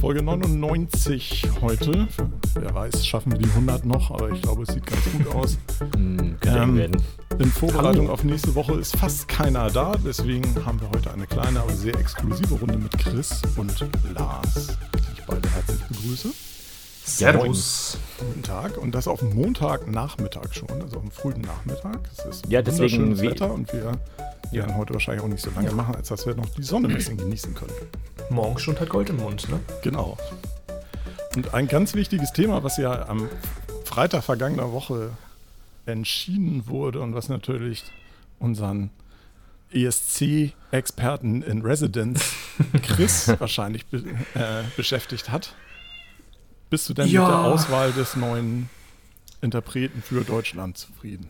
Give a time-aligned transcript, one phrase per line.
[0.00, 2.08] Folge 99 heute.
[2.54, 5.58] Wer weiß, schaffen wir die 100 noch, aber ich glaube, es sieht ganz gut aus.
[5.94, 7.02] Hm, werden.
[7.38, 11.60] In Vorbereitung auf nächste Woche ist fast keiner da, deswegen haben wir heute eine kleine,
[11.60, 16.30] aber sehr exklusive Runde mit Chris und Lars, die ich beide herzlich begrüße.
[17.18, 17.98] Servus.
[18.18, 21.98] Guten Tag und das auf Montagnachmittag schon, also auf dem frühen Nachmittag.
[22.16, 23.98] Es ist Ja, deswegen wie- Wetter und wir
[24.52, 26.94] werden heute wahrscheinlich auch nicht so lange machen, als dass wir noch die Sonne ein
[26.94, 27.72] bisschen genießen können.
[28.30, 29.58] Morgenstund hat Gold im Mund, ne?
[29.82, 30.16] Genau.
[31.36, 33.28] Und ein ganz wichtiges Thema, was ja am
[33.84, 35.10] Freitag vergangener Woche
[35.86, 37.84] entschieden wurde und was natürlich
[38.38, 38.90] unseren
[39.72, 42.22] ESC-Experten in Residence
[42.82, 43.98] Chris wahrscheinlich be
[44.34, 45.54] äh, beschäftigt hat.
[46.70, 47.22] Bist du denn Ja.
[47.22, 48.68] mit der Auswahl des neuen
[49.42, 51.28] Interpreten für Deutschland zufrieden?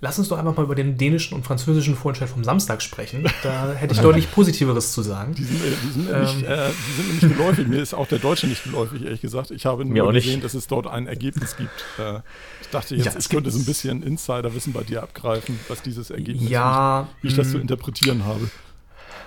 [0.00, 3.24] Lass uns doch einfach mal über den dänischen und französischen Vorentscheid vom Samstag sprechen.
[3.42, 5.34] Da hätte ich deutlich Positiveres zu sagen.
[5.34, 6.44] Die sind, die sind, nämlich, Ähm.
[6.44, 7.66] äh, die sind nämlich geläufig.
[7.68, 9.50] Mir ist auch der Deutsche nicht geläufig, ehrlich gesagt.
[9.50, 10.24] Ich habe Mir nur auch nicht.
[10.24, 11.70] gesehen, dass es dort ein Ergebnis gibt.
[11.98, 12.18] Äh,
[12.60, 15.80] ich dachte jetzt, Ja, es ich könnte so ein bisschen Insiderwissen bei dir abgreifen, was
[15.80, 18.50] dieses Ergebnis Ja, wie ich, wie ich das zu mh, interpretieren habe.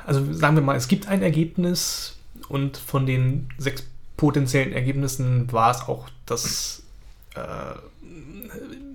[0.06, 2.18] also sagen wir mal, es gibt ein Ergebnis
[2.50, 3.84] und von den sechs
[4.18, 6.84] potenziellen Ergebnissen war es auch das.
[7.36, 7.40] Äh,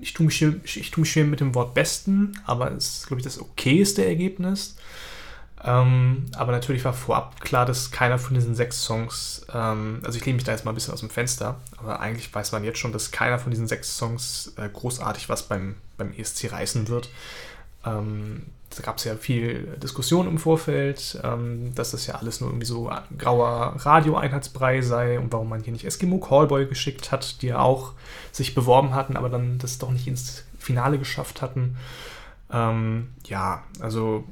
[0.01, 3.07] ich tue mich, schwer- ich tue mich schwer mit dem Wort besten, aber es ist,
[3.07, 4.77] glaube ich, das okayste Ergebnis.
[5.65, 10.25] Ähm, aber natürlich war vorab klar, dass keiner von diesen sechs Songs, ähm, also ich
[10.27, 12.79] lehne mich da jetzt mal ein bisschen aus dem Fenster, aber eigentlich weiß man jetzt
[12.81, 17.11] schon, dass keiner von diesen sechs Songs äh, großartig was beim, beim ESC reißen wird.
[17.87, 18.43] Ähm,
[18.77, 22.67] da gab es ja viel Diskussion im Vorfeld, ähm, dass das ja alles nur irgendwie
[22.67, 27.59] so grauer Radio-Einheitsbrei sei und warum man hier nicht Eskimo Callboy geschickt hat, die ja
[27.59, 27.93] auch
[28.31, 31.77] sich beworben hatten, aber dann das doch nicht ins Finale geschafft hatten.
[32.51, 34.25] Ähm, ja, also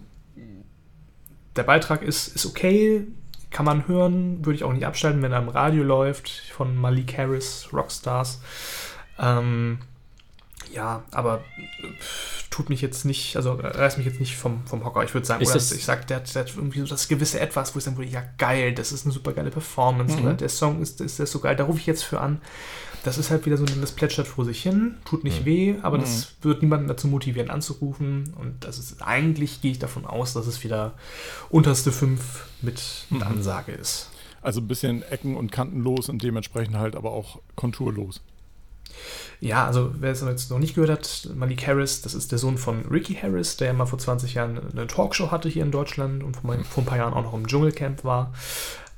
[1.56, 3.06] der Beitrag ist, ist okay,
[3.50, 7.18] kann man hören, würde ich auch nicht abschalten, wenn er im Radio läuft, von Malik
[7.18, 8.40] Harris, Rockstars.
[9.18, 9.78] Ähm,
[10.72, 11.42] ja, aber
[12.00, 15.02] pff, tut mich jetzt nicht, also reißt mich jetzt nicht vom, vom Hocker.
[15.04, 17.08] Ich würde sagen, Ist oder das- ich sag, der, hat- der hat irgendwie so das
[17.08, 20.22] gewisse Etwas, wo ich sagen würde, ja geil, das ist eine super geile Performance Mhm.
[20.24, 22.40] oder der Song ist, ist, ist so geil, da rufe ich jetzt für an.
[23.02, 25.44] Das ist halt wieder so, das plätschert vor sich hin, tut nicht Mhm.
[25.46, 26.02] weh, aber Mhm.
[26.02, 30.46] das wird niemanden dazu motivieren anzurufen und das ist eigentlich, gehe ich davon aus, dass
[30.46, 30.92] es wieder
[31.48, 33.26] unterste fünf mit, mit Mhm.
[33.26, 34.10] Ansage ist.
[34.42, 38.20] Also ein bisschen ecken- und kantenlos und dementsprechend halt aber auch konturlos.
[39.40, 42.58] Ja, also wer es jetzt noch nicht gehört hat, Malik Harris, das ist der Sohn
[42.58, 46.36] von Ricky Harris, der mal vor 20 Jahren eine Talkshow hatte hier in Deutschland und
[46.36, 48.32] vor, vor ein paar Jahren auch noch im Dschungelcamp war.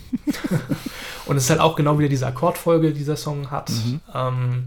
[1.27, 3.71] und es ist halt auch genau wieder diese Akkordfolge, die dieser Song hat.
[3.71, 4.01] Mhm.
[4.15, 4.65] Ähm,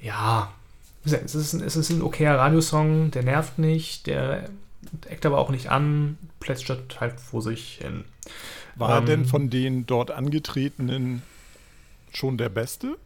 [0.00, 0.50] ja,
[1.04, 4.48] es ist, ein, es ist ein okayer Radiosong, der nervt nicht, der
[5.08, 8.04] eckt aber auch nicht an, plätschert halt vor sich hin.
[8.76, 11.22] War er Ähm, denn von den dort angetretenen
[12.12, 12.96] schon der Beste?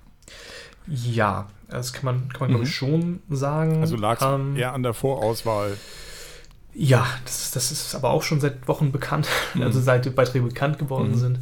[0.87, 2.55] Ja, das kann man, kann man Mhm.
[2.55, 3.81] glaube ich, schon sagen.
[3.81, 5.77] Also lag es Ähm, eher an der Vorauswahl.
[6.75, 9.63] Ja, das, ist- das ist aber auch schon seit Wochen bekannt, Mhm.
[9.63, 11.17] also seit die Beiträge bekannt geworden Mhm.
[11.19, 11.39] sind.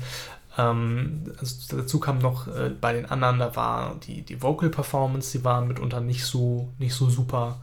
[0.56, 5.36] Ähm, also dazu kam noch äh, bei den anderen, da war die, die Vocal Performance,
[5.38, 7.60] die waren mitunter nicht so, nicht so super.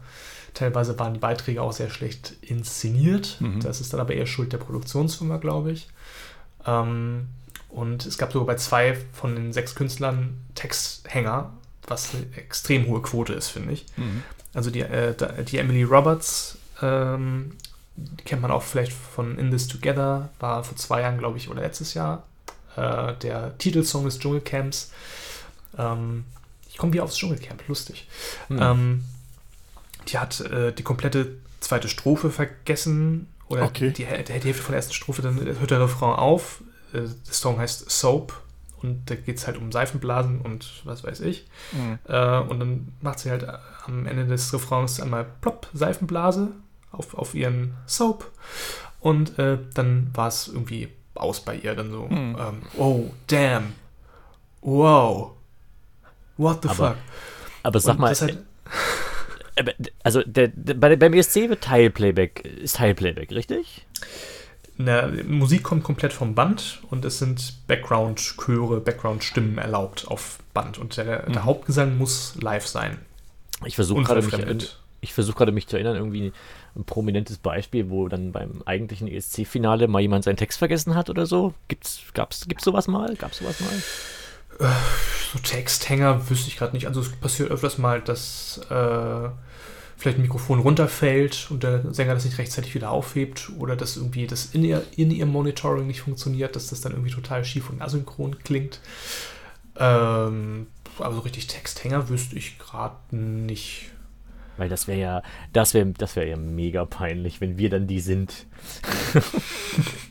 [0.54, 3.36] Teilweise waren die Beiträge auch sehr schlecht inszeniert.
[3.40, 3.60] Mhm.
[3.60, 5.88] Das ist dann aber eher Schuld der Produktionsfirma, glaube ich.
[6.66, 7.26] Ähm,
[7.68, 11.50] und es gab sogar bei zwei von den sechs Künstlern Texthänger,
[11.86, 13.86] was eine extrem hohe Quote ist, finde ich.
[13.96, 14.22] Mhm.
[14.54, 17.52] Also die, äh, die Emily Roberts, ähm,
[17.96, 21.48] die kennt man auch vielleicht von In This Together, war vor zwei Jahren, glaube ich,
[21.48, 22.24] oder letztes Jahr,
[22.76, 24.92] äh, der Titelsong des Dschungelcamps.
[25.78, 26.24] Ähm,
[26.68, 28.06] ich komme wieder aufs Dschungelcamp, lustig.
[28.48, 28.58] Hm.
[28.60, 29.04] Ähm,
[30.08, 33.28] die hat äh, die komplette zweite Strophe vergessen.
[33.48, 33.90] Oder Okay.
[33.92, 36.62] die, Häl- die Hälfte von der ersten Strophe, dann hört der Refrain auf.
[36.92, 38.40] Äh, der Song heißt Soap
[38.82, 41.46] und da geht es halt um Seifenblasen und was weiß ich.
[41.72, 41.98] Mhm.
[42.08, 43.46] Äh, und dann macht sie halt
[43.86, 46.48] am Ende des Refrains einmal plopp, Seifenblase
[46.92, 48.30] auf, auf ihren Soap.
[49.00, 51.74] Und äh, dann war es irgendwie aus bei ihr.
[51.74, 52.36] Dann so, hm.
[52.38, 53.74] ähm, oh, damn.
[54.62, 55.32] Wow.
[56.36, 56.96] What the aber, fuck?
[57.62, 58.44] Aber sag Und mal, halt,
[60.02, 63.86] also der, der, bei, beim ESC wird Teilplayback, ist Teilplayback, richtig?
[64.78, 70.78] Na, Musik kommt komplett vom Band und es sind Background-Chöre, Background-Stimmen erlaubt auf Band.
[70.78, 71.32] Und der, mhm.
[71.32, 72.98] der Hauptgesang muss live sein.
[73.64, 76.32] Ich versuche gerade mich, ich versuche gerade mich zu erinnern, irgendwie
[76.76, 81.24] ein prominentes Beispiel, wo dann beim eigentlichen ESC-Finale mal jemand seinen Text vergessen hat oder
[81.24, 81.54] so.
[81.68, 83.14] Gibt's, gab's, gibt's sowas mal?
[83.16, 84.68] Gab's sowas mal?
[84.68, 84.72] Äh,
[85.32, 86.86] so Texthänger wüsste ich gerade nicht.
[86.86, 89.28] Also es passiert öfters mal, dass äh,
[89.96, 94.26] vielleicht ein Mikrofon runterfällt und der Sänger das nicht rechtzeitig wieder aufhebt oder dass irgendwie
[94.26, 97.80] das in ihr, in ihr Monitoring nicht funktioniert, dass das dann irgendwie total schief und
[97.80, 98.80] asynchron klingt.
[99.78, 100.66] Ähm,
[100.98, 103.90] aber so richtig Texthänger wüsste ich gerade nicht.
[104.58, 105.22] Weil das wäre ja,
[105.52, 108.46] das wäre das wär ja mega peinlich, wenn wir dann die sind.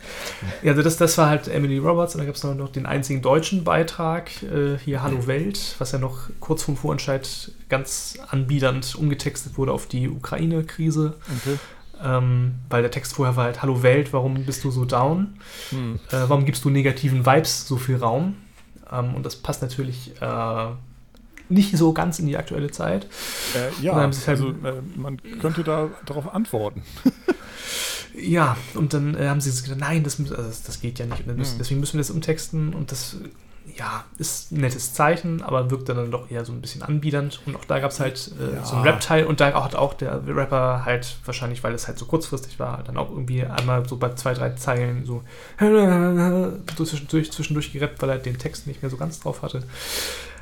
[0.64, 3.22] ja, also das, das war halt Emily Roberts und da gab es noch den einzigen
[3.22, 9.58] deutschen Beitrag, äh, hier Hallo Welt, was ja noch kurz vorm Vorentscheid ganz anbiedernd umgetextet
[9.58, 11.16] wurde auf die Ukraine-Krise.
[11.42, 11.60] Okay.
[12.04, 15.36] Ähm, weil der Text vorher war halt Hallo Welt, warum bist du so down?
[15.70, 16.00] Hm.
[16.10, 18.36] Äh, warum gibst du negativen Vibes so viel Raum?
[18.92, 20.68] Ähm, und das passt natürlich äh,
[21.50, 23.06] nicht so ganz in die aktuelle Zeit.
[23.56, 26.84] Äh, ja, halt, also äh, man könnte da darauf antworten.
[28.18, 30.34] ja, und dann äh, haben sie gesagt, nein, das, also
[30.66, 31.26] das, geht ja nicht.
[31.26, 31.60] Müssen, mhm.
[31.60, 33.18] Deswegen müssen wir das umtexten und das
[33.78, 37.42] ja, ist ein nettes Zeichen, aber wirkt dann doch eher so ein bisschen anbiedernd.
[37.46, 38.64] Und auch da gab es halt äh, ja.
[38.64, 42.06] so ein Rap-Teil und da hat auch der Rapper halt wahrscheinlich, weil es halt so
[42.06, 45.24] kurzfristig war, dann auch irgendwie einmal so bei zwei, drei Zeilen so
[46.78, 49.64] zwischendurch, zwischendurch gerappt, weil er den Text nicht mehr so ganz drauf hatte.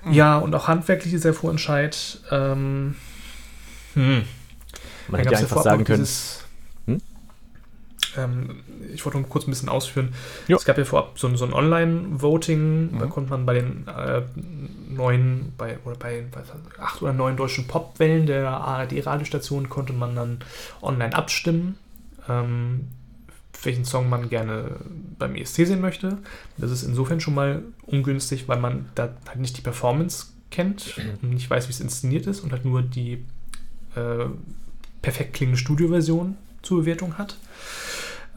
[0.04, 0.14] Mhm.
[0.14, 2.20] Ja, und auch handwerklich ist der Vorentscheid.
[2.30, 2.96] Ähm,
[3.94, 4.24] hm.
[5.08, 6.00] Man hätte ja einfach sagen können.
[6.00, 6.43] Dieses,
[8.18, 8.62] ähm,
[8.94, 10.14] ich wollte noch kurz ein bisschen ausführen.
[10.48, 10.58] Jo.
[10.58, 13.00] Es gab ja vorab so, so ein Online-Voting, mhm.
[13.00, 14.22] da konnte man bei den äh,
[14.90, 16.42] neuen, bei, oder bei, bei
[16.82, 20.40] acht oder neun deutschen Popwellen der ARD-Radiostation konnte man dann
[20.82, 21.78] online abstimmen,
[22.30, 22.88] ähm,
[23.64, 24.72] welchen Song man gerne
[25.18, 26.18] beim ESC sehen möchte.
[26.58, 31.34] Das ist insofern schon mal ungünstig, weil man da halt nicht die Performance kennt und
[31.34, 33.26] nicht weiß, wie es inszeniert ist und halt nur die
[33.96, 34.26] äh,
[35.02, 37.38] perfekt klingende Studioversion zur Bewertung hat.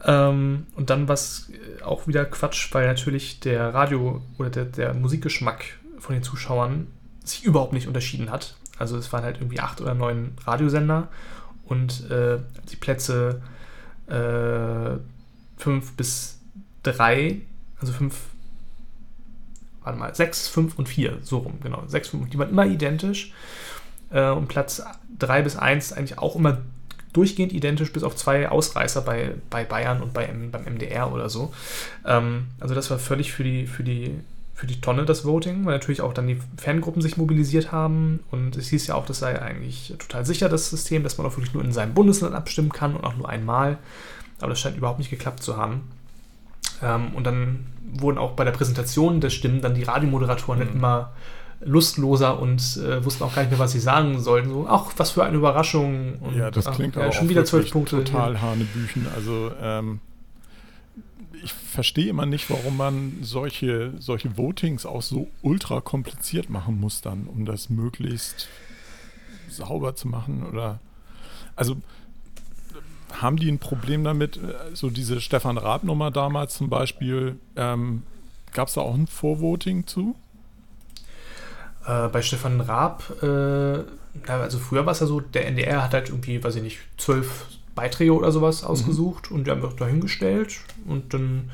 [0.03, 4.93] Ähm, und dann was äh, auch wieder Quatsch, weil natürlich der Radio- oder der, der
[4.93, 5.65] Musikgeschmack
[5.99, 6.87] von den Zuschauern
[7.23, 8.55] sich überhaupt nicht unterschieden hat.
[8.77, 11.07] Also es waren halt irgendwie acht oder neun Radiosender
[11.65, 12.37] und äh,
[12.69, 13.41] die Plätze
[14.07, 14.97] äh,
[15.57, 16.39] fünf bis
[16.83, 17.41] drei,
[17.79, 18.15] also fünf,
[19.83, 21.83] warte mal, sechs, fünf und vier, so rum, genau.
[21.87, 23.33] Sechs, fünf, die waren immer identisch.
[24.11, 24.83] Äh, und Platz
[25.17, 26.59] drei bis eins eigentlich auch immer
[27.17, 31.53] durchgehend identisch, bis auf zwei Ausreißer bei, bei Bayern und bei, beim MDR oder so.
[32.05, 34.15] Ähm, also das war völlig für die, für die
[34.57, 38.57] für die Tonne das Voting, weil natürlich auch dann die Fangruppen sich mobilisiert haben und
[38.57, 41.53] es hieß ja auch, das sei eigentlich total sicher, das System, dass man auch wirklich
[41.53, 43.77] nur in seinem Bundesland abstimmen kann und auch nur einmal.
[44.39, 45.83] Aber das scheint überhaupt nicht geklappt zu haben.
[46.81, 50.75] Ähm, und dann wurden auch bei der Präsentation der Stimmen dann die Radiomoderatoren mhm.
[50.75, 51.11] immer
[51.61, 54.49] lustloser und äh, wussten auch gar nicht mehr, was sie sagen sollten.
[54.49, 56.15] So, ach, was für eine Überraschung.
[56.19, 58.03] Und, ja, das klingt ach, aber ja, schon wieder zwölf Punkte.
[58.03, 59.07] Total Hanebüchen.
[59.15, 59.99] Also ähm,
[61.43, 67.01] ich verstehe immer nicht, warum man solche, solche Votings auch so ultra kompliziert machen muss
[67.01, 68.47] dann, um das möglichst
[69.49, 70.79] sauber zu machen oder
[71.55, 71.77] also
[73.11, 74.39] haben die ein Problem damit,
[74.73, 78.03] so diese Stefan Raab-Nummer damals zum Beispiel, ähm,
[78.51, 80.15] gab es da auch ein Vorvoting zu?
[81.87, 83.83] Äh, bei Stefan Raab, äh,
[84.29, 87.45] also früher war es ja so, der NDR hat halt irgendwie, weiß ich nicht, zwölf
[87.75, 88.67] Beiträge oder sowas mhm.
[88.67, 89.37] ausgesucht mhm.
[89.37, 91.49] und die haben wir dahingestellt und dann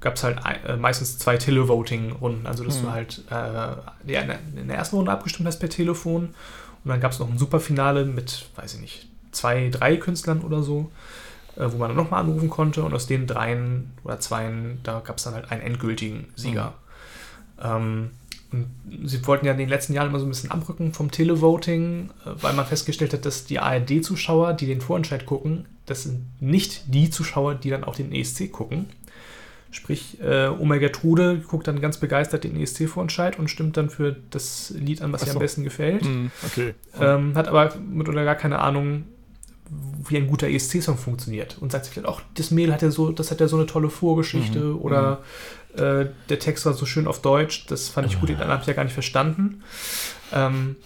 [0.00, 2.82] gab es halt äh, meistens zwei Televoting-Runden, also dass mhm.
[2.82, 4.12] du halt äh,
[4.60, 6.26] in der ersten Runde abgestimmt hast per Telefon
[6.84, 10.62] und dann gab es noch ein Superfinale mit, weiß ich nicht, zwei, drei Künstlern oder
[10.62, 10.92] so,
[11.56, 15.16] äh, wo man dann nochmal anrufen konnte und aus den dreien oder zweien, da gab
[15.16, 16.74] es dann halt einen endgültigen Sieger.
[17.58, 17.64] Mhm.
[17.64, 18.10] Ähm,
[19.04, 22.30] sie wollten ja in den letzten Jahren immer so ein bisschen abrücken vom Televoting, äh,
[22.40, 27.10] weil man festgestellt hat, dass die ARD-Zuschauer, die den Vorentscheid gucken, das sind nicht die
[27.10, 28.86] Zuschauer, die dann auch den ESC gucken.
[29.70, 34.74] Sprich, äh, Oma Gertrude guckt dann ganz begeistert den ESC-Vorentscheid und stimmt dann für das
[34.76, 36.04] Lied an, was ihr am besten gefällt.
[36.04, 36.74] Mm, okay.
[37.00, 39.04] Ähm, hat aber mit oder gar keine Ahnung,
[40.06, 41.56] wie ein guter ESC-Song funktioniert.
[41.58, 43.64] Und sagt sich vielleicht, ach, das Mail hat ja so, das hat ja so eine
[43.64, 44.78] tolle Vorgeschichte mhm.
[44.80, 45.22] oder
[45.76, 48.66] äh, der Text war so schön auf Deutsch, das fand ich gut, den habe ich
[48.66, 49.62] ja gar nicht verstanden.
[50.32, 50.76] Ähm,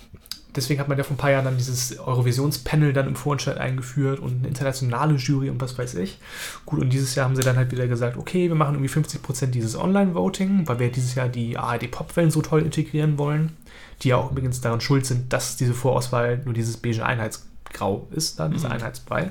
[0.56, 4.18] deswegen hat man ja vor ein paar Jahren dann dieses Eurovisionspanel dann im Vorentscheid eingeführt
[4.18, 6.18] und eine internationale Jury und was weiß ich.
[6.64, 9.46] Gut, und dieses Jahr haben sie dann halt wieder gesagt, okay, wir machen irgendwie 50%
[9.46, 13.56] dieses Online-Voting, weil wir dieses Jahr die ARD-Popwellen so toll integrieren wollen,
[14.02, 18.40] die ja auch übrigens daran schuld sind, dass diese Vorauswahl nur dieses beige Einheitsgrau ist,
[18.40, 18.74] dann, dieser mhm.
[18.74, 19.30] Einheitsbrei.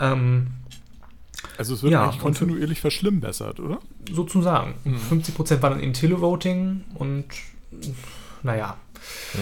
[0.00, 0.48] Ähm,
[1.58, 3.78] also es wird ja, eigentlich kontinuierlich verschlimmbessert, oder?
[4.10, 4.74] Sozusagen.
[4.84, 4.96] Mhm.
[5.10, 7.26] 50% war dann in Televoting und
[8.42, 8.76] naja.
[9.34, 9.40] Mhm.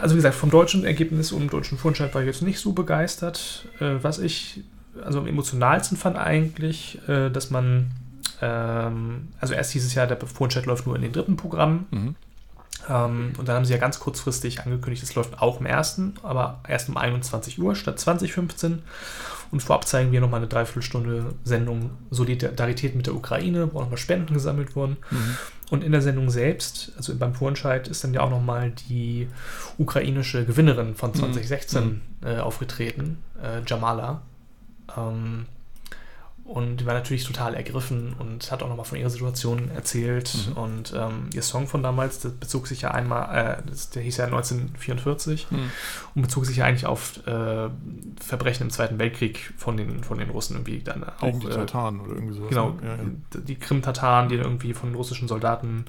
[0.00, 3.66] Also wie gesagt, vom deutschen Ergebnis und deutschen Vorentscheid war ich jetzt nicht so begeistert.
[3.80, 4.62] Äh, was ich
[5.04, 7.90] also am emotionalsten fand eigentlich, äh, dass man,
[8.40, 11.86] ähm, also erst dieses Jahr, der Vorentscheid läuft nur in den dritten Programmen.
[11.90, 12.14] Mhm.
[12.88, 16.60] Ähm, und dann haben sie ja ganz kurzfristig angekündigt, es läuft auch im ersten, aber
[16.68, 18.82] erst um 21 Uhr statt 2015.
[19.52, 23.98] Und vorab zeigen wir nochmal eine Dreiviertelstunde Sendung Solidarität mit der Ukraine, wo auch nochmal
[23.98, 24.96] Spenden gesammelt wurden.
[25.10, 25.36] Mhm.
[25.70, 29.28] Und in der Sendung selbst, also beim Vorentscheid, ist dann ja auch nochmal die
[29.78, 32.00] ukrainische Gewinnerin von 2016 mhm.
[32.26, 34.22] äh, aufgetreten, äh, Jamala.
[34.96, 35.46] Ähm,
[36.52, 40.34] und die war natürlich total ergriffen und hat auch nochmal von ihrer Situation erzählt.
[40.48, 40.52] Mhm.
[40.52, 44.18] Und ähm, ihr Song von damals, das bezog sich ja einmal, äh, das, der hieß
[44.18, 45.70] ja 1944 mhm.
[46.14, 47.70] und bezog sich ja eigentlich auf äh,
[48.20, 51.20] Verbrechen im Zweiten Weltkrieg von den, von den Russen irgendwie dann auch.
[51.20, 52.50] Gegen die äh, Tataren oder irgendwie sowas.
[52.50, 52.76] Genau, ne?
[52.82, 53.40] ja, ja.
[53.40, 55.86] die Krim-Tataren, die irgendwie von russischen Soldaten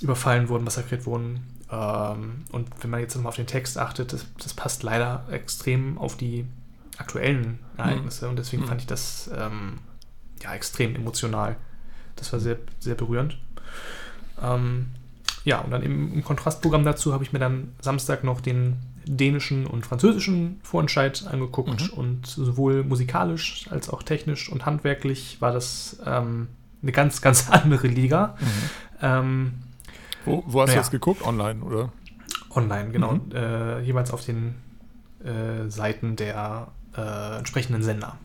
[0.00, 1.40] überfallen wurden, massakriert wurden.
[1.72, 5.98] Ähm, und wenn man jetzt nochmal auf den Text achtet, das, das passt leider extrem
[5.98, 6.46] auf die
[7.02, 8.24] aktuellen Ereignisse.
[8.24, 8.30] Mhm.
[8.30, 8.68] Und deswegen mhm.
[8.68, 9.78] fand ich das ähm,
[10.42, 11.56] ja extrem emotional.
[12.16, 13.38] Das war sehr, sehr berührend.
[14.40, 14.86] Ähm,
[15.44, 19.66] ja, und dann im, im Kontrastprogramm dazu habe ich mir dann Samstag noch den dänischen
[19.66, 21.98] und französischen Vorentscheid angeguckt mhm.
[21.98, 26.46] und sowohl musikalisch als auch technisch und handwerklich war das ähm,
[26.82, 28.36] eine ganz, ganz andere Liga.
[28.38, 28.46] Mhm.
[29.02, 29.52] Ähm,
[30.24, 31.22] wo, wo, hast naja, du das geguckt?
[31.22, 31.92] Online, oder?
[32.54, 33.14] Online, genau.
[33.14, 33.32] Mhm.
[33.34, 34.54] Äh, jeweils auf den
[35.24, 38.16] äh, Seiten der äh, entsprechenden Sender.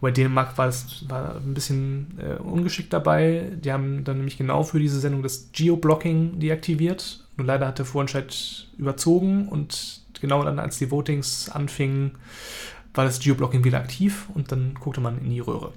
[0.00, 3.52] Bei Dänemark war es war ein bisschen äh, ungeschickt dabei.
[3.56, 7.26] Die haben dann nämlich genau für diese Sendung das Geoblocking deaktiviert.
[7.38, 12.12] Nur leider hat der Vorentscheid überzogen und genau dann, als die Votings anfingen,
[12.92, 15.72] war das Geoblocking wieder aktiv und dann guckte man in die Röhre.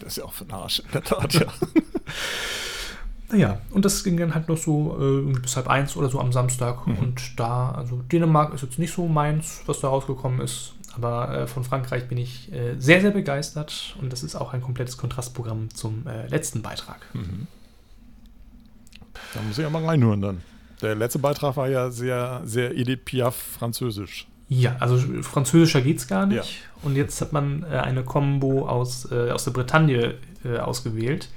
[0.00, 1.46] Das ist ja auch für den Arsch, in der Tat, ja.
[3.28, 6.32] Naja, und das ging dann halt noch so äh, bis halb eins oder so am
[6.32, 6.86] Samstag.
[6.86, 6.98] Mhm.
[6.98, 10.74] Und da, also Dänemark ist jetzt nicht so meins, was da rausgekommen ist.
[10.94, 13.96] Aber äh, von Frankreich bin ich äh, sehr, sehr begeistert.
[14.00, 17.00] Und das ist auch ein komplettes Kontrastprogramm zum äh, letzten Beitrag.
[17.14, 17.48] Mhm.
[19.34, 20.42] Da muss ich ja mal reinhören dann.
[20.80, 24.28] Der letzte Beitrag war ja sehr, sehr Edith Piaf französisch.
[24.48, 26.36] Ja, also französischer geht es gar nicht.
[26.36, 26.44] Ja.
[26.82, 30.14] Und jetzt hat man äh, eine Combo aus, äh, aus der Bretagne
[30.60, 31.28] ausgewählt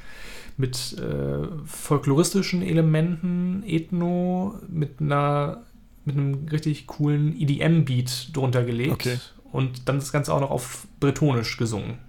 [0.59, 5.63] mit äh, folkloristischen Elementen, Ethno, mit einer
[6.03, 8.91] mit einem richtig coolen EDM-Beat drunter gelegt.
[8.91, 9.19] Okay.
[9.51, 11.99] Und dann das Ganze auch noch auf Bretonisch gesungen.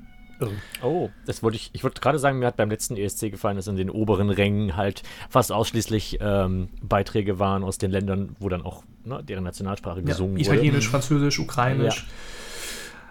[0.82, 1.70] Oh, das wollte ich.
[1.74, 4.74] Ich wollte gerade sagen, mir hat beim letzten ESC gefallen, dass in den oberen Rängen
[4.74, 10.02] halt fast ausschließlich ähm, Beiträge waren aus den Ländern, wo dann auch ne, deren Nationalsprache
[10.02, 10.56] gesungen ja, Italienisch, wurde.
[10.56, 11.96] Italienisch, Französisch, Ukrainisch.
[11.96, 12.12] Ja.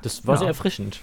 [0.01, 0.39] Das war ja.
[0.39, 1.01] sehr erfrischend.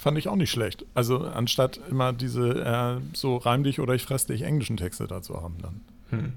[0.00, 0.86] Fand ich auch nicht schlecht.
[0.94, 5.42] Also anstatt immer diese äh, so reim dich oder ich fress dich englischen Texte dazu
[5.42, 5.80] haben dann.
[6.08, 6.32] Hm.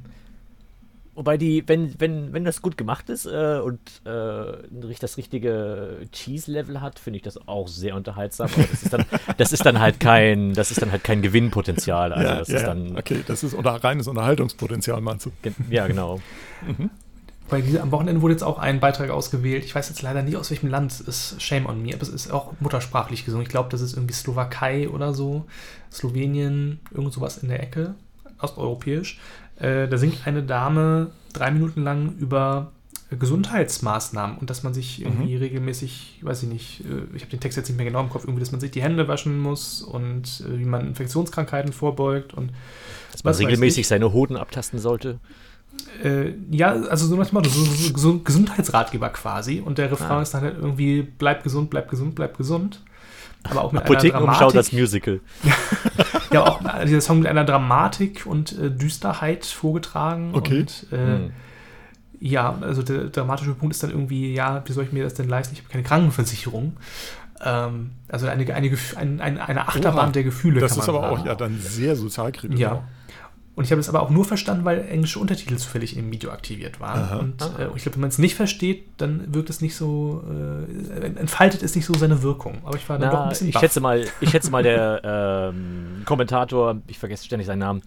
[1.15, 6.81] Wobei die, wenn, wenn, wenn das gut gemacht ist äh, und äh, das richtige Cheese-Level
[6.81, 8.49] hat, finde ich das auch sehr unterhaltsam.
[8.53, 9.05] Aber das ist dann,
[9.37, 12.11] das ist dann halt kein, das ist dann halt kein Gewinnpotenzial.
[12.11, 12.97] Also ja, das ja, ist dann.
[12.97, 15.31] Okay, das ist unter reines Unterhaltungspotenzial, meinst du?
[15.69, 16.19] Ja, genau.
[16.67, 16.89] mhm.
[17.53, 19.63] Weil diese, am Wochenende wurde jetzt auch ein Beitrag ausgewählt.
[19.63, 21.39] Ich weiß jetzt leider nicht, aus welchem Land es ist.
[21.39, 21.93] Shame on me.
[21.93, 23.43] Aber es ist auch muttersprachlich gesungen.
[23.43, 25.45] Ich glaube, das ist irgendwie Slowakei oder so.
[25.91, 27.93] Slowenien, irgend sowas in der Ecke.
[28.39, 29.19] Osteuropäisch.
[29.59, 32.71] Äh, da singt eine Dame drei Minuten lang über
[33.11, 35.41] Gesundheitsmaßnahmen und dass man sich irgendwie mhm.
[35.43, 38.23] regelmäßig, weiß ich nicht, äh, ich habe den Text jetzt nicht mehr genau im Kopf,
[38.23, 42.51] irgendwie, dass man sich die Hände waschen muss und äh, wie man Infektionskrankheiten vorbeugt und
[43.11, 45.19] dass man regelmäßig seine Hoden abtasten sollte.
[46.03, 49.61] Äh, ja, also so manchmal so, so, so Gesundheitsratgeber quasi.
[49.63, 50.21] Und der Refrain ah.
[50.21, 52.81] ist dann halt irgendwie, bleib gesund, bleib gesund, bleib gesund.
[53.43, 55.19] Aber auch mit Apothekenumschau das Musical.
[56.31, 60.31] ja, auch dieser Song mit einer Dramatik und äh, Düsterheit vorgetragen.
[60.33, 60.61] Okay.
[60.61, 61.31] Und, äh, hm.
[62.19, 65.27] Ja, also der dramatische Punkt ist dann irgendwie, ja, wie soll ich mir das denn
[65.27, 65.53] leisten?
[65.55, 66.77] Ich habe keine Krankenversicherung.
[67.43, 70.61] Ähm, also eine, eine, eine, eine Achterbahn Oha, der Gefühle.
[70.61, 71.17] Das ist aber sagen.
[71.17, 72.59] auch ja dann sehr sozialkritisch.
[72.59, 72.83] Ja.
[73.55, 76.79] Und ich habe es aber auch nur verstanden, weil englische Untertitel zufällig im Video aktiviert
[76.79, 77.03] waren.
[77.03, 77.17] Aha.
[77.17, 81.05] Und äh, ich glaube, wenn man es nicht versteht, dann wirkt es nicht so, äh,
[81.05, 82.61] entfaltet es nicht so seine Wirkung.
[82.63, 85.51] Aber ich war dann Na, doch ein bisschen ich schätze mal, Ich schätze mal, der
[85.53, 87.83] ähm, Kommentator, ich vergesse ständig seinen Namen,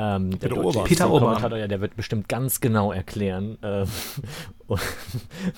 [0.00, 0.84] Ähm, der, der Ober.
[0.84, 3.84] Peter Kommentator, ja, der wird bestimmt ganz genau erklären, äh,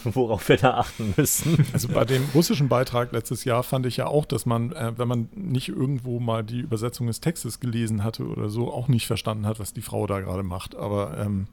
[0.04, 1.66] worauf wir da achten müssen.
[1.74, 5.08] Also bei dem russischen Beitrag letztes Jahr fand ich ja auch, dass man, äh, wenn
[5.08, 9.46] man nicht irgendwo mal die Übersetzung des Textes gelesen hatte oder so, auch nicht verstanden
[9.46, 10.74] hat, was die Frau da gerade macht.
[10.74, 11.46] Aber ähm,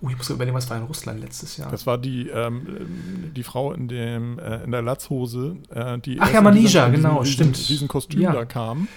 [0.00, 1.70] Oh, ich muss überlegen, was war in Russland letztes Jahr?
[1.70, 6.32] Das war die, ähm, die Frau in, dem, äh, in der Latzhose, äh, die Ach
[6.32, 7.68] ja, Manija, genau, diesen, stimmt.
[7.68, 8.32] Diesen Kostüm ja.
[8.32, 8.88] da kam.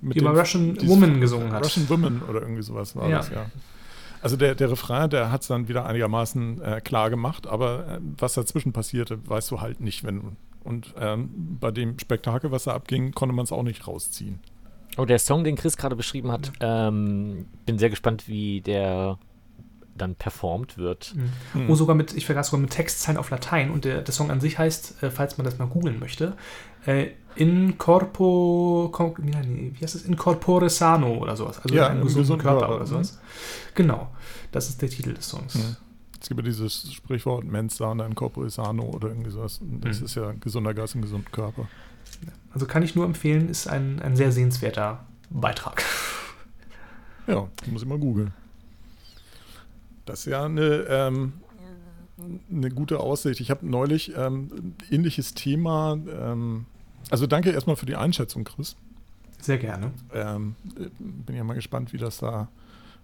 [0.00, 1.64] Die über Russian Woman gesungen hat.
[1.64, 3.18] Russian Woman oder irgendwie sowas war ja.
[3.18, 3.46] das, ja.
[4.20, 7.98] Also der, der Refrain, der hat es dann wieder einigermaßen äh, klar gemacht, aber äh,
[8.18, 12.74] was dazwischen passierte, weißt du halt nicht, wenn und ähm, bei dem Spektakel, was da
[12.74, 14.40] abging, konnte man es auch nicht rausziehen.
[14.98, 19.18] Oh, der Song, den Chris gerade beschrieben hat, ähm, bin sehr gespannt, wie der
[19.96, 21.14] dann performt wird.
[21.14, 21.62] Mhm.
[21.62, 21.70] Mhm.
[21.70, 24.40] Oh, sogar mit, ich vergaß sogar mit Textzeilen auf Latein und der, der Song an
[24.40, 26.36] sich heißt, äh, falls man das mal googeln möchte,
[26.86, 30.02] äh, In corpo, wie heißt das?
[30.02, 31.60] In corpore sano oder sowas.
[31.60, 33.12] Also ja, in einem gesunden Körper, Körper, oder sowas.
[33.12, 33.74] Mhm.
[33.74, 34.10] Genau,
[34.50, 35.54] das ist der Titel des Songs.
[35.54, 35.76] Mhm.
[36.20, 39.60] Es gibt ja dieses Sprichwort mens sana in corpore sano oder irgendwie sowas.
[39.62, 40.06] Das mhm.
[40.06, 41.68] ist ja gesunder Geist im gesunden Körper.
[42.52, 45.84] Also kann ich nur empfehlen, ist ein, ein sehr sehenswerter Beitrag.
[47.26, 48.32] Ja, muss ich mal googeln.
[50.06, 51.34] Das ist ja eine, ähm,
[52.50, 53.40] eine gute Aussicht.
[53.40, 55.98] Ich habe neulich ähm, ähnliches Thema.
[56.08, 56.66] Ähm,
[57.10, 58.76] also danke erstmal für die Einschätzung, Chris.
[59.40, 59.92] Sehr gerne.
[60.12, 60.56] Ähm,
[60.98, 62.48] bin ja mal gespannt, wie das da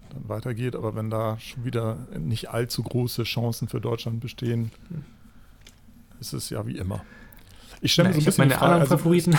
[0.09, 0.75] dann weitergeht.
[0.75, 5.03] Aber wenn da schon wieder nicht allzu große Chancen für Deutschland bestehen, hm.
[6.19, 7.03] ist es ja wie immer.
[7.81, 9.37] Ich stelle mir so ein bisschen meine anderen also, Favoriten.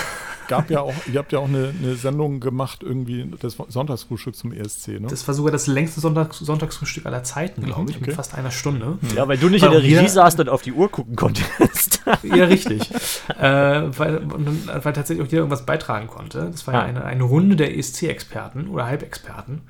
[0.48, 4.52] Gab ja auch, ihr habt ja auch eine, eine Sendung gemacht, irgendwie das Sonntagsfrühstück zum
[4.52, 5.08] ESC, ne?
[5.08, 8.06] Das war sogar das längste Sonntags Sonntagsfrühstück aller Zeiten, glaube mhm, ich, okay.
[8.06, 8.98] mit fast einer Stunde.
[9.16, 12.02] Ja, weil du nicht weil in der Regie saßt und auf die Uhr gucken konntest.
[12.22, 12.90] ja, richtig.
[13.38, 16.48] äh, weil, weil tatsächlich auch jeder irgendwas beitragen konnte.
[16.52, 19.62] Das war ja, ja eine, eine Runde der ESC-Experten oder Halbexperten.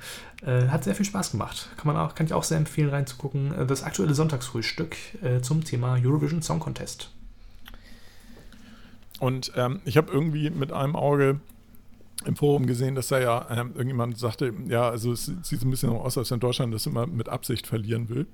[0.45, 1.69] Äh, hat sehr viel Spaß gemacht.
[1.77, 3.53] Kann man auch, kann ich auch sehr empfehlen, reinzugucken.
[3.53, 7.09] Äh, das aktuelle Sonntagsfrühstück äh, zum Thema Eurovision Song Contest.
[9.19, 11.39] Und ähm, ich habe irgendwie mit einem Auge
[12.25, 15.71] im Forum gesehen, dass da ja ähm, irgendjemand sagte, ja, also es sieht so ein
[15.71, 18.27] bisschen aus, als wenn Deutschland das immer mit Absicht verlieren will.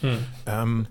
[0.00, 0.18] Hm.
[0.46, 0.86] Ähm,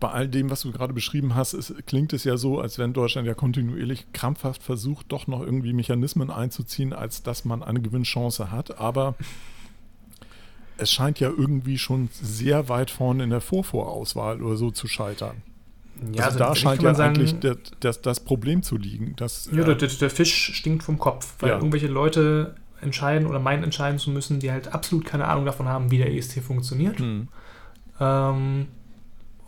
[0.00, 2.92] bei all dem, was du gerade beschrieben hast, ist, klingt es ja so, als wenn
[2.92, 8.52] Deutschland ja kontinuierlich krampfhaft versucht, doch noch irgendwie Mechanismen einzuziehen, als dass man eine Gewinnchance
[8.52, 8.78] hat.
[8.78, 9.16] Aber
[10.76, 15.42] es scheint ja irgendwie schon sehr weit vorne in der Vorvorauswahl oder so zu scheitern.
[16.12, 19.16] Ja, also, also da scheint ja sagen, eigentlich das, das, das, Problem zu liegen.
[19.16, 21.56] Dass, ja, äh, der, der, Fisch stinkt vom Kopf, weil ja.
[21.56, 25.90] irgendwelche Leute entscheiden oder meinen entscheiden zu müssen, die halt absolut keine Ahnung davon haben,
[25.90, 26.98] wie der EST funktioniert.
[26.98, 27.28] Hm.
[28.00, 28.66] Ähm,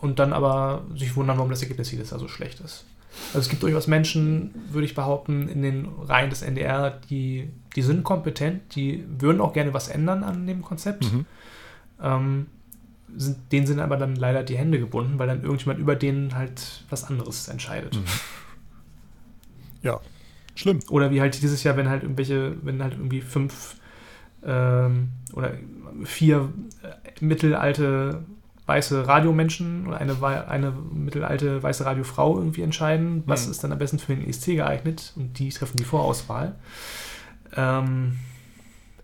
[0.01, 2.85] und dann aber sich wundern, warum das Ergebnis jedes Jahr so schlecht ist.
[3.29, 7.83] Also es gibt durchaus Menschen, würde ich behaupten, in den Reihen des NDR, die, die
[7.83, 11.13] sind kompetent, die würden auch gerne was ändern an dem Konzept.
[11.13, 11.27] Mhm.
[12.03, 12.47] Ähm,
[13.17, 16.85] sind, denen sind aber dann leider die Hände gebunden, weil dann irgendjemand über denen halt
[16.91, 17.97] was anderes entscheidet.
[17.97, 18.05] Mhm.
[19.83, 20.01] Ja,
[20.55, 20.81] schlimm.
[20.91, 23.77] Oder wie halt dieses Jahr, wenn halt irgendwelche, wenn halt irgendwie fünf
[24.45, 25.55] ähm, oder
[26.05, 28.25] vier äh, mittelalte
[28.67, 30.17] weiße Radiomenschen oder eine,
[30.49, 33.51] eine mittelalte weiße Radiofrau irgendwie entscheiden, was mhm.
[33.51, 36.55] ist dann am besten für den ESC geeignet und die treffen die Vorauswahl.
[37.57, 38.19] Ähm,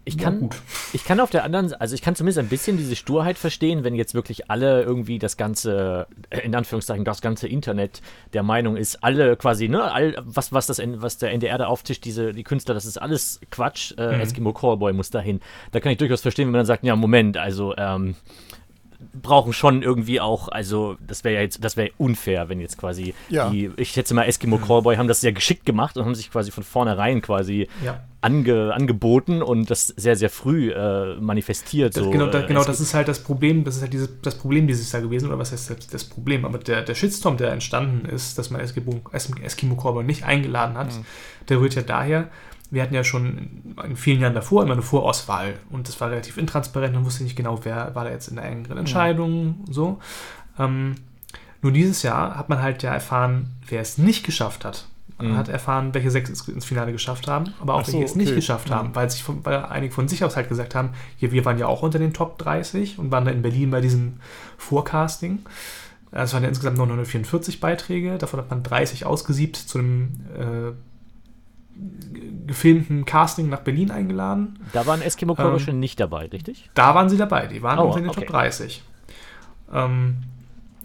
[0.09, 0.49] ich kann, ja,
[0.93, 3.97] ich kann auf der anderen, also ich kann zumindest ein bisschen diese Sturheit verstehen, wenn
[3.97, 9.03] jetzt wirklich alle irgendwie das ganze, äh, in Anführungszeichen, das ganze Internet der Meinung ist,
[9.03, 12.73] alle quasi, ne, all, was, was, das, was der NDR da auftischt, diese, die Künstler,
[12.73, 14.21] das ist alles Quatsch, äh, mhm.
[14.21, 15.41] Eskimo Callboy muss dahin.
[15.73, 18.15] Da kann ich durchaus verstehen, wenn man dann sagt, ja, Moment, also, ähm,
[19.23, 23.15] brauchen schon irgendwie auch, also das wäre ja jetzt, das wäre unfair, wenn jetzt quasi
[23.29, 23.51] ja.
[23.51, 26.51] die, ich schätze mal, Eskimo Callboy haben das sehr geschickt gemacht und haben sich quasi
[26.51, 28.05] von vornherein quasi ja.
[28.21, 31.97] ange, angeboten und das sehr, sehr früh äh, manifestiert.
[31.97, 34.09] Das, so, genau, da, äh, genau das ist halt das Problem, das ist halt diese,
[34.23, 36.45] das Problem dieses Jahr gewesen, oder was heißt das, das Problem?
[36.45, 40.95] Aber der, der Shitstorm, der entstanden ist, dass man Eskimo, Eskimo Callboy nicht eingeladen hat,
[40.95, 41.05] mhm.
[41.49, 42.29] der rührt ja daher,
[42.71, 46.37] wir hatten ja schon in vielen Jahren davor immer eine Vorauswahl und das war relativ
[46.37, 49.73] intransparent, man wusste nicht genau, wer war da jetzt in der engeren Entscheidung, ja.
[49.73, 50.01] so.
[50.59, 50.97] Ähm,
[51.63, 54.87] nur dieses Jahr hat man halt ja erfahren, wer es nicht geschafft hat.
[55.19, 55.37] Man mhm.
[55.37, 58.21] hat erfahren, welche sechs ins Finale geschafft haben, aber auch so, welche es okay.
[58.21, 58.75] nicht geschafft mhm.
[58.75, 61.59] haben, weil, sich von, weil einige von sich aus halt gesagt haben, hier, wir waren
[61.59, 64.21] ja auch unter den Top 30 und waren da in Berlin bei diesem
[64.59, 65.41] Forecasting.
[66.13, 70.73] Es waren ja insgesamt 944 Beiträge, davon hat man 30 ausgesiebt zu einem äh,
[72.47, 74.61] gefilmten Casting nach Berlin eingeladen.
[74.73, 76.71] Da waren Eskimo Callboy ähm, nicht dabei, richtig?
[76.75, 78.21] Da waren sie dabei, die waren oh, unter den okay.
[78.21, 78.83] Top 30.
[79.73, 80.17] Ähm,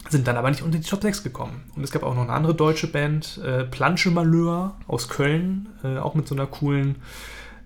[0.10, 1.64] sind dann aber nicht unter die Top 6 gekommen.
[1.76, 5.98] Und es gab auch noch eine andere deutsche Band, äh, Planche Malheur aus Köln, äh,
[5.98, 6.96] auch mit so einer coolen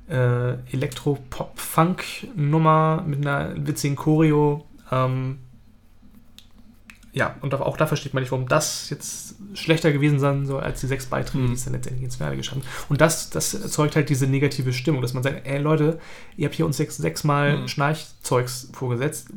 [0.09, 4.65] äh, Elektro-Pop-Funk-Nummer mit einer witzigen Choreo.
[4.91, 5.39] Ähm,
[7.15, 10.81] ja, und auch da versteht man nicht, warum das jetzt schlechter gewesen sein soll als
[10.81, 11.47] die sechs Beiträge, mhm.
[11.47, 12.67] die es dann letztendlich ins Finale geschafft haben.
[12.89, 15.97] Und das, das erzeugt halt diese negative Stimmung, dass man sagt, ey Leute,
[16.35, 17.67] ihr habt hier uns sechs, sechsmal mhm.
[17.69, 19.29] Schnarchzeugs vorgesetzt.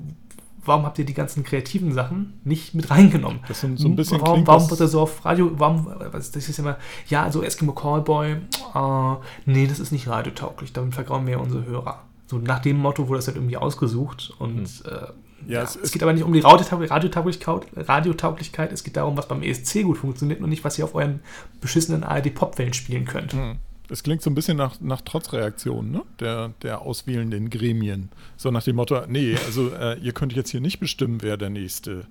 [0.64, 3.40] Warum habt ihr die ganzen kreativen Sachen nicht mit reingenommen?
[3.46, 6.58] Das sind so ein bisschen Warum, warum wird er so auf Radio, warum, das ist
[6.58, 8.38] immer, ja, also Eskimo Callboy,
[8.74, 12.02] uh, nee, das ist nicht radiotauglich, damit vergrauen wir unsere Hörer.
[12.26, 14.90] So nach dem Motto wurde das halt irgendwie ausgesucht und mhm.
[14.90, 15.06] äh,
[15.46, 19.42] ja, es, es, geht aber nicht um die Radiotauglichkeit, Radiotauglichkeit, es geht darum, was beim
[19.42, 21.20] ESC gut funktioniert und nicht, was ihr auf euren
[21.60, 23.32] beschissenen ARD-Popwellen spielen könnt.
[23.32, 23.56] Hm.
[23.90, 26.02] Es klingt so ein bisschen nach, nach Trotzreaktion ne?
[26.20, 28.10] der, der auswählenden Gremien.
[28.36, 31.48] So nach dem Motto, nee, also äh, ihr könnt jetzt hier nicht bestimmen, wer der
[31.48, 32.06] nächste,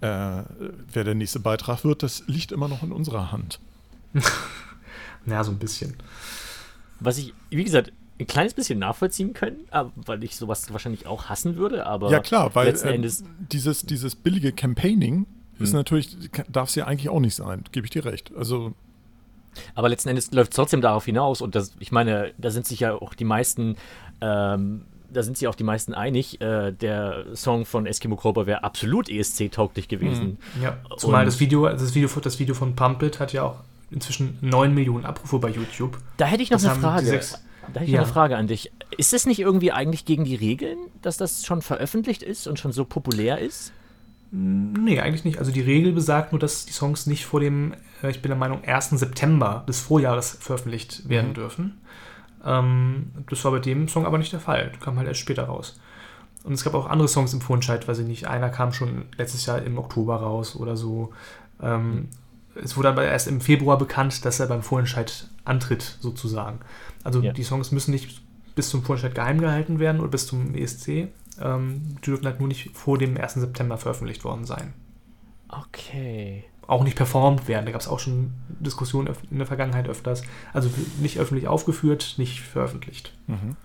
[0.00, 0.42] äh,
[0.92, 2.02] wer der nächste Beitrag wird.
[2.02, 3.60] Das liegt immer noch in unserer Hand.
[5.26, 5.94] ja, so ein bisschen.
[7.00, 11.56] Was ich, wie gesagt, ein kleines bisschen nachvollziehen können, weil ich sowas wahrscheinlich auch hassen
[11.56, 15.26] würde, aber ja klar, weil letzten äh, Endes dieses, dieses billige Campaigning
[15.58, 15.78] ist hm.
[15.78, 16.16] natürlich,
[16.48, 18.32] darf es ja eigentlich auch nicht sein, gebe ich dir recht.
[18.36, 18.74] Also
[19.74, 22.80] aber letzten Endes läuft es trotzdem darauf hinaus und das, ich meine, da sind sich
[22.80, 23.76] ja auch die meisten,
[24.20, 28.64] ähm, da sind sich auch die meisten einig, äh, der Song von Eskimo Cobra wäre
[28.64, 30.38] absolut ESC-tauglich gewesen.
[30.56, 30.62] Mhm.
[30.62, 33.56] Ja, zumal und das Video, das Video, das Video von Pump It hat ja auch
[33.90, 35.98] inzwischen 9 Millionen Abrufe bei YouTube.
[36.16, 37.20] Da hätte ich noch das eine Frage.
[37.72, 38.00] Da habe ich ja.
[38.00, 38.72] eine Frage an dich.
[38.96, 42.72] Ist es nicht irgendwie eigentlich gegen die Regeln, dass das schon veröffentlicht ist und schon
[42.72, 43.72] so populär ist?
[44.30, 45.38] Nee, eigentlich nicht.
[45.38, 48.38] Also die Regel besagt nur, dass die Songs nicht vor dem, äh, ich bin der
[48.38, 48.90] Meinung, 1.
[48.90, 51.34] September des Vorjahres veröffentlicht werden mhm.
[51.34, 51.80] dürfen.
[52.44, 54.70] Ähm, das war bei dem Song aber nicht der Fall.
[54.70, 55.78] Der kam halt erst später raus.
[56.42, 58.26] Und es gab auch andere Songs im Vorentscheid, weiß ich nicht.
[58.26, 61.12] Einer kam schon letztes Jahr im Oktober raus oder so.
[61.62, 62.08] Ähm,
[62.54, 66.60] es wurde aber erst im Februar bekannt, dass er beim Vorentscheid antritt, sozusagen.
[67.04, 67.32] Also ja.
[67.32, 68.22] die Songs müssen nicht
[68.54, 71.08] bis zum Vorentscheid geheim gehalten werden oder bis zum ESC.
[71.40, 73.34] Ähm, die dürfen halt nur nicht vor dem 1.
[73.34, 74.72] September veröffentlicht worden sein.
[75.48, 76.44] Okay.
[76.66, 77.66] Auch nicht performt werden.
[77.66, 80.22] Da gab es auch schon Diskussionen in der Vergangenheit öfters.
[80.52, 83.12] Also nicht öffentlich aufgeführt, nicht veröffentlicht.
[83.26, 83.56] Mhm.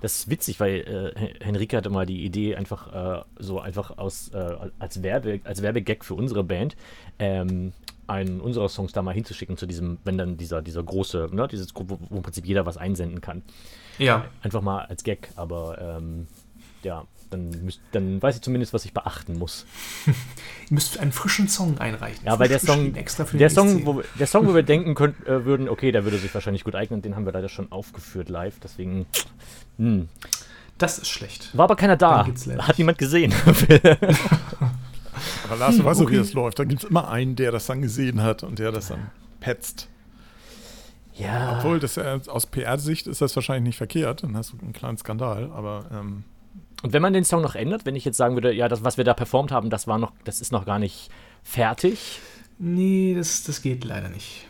[0.00, 4.28] Das ist witzig, weil äh, Henrike hatte mal die Idee, einfach äh, so einfach aus
[4.28, 6.76] äh, als, Werbe, als Werbegag für unsere Band
[7.18, 7.72] ähm,
[8.08, 11.74] einen unserer Songs da mal hinzuschicken zu diesem, wenn dann dieser, dieser große, ne, dieses,
[11.74, 13.42] wo, wo im Prinzip jeder was einsenden kann.
[13.98, 14.24] Ja.
[14.42, 16.26] Einfach mal als Gag, aber ähm,
[16.82, 19.66] ja, dann, müsst, dann weiß ich zumindest, was ich beachten muss.
[20.06, 20.14] Ihr
[20.70, 22.24] müsst einen frischen Song einreichen.
[22.24, 25.68] Ja, weil der Song, der, Song wo, der Song, wo wir denken könnt, äh, würden,
[25.68, 29.06] okay, der würde sich wahrscheinlich gut eignen, den haben wir leider schon aufgeführt live, deswegen.
[29.76, 29.86] Mh.
[29.86, 30.08] Hm.
[30.78, 31.56] Das ist schlecht.
[31.56, 32.24] War aber keiner da.
[32.24, 33.34] Hat niemand gesehen.
[35.44, 36.12] Aber Lars, du hm, weißt okay.
[36.12, 36.58] wie das läuft.
[36.58, 39.88] Da gibt es immer einen, der das dann gesehen hat und der das dann petzt.
[41.14, 41.58] Ja.
[41.58, 44.22] Obwohl, das, äh, aus PR-Sicht ist das wahrscheinlich nicht verkehrt.
[44.22, 45.86] Dann hast du einen kleinen Skandal, aber.
[45.92, 46.24] Ähm
[46.82, 48.96] und wenn man den Song noch ändert, wenn ich jetzt sagen würde, ja, das, was
[48.96, 51.10] wir da performt haben, das war noch, das ist noch gar nicht
[51.42, 52.20] fertig.
[52.58, 54.46] Nee, das, das geht leider nicht.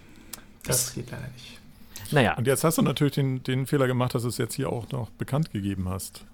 [0.65, 1.59] Das, das geht leider nicht.
[2.11, 2.35] Naja.
[2.35, 4.91] Und jetzt hast du natürlich den, den Fehler gemacht, dass du es jetzt hier auch
[4.91, 6.25] noch bekannt gegeben hast.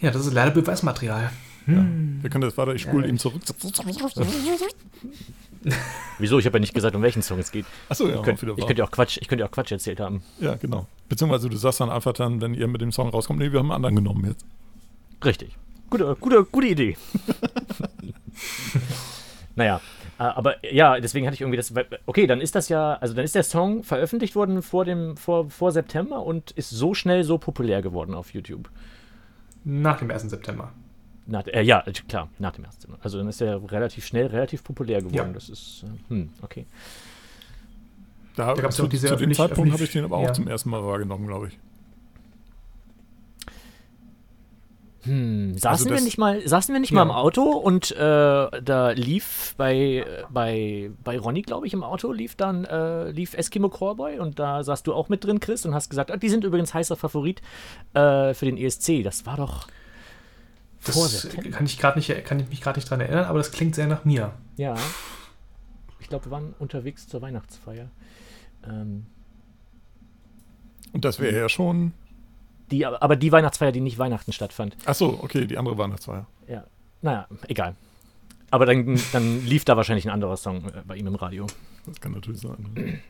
[0.00, 1.30] Ja, das ist leider Beweismaterial.
[1.66, 1.86] Ja.
[2.20, 3.40] Wir können das, warte, ich spule ja, ihm zurück.
[6.18, 6.38] Wieso?
[6.38, 7.64] Ich habe ja nicht gesagt, um welchen Song es geht.
[7.88, 8.16] Achso, ja.
[8.16, 10.22] Ich, könnt, ich könnte ja auch Quatsch, ich könnte auch Quatsch erzählt haben.
[10.40, 10.86] Ja, genau.
[11.08, 13.70] Beziehungsweise du sagst dann einfach dann, wenn ihr mit dem Song rauskommt, nee, wir haben
[13.70, 14.44] einen anderen genommen jetzt.
[15.24, 15.56] Richtig.
[15.88, 16.96] Gute, gute, gute Idee.
[19.56, 19.80] naja,
[20.18, 21.72] äh, aber ja, deswegen hatte ich irgendwie das.
[22.06, 25.50] Okay, dann ist das ja, also dann ist der Song veröffentlicht worden vor dem, vor,
[25.50, 28.70] vor September und ist so schnell so populär geworden auf YouTube.
[29.64, 30.22] Nach dem 1.
[30.24, 30.72] September.
[31.26, 32.98] Nach, äh, ja, klar, nach dem ersten Mal.
[33.02, 35.14] Also dann ist er relativ schnell, relativ populär geworden.
[35.14, 35.32] Ja.
[35.32, 36.66] Das ist, äh, hm, okay.
[38.36, 40.24] Da, da gab es ja auch diese Zu dem Zeitpunkt habe ich den aber auch
[40.24, 40.32] ja.
[40.32, 41.58] zum ersten Mal wahrgenommen, glaube ich.
[45.04, 46.96] Hm, saßen, also wir nicht mal, saßen wir nicht ja.
[46.96, 52.10] mal im Auto und äh, da lief bei, bei, bei Ronny, glaube ich, im Auto
[52.10, 55.74] lief dann äh, lief Eskimo Callboy und da saßt du auch mit drin, Chris, und
[55.74, 57.42] hast gesagt, ah, die sind übrigens heißer Favorit
[57.92, 59.02] äh, für den ESC.
[59.04, 59.68] Das war doch.
[60.84, 63.86] Das kann ich, nicht, kann ich mich gerade nicht dran erinnern, aber das klingt sehr
[63.86, 64.34] nach mir.
[64.56, 64.74] Ja.
[65.98, 67.90] Ich glaube, wir waren unterwegs zur Weihnachtsfeier.
[68.66, 69.06] Ähm,
[70.92, 71.92] Und das wäre ja schon.
[72.70, 74.76] Die, aber die Weihnachtsfeier, die nicht Weihnachten stattfand.
[74.84, 76.26] Ach so, okay, die andere Weihnachtsfeier.
[76.48, 76.64] Ja,
[77.02, 77.76] naja, egal.
[78.50, 81.46] Aber dann, dann lief da wahrscheinlich ein anderer Song äh, bei ihm im Radio.
[81.86, 83.00] Das kann natürlich sein.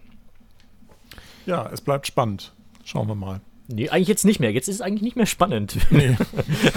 [1.46, 2.52] Ja, es bleibt spannend.
[2.84, 3.40] Schauen wir mal.
[3.66, 4.52] Nee, eigentlich jetzt nicht mehr.
[4.52, 5.78] Jetzt ist es eigentlich nicht mehr spannend.
[5.90, 6.16] Nee.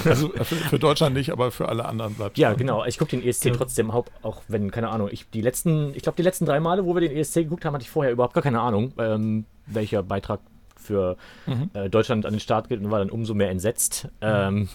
[0.05, 2.41] Also für, für Deutschland nicht, aber für alle anderen bleibt es.
[2.41, 2.85] Ja, genau.
[2.85, 3.53] Ich gucke den ESC ja.
[3.53, 6.95] trotzdem, auch wenn, keine Ahnung, ich die letzten, ich glaube, die letzten drei Male, wo
[6.95, 10.39] wir den ESC geguckt haben, hatte ich vorher überhaupt gar keine Ahnung, ähm, welcher Beitrag
[10.77, 11.69] für mhm.
[11.73, 14.69] äh, Deutschland an den Start geht und war dann umso mehr entsetzt, ähm,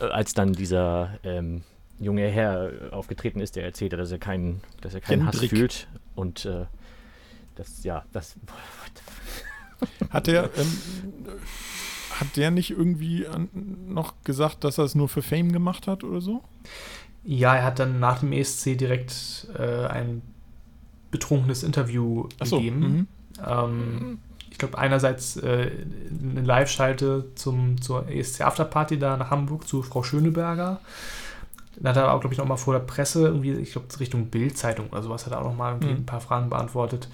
[0.00, 1.62] äh, als dann dieser ähm,
[1.98, 5.88] junge Herr aufgetreten ist, der erzählt hat, dass er keinen, dass er keinen Hass fühlt
[6.14, 6.64] und äh,
[7.56, 8.36] das, ja, das.
[10.10, 10.78] Hat der, ähm,
[12.10, 13.48] hat der nicht irgendwie an,
[13.88, 16.42] noch gesagt, dass er es nur für Fame gemacht hat oder so?
[17.24, 20.22] Ja, er hat dann nach dem ESC direkt äh, ein
[21.10, 22.80] betrunkenes Interview so, gegeben.
[22.80, 23.06] Mhm.
[23.46, 24.18] Ähm,
[24.50, 25.70] ich glaube, einerseits äh,
[26.10, 30.80] eine Live-Schalte zur ESC Afterparty da nach Hamburg zu Frau Schöneberger.
[31.78, 34.28] Dann hat er auch, glaube ich, noch mal vor der Presse irgendwie, ich glaube, Richtung
[34.28, 35.88] Bild-Zeitung oder sowas, hat er auch noch mal mhm.
[35.88, 37.08] ein paar Fragen beantwortet.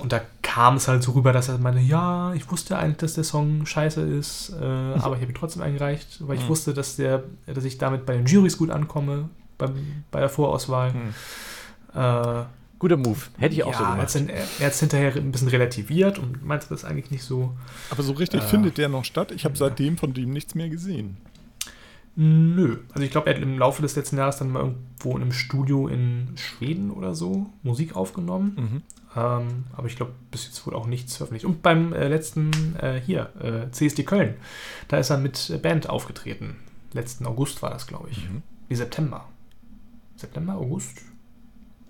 [0.00, 3.14] Und da kam es halt so rüber, dass er meinte, ja, ich wusste eigentlich, dass
[3.14, 6.48] der Song scheiße ist, äh, aber ich habe ihn trotzdem eingereicht, weil ich mhm.
[6.48, 9.74] wusste, dass, der, dass ich damit bei den Jurys gut ankomme, beim,
[10.10, 10.92] bei der Vorauswahl.
[10.92, 12.00] Mhm.
[12.00, 12.44] Äh,
[12.80, 13.18] Guter Move.
[13.36, 14.14] Hätte ich auch ja, so gemacht.
[14.14, 17.52] Er, er hat es hinterher ein bisschen relativiert und meinte das eigentlich nicht so.
[17.90, 19.32] Aber so richtig äh, findet der noch statt?
[19.32, 21.18] Ich habe seitdem von dem nichts mehr gesehen.
[22.16, 22.78] Nö.
[22.92, 25.32] Also ich glaube, er hat im Laufe des letzten Jahres dann mal irgendwo in einem
[25.32, 28.56] Studio in Schweden oder so Musik aufgenommen.
[28.56, 28.82] Mhm.
[29.16, 31.44] Ähm, aber ich glaube, bis jetzt wohl auch nichts veröffentlicht.
[31.44, 34.36] Und beim äh, letzten, äh, hier, äh, CSD Köln,
[34.88, 36.56] da ist er mit Band aufgetreten.
[36.92, 38.28] Letzten August war das, glaube ich.
[38.28, 38.42] Mhm.
[38.68, 39.28] Wie September.
[40.16, 41.02] September, August?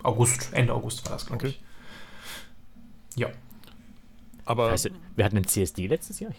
[0.03, 1.49] August, Ende August war das, glaube okay.
[1.49, 1.61] ich.
[3.17, 3.29] Ja.
[4.45, 4.71] Aber.
[4.71, 6.33] Heißt, wir hatten einen CSD letztes Jahr?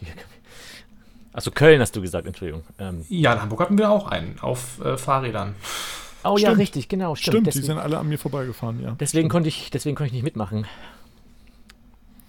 [1.33, 2.63] Achso, Köln hast du gesagt, Entschuldigung.
[2.79, 3.05] Ähm.
[3.07, 5.55] Ja, in Hamburg hatten wir auch einen auf äh, Fahrrädern.
[6.23, 6.51] Oh stimmt.
[6.51, 7.15] ja, richtig, genau.
[7.15, 8.95] Stimmt, stimmt deswegen, die sind alle an mir vorbeigefahren, ja.
[8.99, 10.67] Deswegen konnte ich, deswegen konnte ich nicht mitmachen.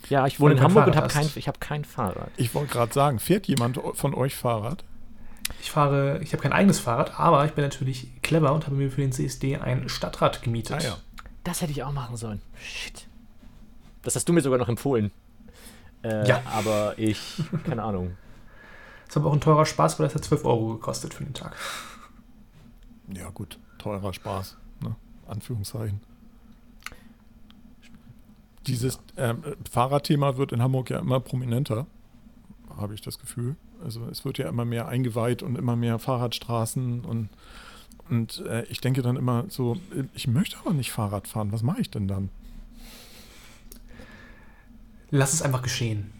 [0.09, 2.31] Ja, ich wohne in Hamburg und habe kein, ich habe kein Fahrrad.
[2.37, 4.85] Ich wollte gerade sagen, fährt jemand von euch Fahrrad?
[5.61, 8.91] Ich fahre, ich habe kein eigenes Fahrrad, aber ich bin natürlich clever und habe mir
[8.91, 10.77] für den CSD ein Stadtrad gemietet.
[10.81, 10.97] Ah, ja.
[11.45, 12.41] Das hätte ich auch machen sollen.
[12.61, 13.07] Shit.
[14.03, 15.11] Das hast du mir sogar noch empfohlen.
[16.03, 16.43] Äh, ja.
[16.47, 18.17] Aber ich, keine Ahnung.
[19.07, 21.35] Das ist aber auch ein teurer Spaß, weil das hat 12 Euro gekostet für den
[21.35, 21.57] Tag.
[23.15, 24.95] Ja, gut teurer Spaß, ne?
[25.27, 26.01] Anführungszeichen.
[28.67, 31.87] Dieses ähm, Fahrradthema wird in Hamburg ja immer prominenter,
[32.77, 33.57] habe ich das Gefühl.
[33.83, 37.29] Also es wird ja immer mehr eingeweiht und immer mehr Fahrradstraßen und,
[38.09, 39.77] und äh, ich denke dann immer so,
[40.15, 42.31] ich möchte aber nicht Fahrrad fahren, was mache ich denn dann?
[45.11, 46.13] Lass es einfach geschehen.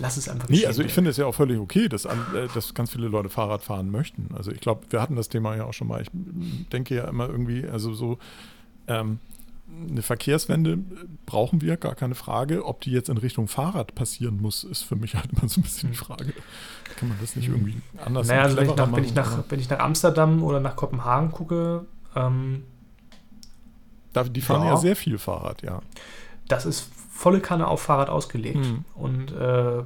[0.00, 0.62] Lass es einfach geschehen.
[0.62, 2.10] Nee, also ich finde es ja auch völlig okay, dass, äh,
[2.54, 4.28] dass ganz viele Leute Fahrrad fahren möchten.
[4.34, 6.02] Also ich glaube, wir hatten das Thema ja auch schon mal.
[6.02, 6.10] Ich
[6.72, 8.18] denke ja immer irgendwie, also so
[8.88, 9.18] ähm,
[9.90, 10.78] eine Verkehrswende
[11.26, 12.64] brauchen wir, gar keine Frage.
[12.64, 15.64] Ob die jetzt in Richtung Fahrrad passieren muss, ist für mich halt immer so ein
[15.64, 16.32] bisschen die Frage.
[16.96, 19.60] Kann man das nicht irgendwie anders naja, also wenn, ich nach, wenn, ich nach, wenn
[19.60, 22.64] ich nach Amsterdam oder nach Kopenhagen gucke, ähm,
[24.14, 24.70] die fahren ja.
[24.70, 25.80] ja sehr viel Fahrrad, ja.
[26.48, 28.56] Das ist volle Kanne auf Fahrrad ausgelegt.
[28.56, 28.84] Mhm.
[28.94, 29.82] Und äh,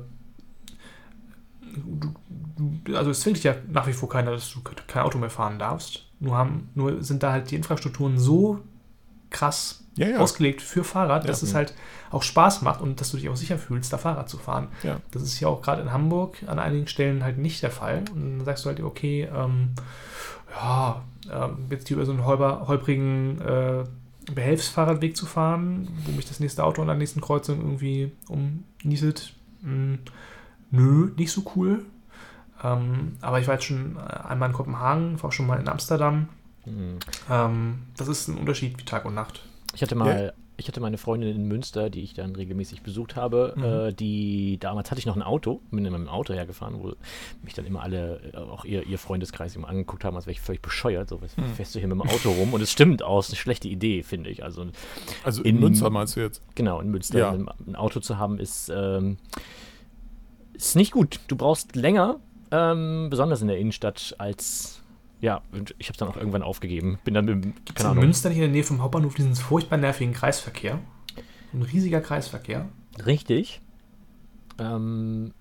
[1.77, 5.31] du, also es zwingt dich ja nach wie vor keiner, dass du kein Auto mehr
[5.31, 6.07] fahren darfst.
[6.21, 8.61] Nur, haben, nur sind da halt die Infrastrukturen so
[9.29, 10.19] krass ja, ja.
[10.19, 11.29] ausgelegt für Fahrrad, ja.
[11.29, 11.75] dass es halt
[12.11, 14.69] auch Spaß macht und dass du dich auch sicher fühlst, da Fahrrad zu fahren.
[15.11, 18.05] Das ist ja auch gerade in Hamburg an einigen Stellen halt nicht der Fall.
[18.15, 19.75] Und dann sagst du halt, okay, ähm,
[20.55, 23.85] ja, ähm, jetzt hier über so einen holprigen äh,
[24.33, 29.35] Behelfsfahrradweg zu fahren, wo mich das nächste Auto an der nächsten Kreuzung irgendwie umnieselt.
[29.63, 29.99] Hm,
[30.71, 31.85] nö, nicht so cool.
[32.63, 36.29] Ähm, aber ich war jetzt schon einmal in Kopenhagen, war auch schon mal in Amsterdam.
[36.65, 36.99] Mhm.
[37.31, 39.45] Ähm, das ist ein Unterschied wie Tag und Nacht.
[39.75, 43.15] Ich hatte mal ja ich hatte meine Freundin in Münster, die ich dann regelmäßig besucht
[43.15, 43.65] habe, mhm.
[43.65, 46.95] äh, die damals hatte ich noch ein Auto, bin in meinem Auto hergefahren, wo
[47.43, 50.41] mich dann immer alle, äh, auch ihr, ihr Freundeskreis immer angeguckt haben, als wäre ich
[50.41, 51.09] völlig bescheuert.
[51.09, 51.55] So, was mhm.
[51.55, 52.55] fährst du hier mit dem Auto rum?
[52.55, 54.45] Und es stimmt aus, eine schlechte Idee, finde ich.
[54.45, 54.67] Also,
[55.25, 56.43] also in, in, Münster meinst du jetzt?
[56.55, 57.31] Genau, in Münster ja.
[57.33, 59.19] ein, ein, Auto zu haben, ist, ähm,
[60.55, 61.21] ist nicht gut.
[61.29, 62.19] Du brauchst länger,
[62.51, 64.81] ähm, besonders in der Innenstadt, als
[65.27, 67.01] ja, und ich habe es dann auch irgendwann aufgegeben.
[67.03, 70.15] Bin dann mit, Gibt's in Münster nicht in der Nähe vom Hauptbahnhof diesen furchtbar nervigen
[70.15, 70.79] Kreisverkehr?
[71.53, 72.69] Ein riesiger Kreisverkehr.
[73.05, 73.61] Richtig.
[74.61, 75.33] Ähm,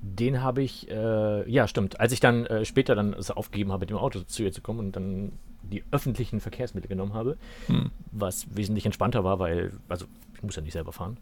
[0.00, 1.98] den habe ich, äh, ja, stimmt.
[1.98, 4.60] Als ich dann äh, später dann es aufgegeben habe, mit dem Auto zu ihr zu
[4.60, 5.32] kommen und dann
[5.64, 7.90] die öffentlichen Verkehrsmittel genommen habe, hm.
[8.12, 11.16] was wesentlich entspannter war, weil, also ich muss ja nicht selber fahren.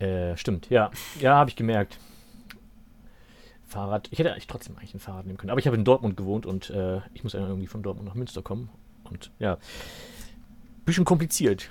[0.00, 0.90] Äh, stimmt, ja.
[1.20, 2.00] Ja, habe ich gemerkt.
[3.68, 4.08] Fahrrad.
[4.10, 5.50] Ich hätte eigentlich trotzdem eigentlich ein Fahrrad nehmen können.
[5.50, 8.14] Aber ich habe in Dortmund gewohnt und äh, ich muss ja irgendwie von Dortmund nach
[8.14, 8.70] Münster kommen.
[9.04, 9.58] Und ja,
[10.84, 11.68] bisschen kompliziert.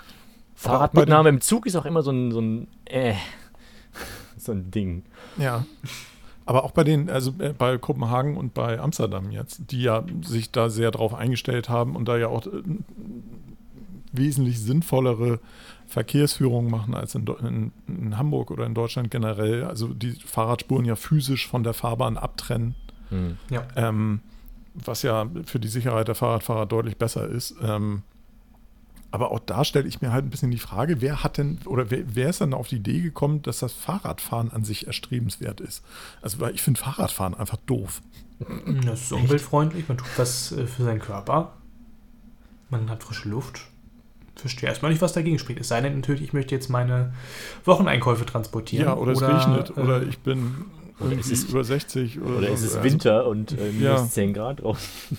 [0.55, 3.15] Fahrradmitnahme im Zug ist auch immer so ein, so ein, äh,
[4.37, 5.03] so ein Ding.
[5.37, 5.65] Ja.
[6.45, 10.51] Aber auch bei den, also äh, bei Kopenhagen und bei Amsterdam jetzt, die ja sich
[10.51, 12.61] da sehr drauf eingestellt haben und da ja auch äh,
[14.17, 15.39] wesentlich sinnvollere
[15.87, 19.63] Verkehrsführung machen als in, in, in, Hamburg oder in Deutschland generell.
[19.63, 22.75] Also die Fahrradspuren ja physisch von der Fahrbahn abtrennen.
[23.09, 23.37] Hm.
[23.49, 23.65] Ja.
[23.75, 24.21] Ähm,
[24.73, 27.55] was ja für die Sicherheit der Fahrradfahrer deutlich besser ist.
[27.61, 28.03] Ähm,
[29.09, 31.89] aber auch da stelle ich mir halt ein bisschen die Frage, wer hat denn oder
[31.89, 35.83] wer, wer, ist dann auf die Idee gekommen, dass das Fahrradfahren an sich erstrebenswert ist?
[36.21, 38.01] Also, weil ich finde Fahrradfahren einfach doof.
[38.85, 41.53] Das ist umweltfreundlich, man tut was äh, für seinen Körper.
[42.69, 43.61] Man hat frische Luft.
[44.37, 45.59] Verstehe erstmal nicht, was dagegen spricht.
[45.59, 47.13] Es sei denn natürlich, ich möchte jetzt meine
[47.65, 48.85] Wocheneinkäufe transportieren.
[48.85, 50.65] Ja, oder, oder es regnet, äh, oder ich bin
[50.99, 52.19] oder es ist über 60.
[52.19, 52.53] Oder, oder so.
[52.53, 54.07] es ist Winter also, und äh, minus ja.
[54.07, 55.17] 10 Grad draußen.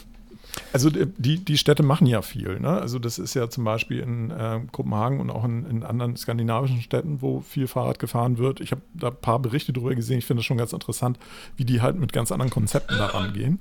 [0.73, 2.59] Also äh, die, die Städte machen ja viel.
[2.59, 2.69] Ne?
[2.69, 6.81] Also das ist ja zum Beispiel in äh, Kopenhagen und auch in, in, anderen skandinavischen
[6.81, 8.61] Städten, wo viel Fahrrad gefahren wird.
[8.61, 10.19] Ich habe da ein paar Berichte darüber gesehen.
[10.19, 11.19] Ich finde das schon ganz interessant,
[11.57, 13.61] wie die halt mit ganz anderen Konzepten daran gehen.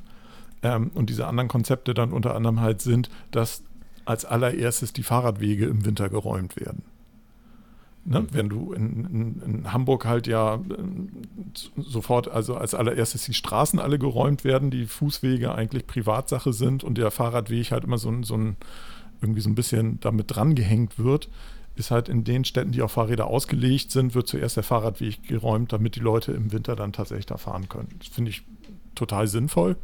[0.64, 3.64] Ähm, und diese anderen Konzepte dann unter anderem halt sind, dass
[4.08, 6.84] als allererstes die Fahrradwege im Winter geräumt werden.
[8.06, 8.26] Ne?
[8.32, 10.60] Wenn du in, in, in, Hamburg halt ja äh,
[11.76, 16.98] sofort, also als allererstes die Straßen alle geräumt werden, die Fußwege eigentlich Privatsache sind und
[16.98, 18.56] der Fahrradweg halt immer so, ein, so ein
[19.22, 21.28] irgendwie so ein bisschen damit dran gehängt wird,
[21.76, 25.74] ist halt in den Städten, die auf Fahrräder ausgelegt sind, wird zuerst der Fahrradweg geräumt,
[25.74, 27.90] damit die Leute im Winter dann tatsächlich da fahren können.
[28.00, 28.44] Das finde ich
[28.96, 29.76] total sinnvoll.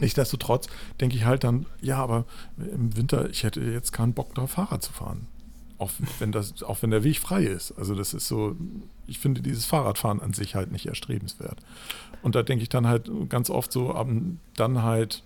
[0.00, 0.68] Nichtsdestotrotz
[1.00, 2.24] denke ich halt dann, ja, aber
[2.58, 5.26] im Winter, ich hätte jetzt keinen Bock darauf, Fahrrad zu fahren.
[5.78, 7.72] Auch wenn, das, auch wenn der Weg frei ist.
[7.72, 8.56] Also das ist so,
[9.06, 11.58] ich finde dieses Fahrradfahren an sich halt nicht erstrebenswert.
[12.22, 13.94] Und da denke ich dann halt ganz oft so,
[14.56, 15.22] dann halt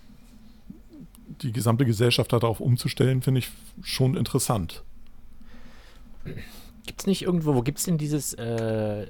[1.41, 3.49] die gesamte Gesellschaft darauf umzustellen, finde ich
[3.81, 4.83] schon interessant.
[6.85, 9.07] Gibt es nicht irgendwo, wo gibt es denn dieses, äh,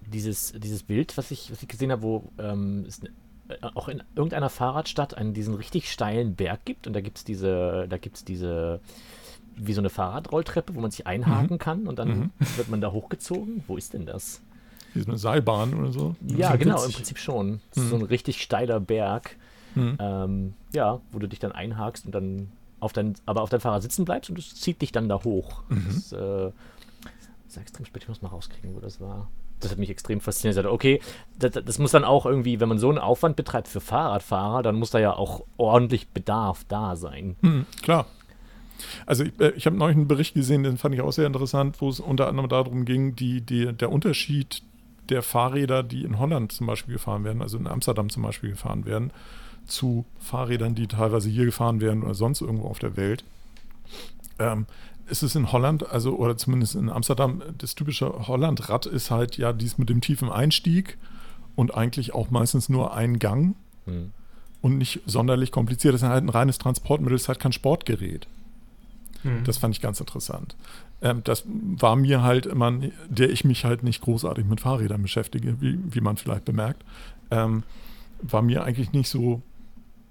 [0.00, 3.00] dieses, dieses Bild, was ich, was ich gesehen habe, wo ähm, es
[3.62, 7.86] auch in irgendeiner Fahrradstadt einen diesen richtig steilen Berg gibt und da gibt es diese,
[7.88, 8.80] da gibt es diese
[9.56, 11.58] wie so eine Fahrradrolltreppe, wo man sich einhaken mhm.
[11.58, 12.30] kann und dann mhm.
[12.56, 13.62] wird man da hochgezogen.
[13.66, 14.40] Wo ist denn das?
[14.94, 16.16] Wie so eine Seilbahn oder so?
[16.26, 16.88] Ja, genau, witzig.
[16.88, 17.60] im Prinzip schon.
[17.74, 17.88] Mhm.
[17.88, 19.36] So ein richtig steiler Berg.
[19.74, 19.96] Mhm.
[19.98, 23.82] Ähm, ja, wo du dich dann einhakst und dann auf dein, aber auf dein Fahrrad
[23.82, 25.62] sitzen bleibst und es zieht dich dann da hoch.
[25.68, 25.84] Mhm.
[25.88, 26.52] Das, äh, das
[27.48, 29.28] ist extrem spät, ich muss mal rauskriegen, wo das war.
[29.64, 30.56] Das hat mich extrem fasziniert.
[30.56, 31.00] Ich dachte, okay,
[31.38, 34.76] das, das, muss dann auch irgendwie, wenn man so einen Aufwand betreibt für Fahrradfahrer, dann
[34.76, 37.36] muss da ja auch ordentlich Bedarf da sein.
[37.40, 38.06] Mhm, klar,
[39.06, 41.80] also ich, äh, ich habe neulich einen Bericht gesehen, den fand ich auch sehr interessant,
[41.80, 44.62] wo es unter anderem darum ging, die, die, der Unterschied
[45.08, 48.86] der Fahrräder, die in Holland zum Beispiel gefahren werden, also in Amsterdam zum Beispiel gefahren
[48.86, 49.12] werden,
[49.66, 53.24] zu Fahrrädern, die teilweise hier gefahren werden oder sonst irgendwo auf der Welt.
[54.38, 54.66] Ähm,
[55.06, 59.52] ist es in Holland, also oder zumindest in Amsterdam, das typische Hollandrad ist halt ja
[59.52, 60.98] dies mit dem tiefen Einstieg
[61.56, 64.12] und eigentlich auch meistens nur ein Gang hm.
[64.62, 65.94] und nicht sonderlich kompliziert.
[65.94, 68.26] Das ist halt ein reines Transportmittel, ist halt kein Sportgerät.
[69.24, 69.44] Mhm.
[69.44, 70.56] Das fand ich ganz interessant.
[71.02, 72.72] Ähm, das war mir halt immer,
[73.08, 76.84] der ich mich halt nicht großartig mit Fahrrädern beschäftige, wie, wie man vielleicht bemerkt,
[77.30, 77.62] ähm,
[78.22, 79.42] war mir eigentlich nicht so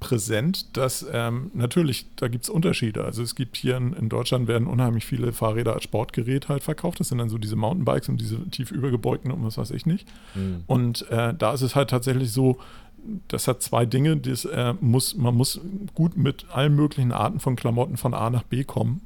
[0.03, 3.05] präsent, dass ähm, natürlich, da gibt es Unterschiede.
[3.05, 6.99] Also es gibt hier in, in, Deutschland werden unheimlich viele Fahrräder als Sportgerät halt verkauft.
[6.99, 10.05] Das sind dann so diese Mountainbikes und diese tief übergebeugten und was weiß ich nicht.
[10.35, 10.63] Mhm.
[10.67, 12.57] Und äh, da ist es halt tatsächlich so,
[13.29, 14.17] das hat zwei Dinge.
[14.17, 15.61] Das, äh, muss, man muss
[15.93, 18.99] gut mit allen möglichen Arten von Klamotten von A nach B kommen.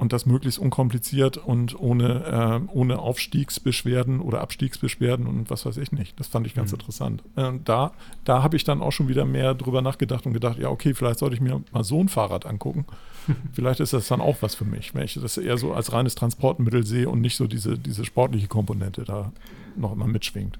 [0.00, 5.92] Und das möglichst unkompliziert und ohne, äh, ohne Aufstiegsbeschwerden oder Abstiegsbeschwerden und was weiß ich
[5.92, 6.18] nicht.
[6.18, 6.76] Das fand ich ganz mhm.
[6.76, 7.22] interessant.
[7.36, 7.92] Äh, da
[8.24, 11.18] da habe ich dann auch schon wieder mehr drüber nachgedacht und gedacht, ja, okay, vielleicht
[11.18, 12.86] sollte ich mir mal so ein Fahrrad angucken.
[13.52, 16.14] vielleicht ist das dann auch was für mich, wenn ich das eher so als reines
[16.14, 19.32] Transportmittel sehe und nicht so diese, diese sportliche Komponente da
[19.76, 20.58] noch immer mitschwingt.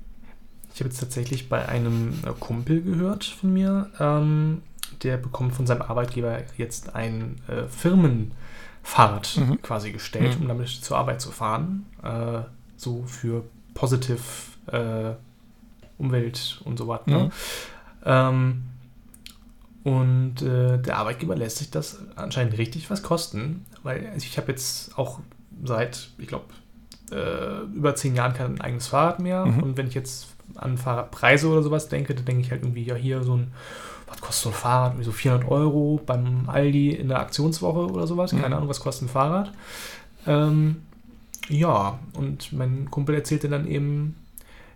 [0.75, 4.63] Ich habe jetzt tatsächlich bei einem äh, Kumpel gehört von mir, ähm,
[5.03, 7.67] der bekommt von seinem Arbeitgeber jetzt ein äh,
[8.91, 9.63] Firmenfahrrad mhm.
[9.63, 10.43] quasi gestellt, mhm.
[10.43, 11.87] um damit zur Arbeit zu fahren.
[12.03, 12.43] Äh,
[12.77, 14.21] so für positive
[14.67, 15.13] äh,
[15.99, 17.11] Umwelt und so weiter.
[17.11, 17.25] Ne?
[17.25, 17.31] Mhm.
[18.05, 18.63] Ähm,
[19.83, 24.99] und äh, der Arbeitgeber lässt sich das anscheinend richtig was kosten, weil ich habe jetzt
[24.99, 25.21] auch
[25.65, 26.47] seit, ich glaube,
[27.11, 29.47] äh, über zehn Jahren kein eigenes Fahrrad mehr.
[29.47, 29.63] Mhm.
[29.63, 32.95] Und wenn ich jetzt an Fahrradpreise oder sowas denke, dann denke ich halt irgendwie, ja,
[32.95, 33.53] hier so ein,
[34.11, 35.05] was kostet so ein Fahrrad?
[35.05, 38.33] So 400 Euro beim Aldi in der Aktionswoche oder sowas.
[38.33, 38.55] Keine mhm.
[38.55, 39.53] Ahnung, was kostet ein Fahrrad.
[40.27, 40.83] Ähm,
[41.49, 44.17] ja, und mein Kumpel erzählte dann eben,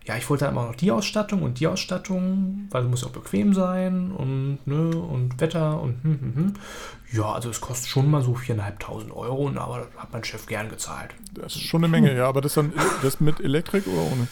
[0.05, 3.07] ja, ich wollte halt immer noch die Ausstattung und die Ausstattung, weil es muss ja
[3.07, 6.53] auch bequem sein und, ne, und Wetter und hm, hm, hm.
[7.11, 10.69] Ja, also es kostet schon mal so 4.500 Euro, aber das hat mein Chef gern
[10.69, 11.11] gezahlt.
[11.33, 14.27] Das ist schon eine Menge, ja, aber das dann das mit Elektrik oder ohne?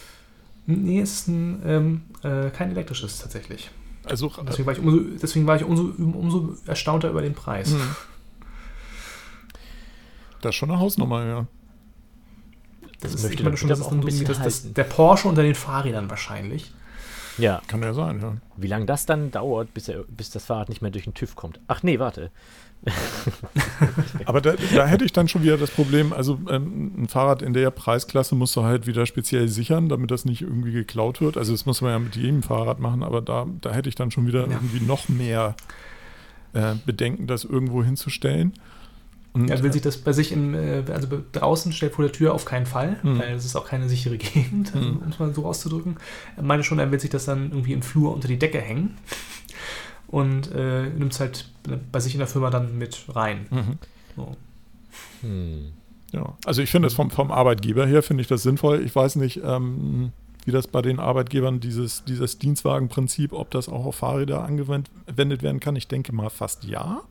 [0.65, 3.69] Nee, es ist ein, ähm, äh, kein elektrisches tatsächlich.
[4.05, 7.71] Also, deswegen war ich umso, deswegen war ich umso, umso erstaunter über den Preis.
[7.71, 7.95] Hm.
[10.41, 11.47] Das ist schon eine Hausnummer, ja.
[12.99, 15.43] Das, das ist, ich meine schon, das ist ein bisschen das, das, der Porsche unter
[15.43, 16.73] den Fahrrädern wahrscheinlich.
[17.37, 17.61] Ja.
[17.67, 18.37] Kann ja sein, ja.
[18.57, 21.35] Wie lange das dann dauert, bis, er, bis das Fahrrad nicht mehr durch den TÜV
[21.35, 21.59] kommt.
[21.67, 22.31] Ach nee, warte.
[24.25, 27.53] Aber da, da, hätte ich dann schon wieder das Problem, also ähm, ein Fahrrad in
[27.53, 31.37] der Preisklasse musst du halt wieder speziell sichern, damit das nicht irgendwie geklaut wird.
[31.37, 34.11] Also das muss man ja mit jedem Fahrrad machen, aber da, da hätte ich dann
[34.11, 34.53] schon wieder ja.
[34.53, 35.55] irgendwie noch mehr
[36.53, 38.53] äh, Bedenken, das irgendwo hinzustellen.
[39.31, 42.35] Und er will sich das bei sich im, äh, also draußen stellt vor der Tür
[42.35, 43.17] auf keinen Fall, mhm.
[43.17, 45.97] weil es ist auch keine sichere Gegend, also, um es mal so auszudrücken.
[46.35, 48.97] Er meine schon, er will sich das dann irgendwie im Flur unter die Decke hängen
[50.13, 51.49] und äh, nimmt es halt
[51.91, 53.47] bei sich in der Firma dann mit rein.
[53.49, 53.79] Mhm.
[54.15, 54.37] So.
[55.21, 55.73] Hm.
[56.11, 58.83] Ja, also ich finde es vom, vom Arbeitgeber her, finde ich das sinnvoll.
[58.85, 60.11] Ich weiß nicht, ähm,
[60.45, 65.59] wie das bei den Arbeitgebern dieses, dieses Dienstwagenprinzip, ob das auch auf Fahrräder angewendet werden
[65.59, 65.75] kann.
[65.75, 67.01] Ich denke mal fast ja.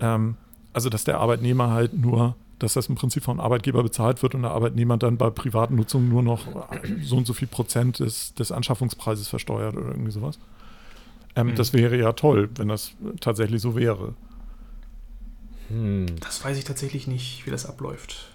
[0.00, 0.34] Ähm,
[0.72, 4.42] also, dass der Arbeitnehmer halt nur, dass das im Prinzip vom Arbeitgeber bezahlt wird und
[4.42, 6.40] der Arbeitnehmer dann bei privaten Nutzungen nur noch
[7.04, 10.40] so und so viel Prozent des, des Anschaffungspreises versteuert oder irgendwie sowas.
[11.38, 11.54] Ähm, mhm.
[11.54, 14.14] Das wäre ja toll, wenn das tatsächlich so wäre.
[15.68, 16.06] Hm.
[16.20, 18.34] Das weiß ich tatsächlich nicht, wie das abläuft.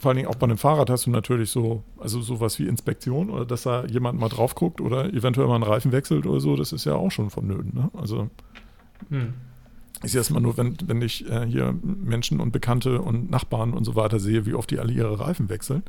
[0.00, 3.30] Vor allen Dingen auch bei einem Fahrrad hast du natürlich so, also sowas wie Inspektion
[3.30, 6.56] oder dass da jemand mal drauf guckt oder eventuell mal einen Reifen wechselt oder so,
[6.56, 7.72] das ist ja auch schon vonnöten.
[7.72, 7.90] Ne?
[7.94, 8.28] Also
[9.08, 9.34] hm.
[10.02, 13.72] Ich sehe es mal nur, wenn, wenn ich äh, hier Menschen und Bekannte und Nachbarn
[13.72, 15.82] und so weiter sehe, wie oft die alle ihre Reifen wechseln,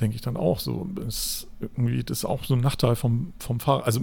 [0.00, 3.60] denke ich dann auch so, ist irgendwie das ist auch so ein Nachteil vom, vom
[3.60, 3.84] Fahrer.
[3.84, 4.00] Also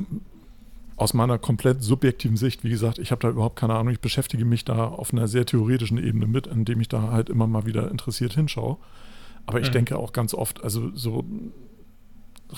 [1.00, 4.44] aus meiner komplett subjektiven Sicht, wie gesagt, ich habe da überhaupt keine Ahnung, ich beschäftige
[4.44, 7.90] mich da auf einer sehr theoretischen Ebene mit, indem ich da halt immer mal wieder
[7.90, 8.78] interessiert hinschaue.
[9.46, 9.74] Aber ich mhm.
[9.74, 11.24] denke auch ganz oft, also so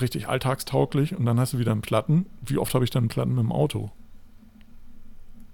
[0.00, 2.26] richtig alltagstauglich und dann hast du wieder einen Platten.
[2.44, 3.90] Wie oft habe ich dann einen Platten mit dem Auto?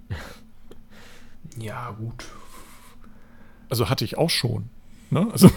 [1.58, 2.24] Ja, gut.
[3.68, 4.68] Also hatte ich auch schon.
[5.10, 5.26] Ne?
[5.32, 5.48] Also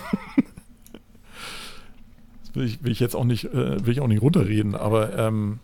[2.39, 5.15] das will ich, will ich jetzt auch nicht, äh, will ich auch nicht runterreden, aber
[5.15, 5.59] ähm,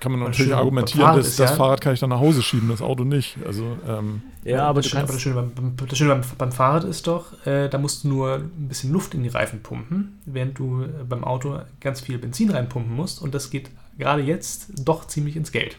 [0.00, 2.82] kann man natürlich argumentieren, dass das ja, Fahrrad kann ich dann nach Hause schieben, das
[2.82, 3.36] Auto nicht.
[3.46, 7.46] Also, ähm, ja, aber, das, das Schöne, beim, das Schöne beim, beim, Fahrrad ist doch,
[7.46, 11.04] äh, da musst du nur ein bisschen Luft in die Reifen pumpen, während du äh,
[11.08, 15.52] beim Auto ganz viel Benzin reinpumpen musst und das geht gerade jetzt doch ziemlich ins
[15.52, 15.76] Geld.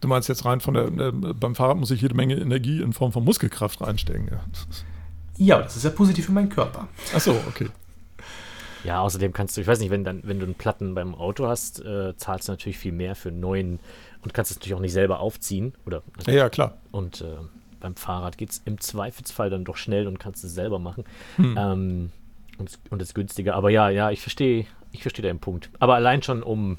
[0.00, 2.92] Du meinst jetzt rein von der, der, beim Fahrrad muss ich jede Menge Energie in
[2.92, 4.28] Form von Muskelkraft reinstecken.
[4.30, 4.40] Ja,
[5.36, 6.88] ja das ist ja positiv für meinen Körper.
[7.14, 7.68] Ach so, okay.
[8.86, 11.48] Ja, außerdem kannst du, ich weiß nicht, wenn, dann, wenn du einen Platten beim Auto
[11.48, 13.80] hast, äh, zahlst du natürlich viel mehr für einen neuen
[14.22, 15.74] und kannst es natürlich auch nicht selber aufziehen.
[15.86, 16.76] Oder, ja, ja klar.
[16.92, 17.34] Und äh,
[17.80, 21.02] beim Fahrrad geht es im Zweifelsfall dann doch schnell und kannst es selber machen.
[21.34, 21.58] Hm.
[21.58, 22.10] Ähm,
[22.58, 23.56] und, und ist günstiger.
[23.56, 25.68] Aber ja, ja, ich verstehe, ich verstehe deinen Punkt.
[25.80, 26.78] Aber allein schon um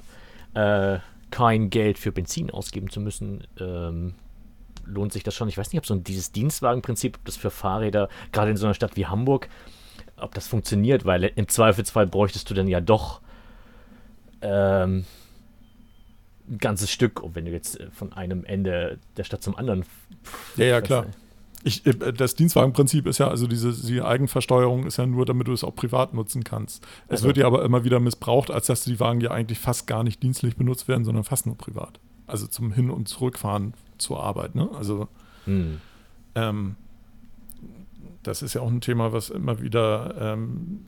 [0.53, 0.99] äh,
[1.29, 4.15] kein Geld für Benzin ausgeben zu müssen, ähm,
[4.85, 5.49] lohnt sich das schon.
[5.49, 8.65] Ich weiß nicht, ob so ein, dieses Dienstwagenprinzip, ob das für Fahrräder, gerade in so
[8.65, 9.49] einer Stadt wie Hamburg,
[10.19, 13.21] ob das funktioniert, weil im Zweifelsfall bräuchtest du dann ja doch
[14.41, 15.05] ähm,
[16.49, 19.85] ein ganzes Stück, wenn du jetzt äh, von einem Ende der Stadt zum anderen.
[20.55, 21.05] Ja, ja, klar.
[21.05, 21.17] Nicht.
[21.63, 25.53] Ich, äh, das Dienstwagenprinzip ist ja, also diese die Eigenversteuerung ist ja nur, damit du
[25.53, 26.83] es auch privat nutzen kannst.
[27.07, 27.27] Es also.
[27.27, 30.23] wird ja aber immer wieder missbraucht, als dass die Wagen ja eigentlich fast gar nicht
[30.23, 31.99] dienstlich benutzt werden, sondern fast nur privat.
[32.25, 34.55] Also zum Hin- und Zurückfahren zur Arbeit.
[34.55, 34.69] Ne?
[34.77, 35.07] Also
[35.45, 35.79] hm.
[36.35, 36.75] ähm,
[38.27, 40.85] das ist ja auch ein Thema, was immer wieder ähm,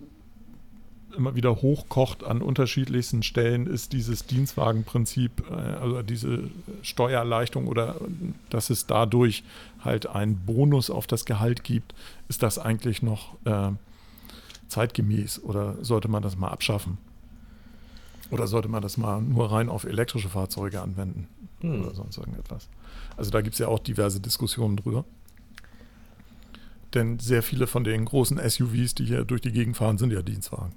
[1.15, 6.49] immer wieder hochkocht an unterschiedlichsten Stellen, ist dieses Dienstwagenprinzip, äh, also diese
[6.81, 7.95] Steuererleichterung oder
[8.49, 9.43] dass es dadurch
[9.83, 11.93] halt einen Bonus auf das Gehalt gibt,
[12.27, 13.71] ist das eigentlich noch äh,
[14.67, 16.97] zeitgemäß oder sollte man das mal abschaffen?
[18.31, 21.27] Oder sollte man das mal nur rein auf elektrische Fahrzeuge anwenden
[21.61, 21.81] hm.
[21.81, 22.69] oder sonst irgendetwas?
[23.17, 25.03] Also da gibt es ja auch diverse Diskussionen drüber.
[26.93, 30.21] Denn sehr viele von den großen SUVs, die hier durch die Gegend fahren, sind ja
[30.21, 30.73] Dienstwagen.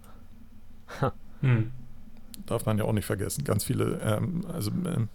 [1.40, 1.72] Hm.
[2.46, 3.42] Darf man ja auch nicht vergessen.
[3.44, 5.08] Ganz viele, ähm, also ähm,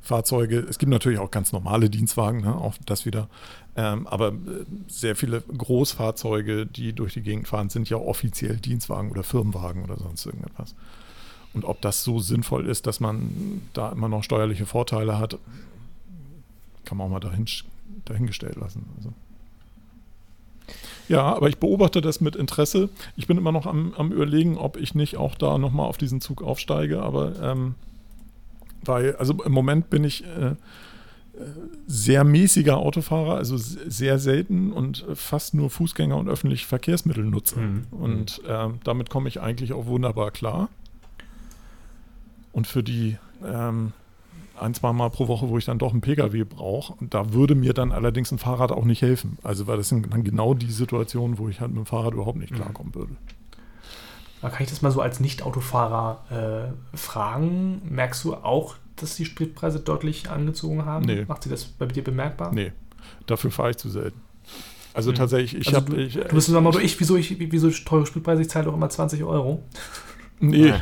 [0.00, 3.28] Fahrzeuge, es gibt natürlich auch ganz normale Dienstwagen, ne, auch das wieder.
[3.76, 9.10] Ähm, aber äh, sehr viele Großfahrzeuge, die durch die Gegend fahren, sind ja offiziell Dienstwagen
[9.10, 10.74] oder Firmenwagen oder sonst irgendetwas.
[11.52, 15.38] Und ob das so sinnvoll ist, dass man da immer noch steuerliche Vorteile hat,
[16.84, 17.46] kann man auch mal dahin,
[18.04, 18.86] dahingestellt lassen.
[18.96, 19.12] Also.
[21.10, 22.88] Ja, aber ich beobachte das mit Interesse.
[23.16, 26.20] Ich bin immer noch am, am Überlegen, ob ich nicht auch da nochmal auf diesen
[26.20, 27.02] Zug aufsteige.
[27.02, 27.74] Aber ähm,
[28.84, 30.54] weil, also im Moment bin ich äh,
[31.88, 37.58] sehr mäßiger Autofahrer, also sehr selten und fast nur Fußgänger und öffentliche Verkehrsmittel nutze.
[37.58, 37.86] Mhm.
[37.90, 40.68] Und äh, damit komme ich eigentlich auch wunderbar klar.
[42.52, 43.94] Und für die ähm,
[44.60, 46.94] ein, zwei Mal pro Woche, wo ich dann doch einen Pkw brauche.
[46.94, 49.38] Und da würde mir dann allerdings ein Fahrrad auch nicht helfen.
[49.42, 52.38] Also weil das sind dann genau die Situationen, wo ich halt mit dem Fahrrad überhaupt
[52.38, 52.56] nicht mhm.
[52.56, 53.16] klarkommen würde.
[54.40, 57.82] Kann ich das mal so als Nicht-Autofahrer äh, fragen?
[57.90, 61.04] Merkst du auch, dass die Spritpreise deutlich angezogen haben?
[61.04, 61.24] Nee.
[61.28, 62.50] Macht sie das bei dir bemerkbar?
[62.54, 62.72] Nee,
[63.26, 64.18] dafür fahre ich zu selten.
[64.94, 65.16] Also mhm.
[65.16, 66.08] tatsächlich, ich also habe.
[66.08, 68.40] Du, du bist sagen mal, ich, wieso, ich, wieso teure Spritpreise?
[68.42, 69.62] Ich zahle doch immer 20 Euro.
[70.42, 70.72] Nee.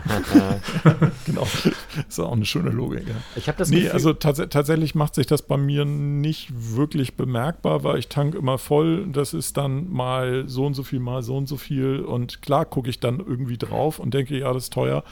[1.27, 1.41] genau.
[1.41, 3.09] Das ist auch eine schöne Logik.
[3.09, 3.15] Ja.
[3.35, 7.17] Ich habe das Nee, Gefühl also tats tatsächlich macht sich das bei mir nicht wirklich
[7.17, 9.09] bemerkbar, weil ich tank immer voll.
[9.09, 12.01] Das ist dann mal so und so viel, mal so und so viel.
[12.01, 15.03] Und klar gucke ich dann irgendwie drauf und denke, ja, das ist teuer.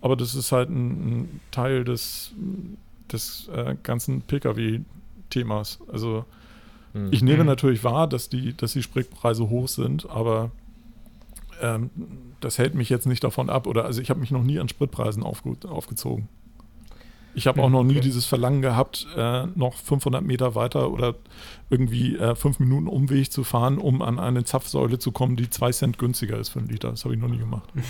[0.00, 2.30] Aber das ist halt ein, ein Teil des,
[3.10, 5.80] des äh, ganzen Pkw-Themas.
[5.90, 6.24] Also
[6.94, 7.08] mhm.
[7.10, 10.52] ich nehme natürlich wahr, dass die, dass die Spritpreise hoch sind, aber
[11.60, 11.90] ähm,
[12.40, 13.66] das hält mich jetzt nicht davon ab.
[13.66, 16.28] Oder also ich habe mich noch nie an Spritpreisen aufge aufgezogen.
[17.36, 21.14] Ich habe auch noch nie dieses Verlangen gehabt, äh, noch 500 Meter weiter oder
[21.68, 25.70] irgendwie äh, fünf Minuten Umweg zu fahren, um an eine Zapfsäule zu kommen, die zwei
[25.70, 26.90] Cent günstiger ist für einen Liter.
[26.90, 27.68] Das habe ich noch nie gemacht.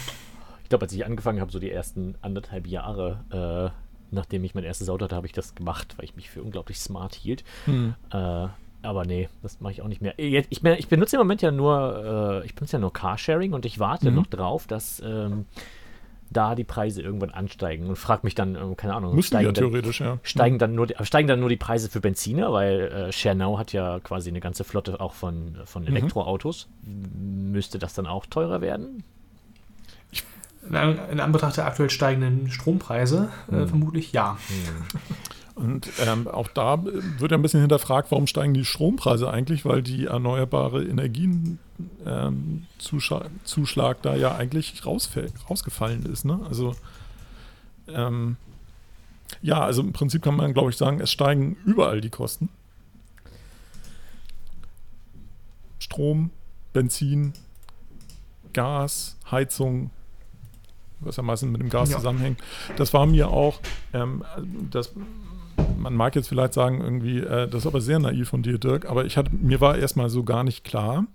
[0.63, 4.65] Ich glaube, als ich angefangen habe, so die ersten anderthalb Jahre, äh, nachdem ich mein
[4.65, 7.45] erstes Auto hatte, habe ich das gemacht, weil ich mich für unglaublich smart hielt.
[7.67, 7.95] Hm.
[8.87, 10.15] Äh, aber nee, das mache ich auch nicht mehr.
[10.19, 13.67] Ich, ich, ich benutze im Moment ja nur, äh, ich benutze ja nur Carsharing und
[13.67, 14.17] ich warte mhm.
[14.17, 15.47] noch drauf, dass ähm,
[16.31, 19.53] da die Preise irgendwann ansteigen und frage mich dann, äh, keine Ahnung, Müssen steigen, ja,
[19.53, 20.19] theoretisch, dann, ja.
[20.23, 24.01] Steigen, dann nur, steigen dann nur die Preise für Benziner, weil äh, ShareNow hat ja
[24.01, 25.89] quasi eine ganze Flotte auch von, von mhm.
[25.89, 26.69] Elektroautos.
[26.83, 27.53] Mhm.
[27.53, 29.05] Müsste das dann auch teurer werden?
[30.69, 33.69] In, Anbetracht der aktuell steigenden Strompreise äh, mhm.
[33.69, 34.37] vermutlich ja.
[35.57, 39.83] Und ähm, auch da wird ja ein bisschen hinterfragt, warum steigen die Strompreise eigentlich, weil
[39.83, 41.59] die erneuerbare Energien
[42.05, 46.27] ähm, Zuschlag, da ja eigentlich rausgefallen ist.
[46.27, 46.41] Ne?
[46.47, 46.77] Also
[47.89, 48.37] ähm,
[49.41, 52.51] ja, also im Prinzip kann man, glaube ich, sagen, es steigen überall die Kosten.
[55.79, 56.31] Strom,
[56.75, 57.33] Benzin,
[58.53, 59.91] Gas, Heizung,
[61.01, 61.97] was ja meistens mit dem Gas ja.
[61.97, 62.43] zusammenhängt.
[62.77, 63.61] Das war mir auch,
[63.95, 64.23] ähm,
[64.71, 64.93] das
[65.77, 68.87] man mag jetzt vielleicht sagen, irgendwie, äh, das ist aber sehr naiv von dir, Dirk,
[68.87, 71.07] aber ich hatte, mir war erstmal so gar nicht klar,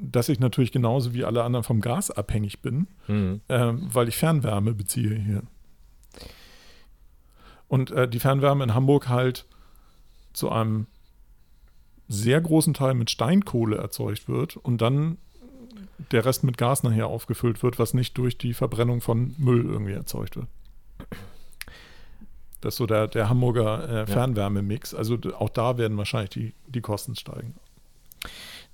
[0.00, 3.40] dass ich natürlich genauso wie alle anderen vom Gas abhängig bin, mhm.
[3.48, 5.42] äh, weil ich Fernwärme beziehe hier.
[7.66, 9.46] Und äh, die Fernwärme in Hamburg halt
[10.32, 10.86] zu einem
[12.08, 15.18] sehr großen Teil mit Steinkohle erzeugt wird und dann
[16.12, 19.92] der Rest mit Gas nachher aufgefüllt wird, was nicht durch die Verbrennung von Müll irgendwie
[19.92, 20.46] erzeugt wird.
[22.60, 24.94] Das ist so der, der Hamburger äh, Fernwärmemix.
[24.94, 27.54] Also auch da werden wahrscheinlich die, die Kosten steigen.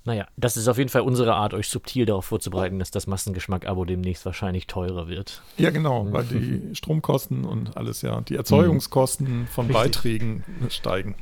[0.05, 3.85] Naja, das ist auf jeden Fall unsere Art, euch subtil darauf vorzubereiten, dass das Massengeschmack-Abo
[3.85, 5.41] demnächst wahrscheinlich teurer wird.
[5.57, 6.13] Ja, genau, mhm.
[6.13, 9.83] weil die Stromkosten und alles, ja, die Erzeugungskosten von Richtig.
[9.83, 11.15] Beiträgen steigen.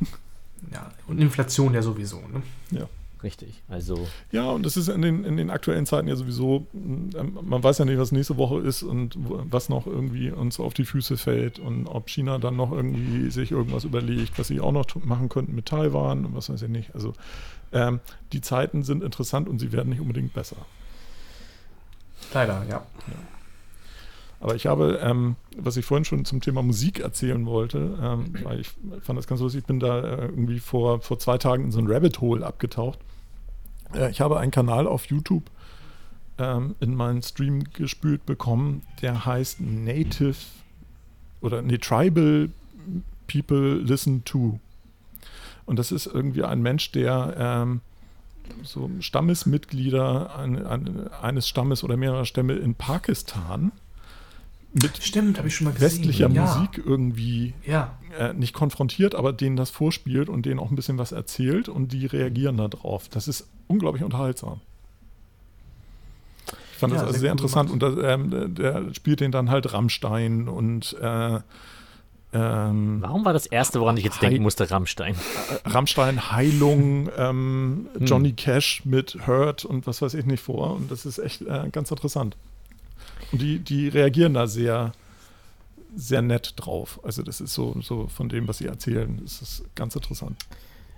[0.72, 2.42] Ja, und Inflation ja sowieso, ne?
[2.72, 2.90] Ja.
[3.24, 3.64] Richtig.
[3.70, 4.08] Also.
[4.32, 7.78] Ja, und das ist in den, in den aktuellen Zeiten ja sowieso, ähm, man weiß
[7.78, 11.58] ja nicht, was nächste Woche ist und was noch irgendwie uns auf die Füße fällt
[11.58, 15.56] und ob China dann noch irgendwie sich irgendwas überlegt, was sie auch noch machen könnten
[15.56, 16.94] mit Taiwan und was weiß ich nicht.
[16.94, 17.14] Also
[17.72, 18.02] ähm,
[18.34, 20.58] die Zeiten sind interessant und sie werden nicht unbedingt besser.
[22.34, 22.76] Leider, ja.
[23.08, 23.14] ja.
[24.42, 28.60] Aber ich habe, ähm, was ich vorhin schon zum Thema Musik erzählen wollte, ähm, weil
[28.60, 28.72] ich
[29.02, 31.80] fand das ganz lustig, ich bin da äh, irgendwie vor, vor zwei Tagen in so
[31.80, 33.00] ein Rabbit Hole abgetaucht
[34.10, 35.50] ich habe einen Kanal auf YouTube
[36.38, 40.36] ähm, in meinen Stream gespült bekommen, der heißt Native
[41.42, 42.50] oder nee, Tribal
[43.28, 44.60] People Listen to.
[45.66, 47.82] Und das ist irgendwie ein Mensch, der ähm,
[48.64, 53.72] so Stammesmitglieder ein, ein, eines Stammes oder mehrerer Stämme in Pakistan
[54.74, 55.86] mit Stimmt, ich schon mal gesehen.
[55.86, 56.42] westlicher ja.
[56.42, 57.98] Musik irgendwie ja.
[58.18, 61.94] äh, nicht konfrontiert, aber denen das vorspielt und denen auch ein bisschen was erzählt und
[61.94, 63.08] die reagieren darauf.
[63.10, 64.62] Das ist unglaublich unterhaltsam.
[66.74, 69.50] Ich fand ja, das also sehr, sehr interessant und das, ähm, der spielt den dann
[69.50, 71.40] halt Rammstein und äh,
[72.36, 75.14] ähm, Warum war das erste, woran ich jetzt denken musste, Rammstein?
[75.14, 78.06] Äh, Rammstein, Heilung, ähm, hm.
[78.06, 80.76] Johnny Cash mit Hurt und was weiß ich nicht vor.
[80.76, 82.36] Und das ist echt äh, ganz interessant.
[83.32, 84.92] Und die, die reagieren da sehr,
[85.96, 87.00] sehr nett drauf.
[87.04, 90.38] Also das ist so, so von dem, was sie erzählen, das ist ganz interessant.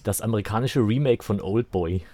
[0.03, 2.03] das amerikanische Remake von Old Boy.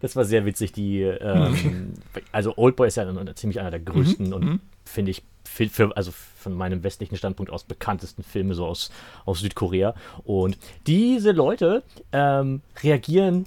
[0.00, 0.72] Das war sehr witzig.
[0.72, 1.94] Die, ähm,
[2.32, 4.32] also Old Boy ist ja ziemlich einer der größten mhm.
[4.34, 4.60] und mhm.
[4.84, 8.90] finde ich für, für, also von meinem westlichen Standpunkt aus bekanntesten Filme so aus,
[9.24, 9.94] aus Südkorea.
[10.24, 13.46] Und diese Leute ähm, reagieren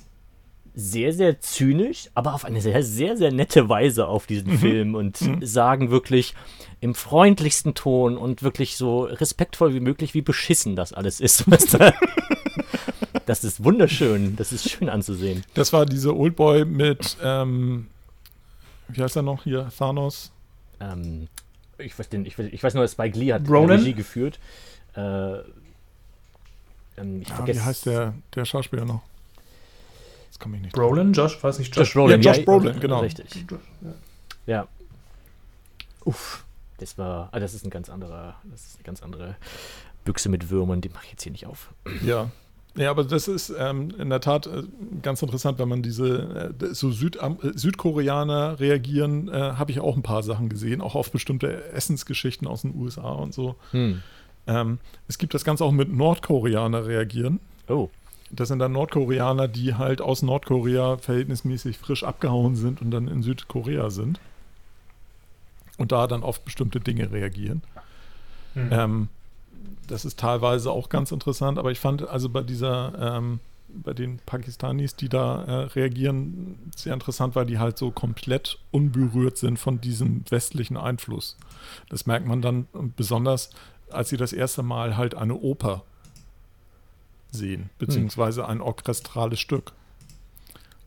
[0.80, 4.58] sehr, sehr zynisch, aber auf eine sehr, sehr, sehr nette Weise auf diesen mhm.
[4.60, 5.44] Film und mhm.
[5.44, 6.36] sagen wirklich
[6.82, 11.46] im freundlichsten Ton und wirklich so respektvoll wie möglich, wie beschissen das alles ist.
[13.26, 15.44] das ist wunderschön, das ist schön anzusehen.
[15.56, 17.88] Das war dieser Oldboy mit, ähm,
[18.88, 20.32] wie heißt er noch hier, Thanos?
[20.80, 21.28] Ähm,
[21.80, 23.80] ich, weiß den, ich, weiß, ich weiß nur, Spike Lee hat Ronan?
[23.80, 24.40] Regie geführt.
[24.96, 25.38] Äh,
[26.98, 29.02] ähm, ja, wie heißt der, der Schauspieler noch?
[30.38, 30.76] Jetzt komme ich nicht.
[30.76, 31.14] Brolin?
[31.14, 31.44] Josh?
[31.44, 32.22] Weiß nicht, Josh, Josh Brolin.
[32.22, 33.00] Ja, Josh Brolin, genau.
[33.00, 33.46] Richtig.
[33.82, 33.94] Ja.
[34.46, 34.68] ja.
[36.06, 36.46] Uff.
[36.78, 39.36] Das war, ah, das ist ein ganz anderer, das ist eine ganz andere
[40.06, 41.74] Büchse mit Würmern, die mache ich jetzt hier nicht auf.
[42.06, 42.30] Ja.
[42.76, 44.62] Ja, aber das ist ähm, in der Tat äh,
[45.02, 49.96] ganz interessant, wenn man diese äh, so Süd, äh, Südkoreaner reagieren, äh, habe ich auch
[49.96, 53.56] ein paar Sachen gesehen, auch auf bestimmte Essensgeschichten aus den USA und so.
[53.72, 54.04] Hm.
[54.46, 54.78] Ähm,
[55.08, 57.40] es gibt das Ganze auch mit Nordkoreaner reagieren.
[57.68, 57.90] Oh.
[58.30, 63.24] Das sind dann Nordkoreaner, die halt aus Nordkorea verhältnismäßig frisch abgehauen sind und dann in
[63.24, 64.20] Südkorea sind.
[65.78, 67.62] Und da dann auf bestimmte Dinge reagieren.
[68.56, 68.70] Mhm.
[68.72, 69.10] Ähm,
[69.88, 74.20] das ist teilweise auch ganz interessant, aber ich fand also bei dieser, ähm, bei den
[74.26, 79.80] Pakistanis, die da äh, reagieren, sehr interessant, weil die halt so komplett unberührt sind von
[79.80, 81.38] diesem westlichen Einfluss.
[81.90, 83.52] Das merkt man dann besonders,
[83.90, 85.84] als sie das erste Mal halt eine Oper
[87.38, 89.74] sehen, beziehungsweise ein orchestrales Stück.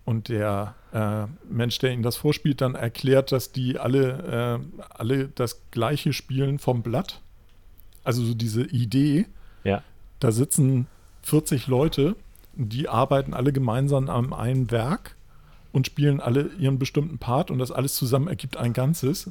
[0.05, 5.29] Und der äh, Mensch, der ihnen das vorspielt, dann erklärt, dass die alle, äh, alle
[5.29, 7.21] das gleiche spielen vom Blatt.
[8.03, 9.27] Also so diese Idee,
[9.63, 9.83] ja.
[10.19, 10.87] da sitzen
[11.23, 12.17] 40 Leute,
[12.55, 15.15] die arbeiten alle gemeinsam am einen Werk
[15.73, 19.31] und spielen alle ihren bestimmten Part und das alles zusammen ergibt ein Ganzes.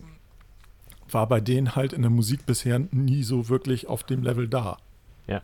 [1.12, 4.78] War bei denen halt in der Musik bisher nie so wirklich auf dem Level da.
[5.28, 5.42] Ja.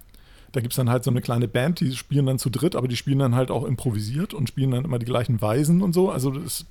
[0.55, 2.87] Da gibt es dann halt so eine kleine Band, die spielen dann zu dritt, aber
[2.87, 6.09] die spielen dann halt auch improvisiert und spielen dann immer die gleichen Weisen und so.
[6.09, 6.65] Also das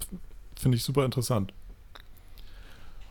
[0.58, 1.52] finde ich super interessant.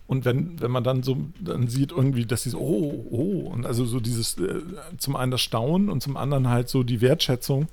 [0.08, 3.68] Und wenn, wenn man dann so dann sieht irgendwie, dass sie so, oh, oh, und
[3.68, 4.62] also so dieses, äh,
[4.98, 7.68] zum einen das Staunen und zum anderen halt so die Wertschätzung,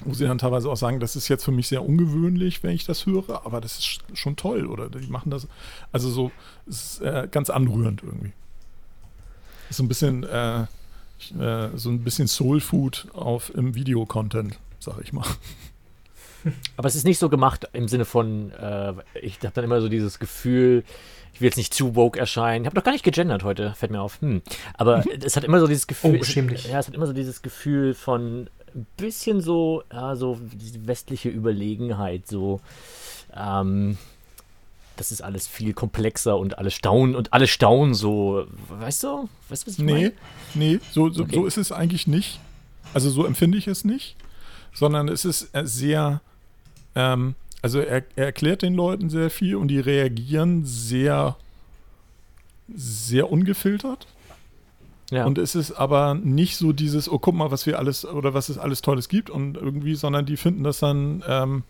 [0.00, 2.84] wo sie dann teilweise auch sagen, das ist jetzt für mich sehr ungewöhnlich, wenn ich
[2.84, 5.48] das höre, aber das ist schon toll oder die machen das,
[5.92, 6.30] also so,
[6.66, 8.32] es ist äh, ganz anrührend irgendwie.
[9.70, 10.66] So ein bisschen, äh,
[11.38, 15.26] äh, so ein bisschen Soul Food auf im Videocontent, sag ich mal.
[16.76, 19.88] Aber es ist nicht so gemacht im Sinne von, äh, ich habe dann immer so
[19.88, 20.84] dieses Gefühl,
[21.32, 22.64] ich will jetzt nicht zu woke erscheinen.
[22.64, 24.20] Ich habe doch gar nicht gegendert heute, fällt mir auf.
[24.20, 24.42] Hm.
[24.74, 26.18] Aber es hat immer so dieses Gefühl.
[26.20, 26.68] Oh, schämlich.
[26.68, 31.28] Ja, es hat immer so dieses Gefühl von ein bisschen so, ja, so diese westliche
[31.28, 32.60] Überlegenheit, so.
[33.34, 33.98] Ähm,
[34.98, 39.28] das ist alles viel komplexer und alle staunen und alle staunen so, weißt du?
[39.48, 40.12] Weißt du, was ich nee, meine?
[40.54, 41.36] Nee, so, so, okay.
[41.36, 42.40] so ist es eigentlich nicht.
[42.94, 44.16] Also so empfinde ich es nicht,
[44.74, 46.20] sondern es ist äh, sehr,
[46.94, 51.36] ähm, also er, er, erklärt den Leuten sehr viel und die reagieren sehr,
[52.74, 54.06] sehr ungefiltert.
[55.10, 55.26] Ja.
[55.26, 58.48] Und es ist aber nicht so dieses, oh, guck mal, was wir alles oder was
[58.48, 61.62] es alles Tolles gibt und irgendwie, sondern die finden das dann ähm,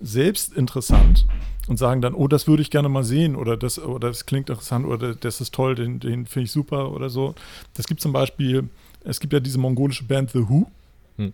[0.00, 1.26] selbst interessant
[1.68, 4.48] und sagen dann, oh, das würde ich gerne mal sehen oder das, oder das klingt
[4.50, 7.34] interessant oder das ist toll, den, den finde ich super oder so.
[7.74, 8.68] Das gibt zum Beispiel,
[9.04, 10.70] es gibt ja diese mongolische Band The Who.
[11.16, 11.32] Hm.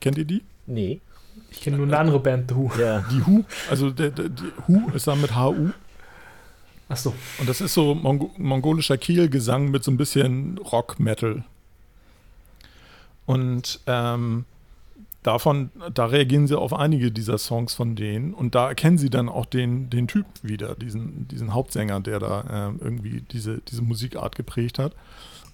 [0.00, 0.42] Kennt ihr die?
[0.66, 1.00] Nee.
[1.50, 2.70] Ich kenne nur eine andere Band, The Who.
[2.78, 3.04] Ja.
[3.10, 5.70] Die Who, also der, der, die Who ist dann mit HU.
[6.88, 7.14] Ach so.
[7.38, 11.44] Und das ist so Mong mongolischer Kielgesang mit so ein bisschen Rock-Metal.
[13.26, 14.46] Und ähm,
[15.22, 19.28] davon, da reagieren sie auf einige dieser Songs von denen und da erkennen sie dann
[19.28, 24.36] auch den, den Typ wieder, diesen, diesen Hauptsänger, der da ähm, irgendwie diese, diese Musikart
[24.36, 24.94] geprägt hat.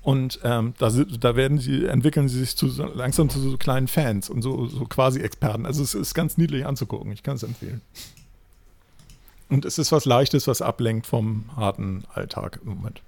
[0.03, 4.29] Und ähm, da, da werden sie, entwickeln sie sich zu, langsam zu so kleinen Fans
[4.29, 5.65] und so, so quasi Experten.
[5.65, 7.11] Also es ist ganz niedlich anzugucken.
[7.11, 7.81] Ich kann es empfehlen.
[9.49, 13.01] Und es ist was Leichtes, was ablenkt vom harten Alltag im Moment.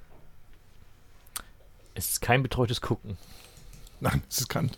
[1.95, 3.19] Es ist kein betreutes Gucken.
[4.01, 4.71] Nein, es ist kein.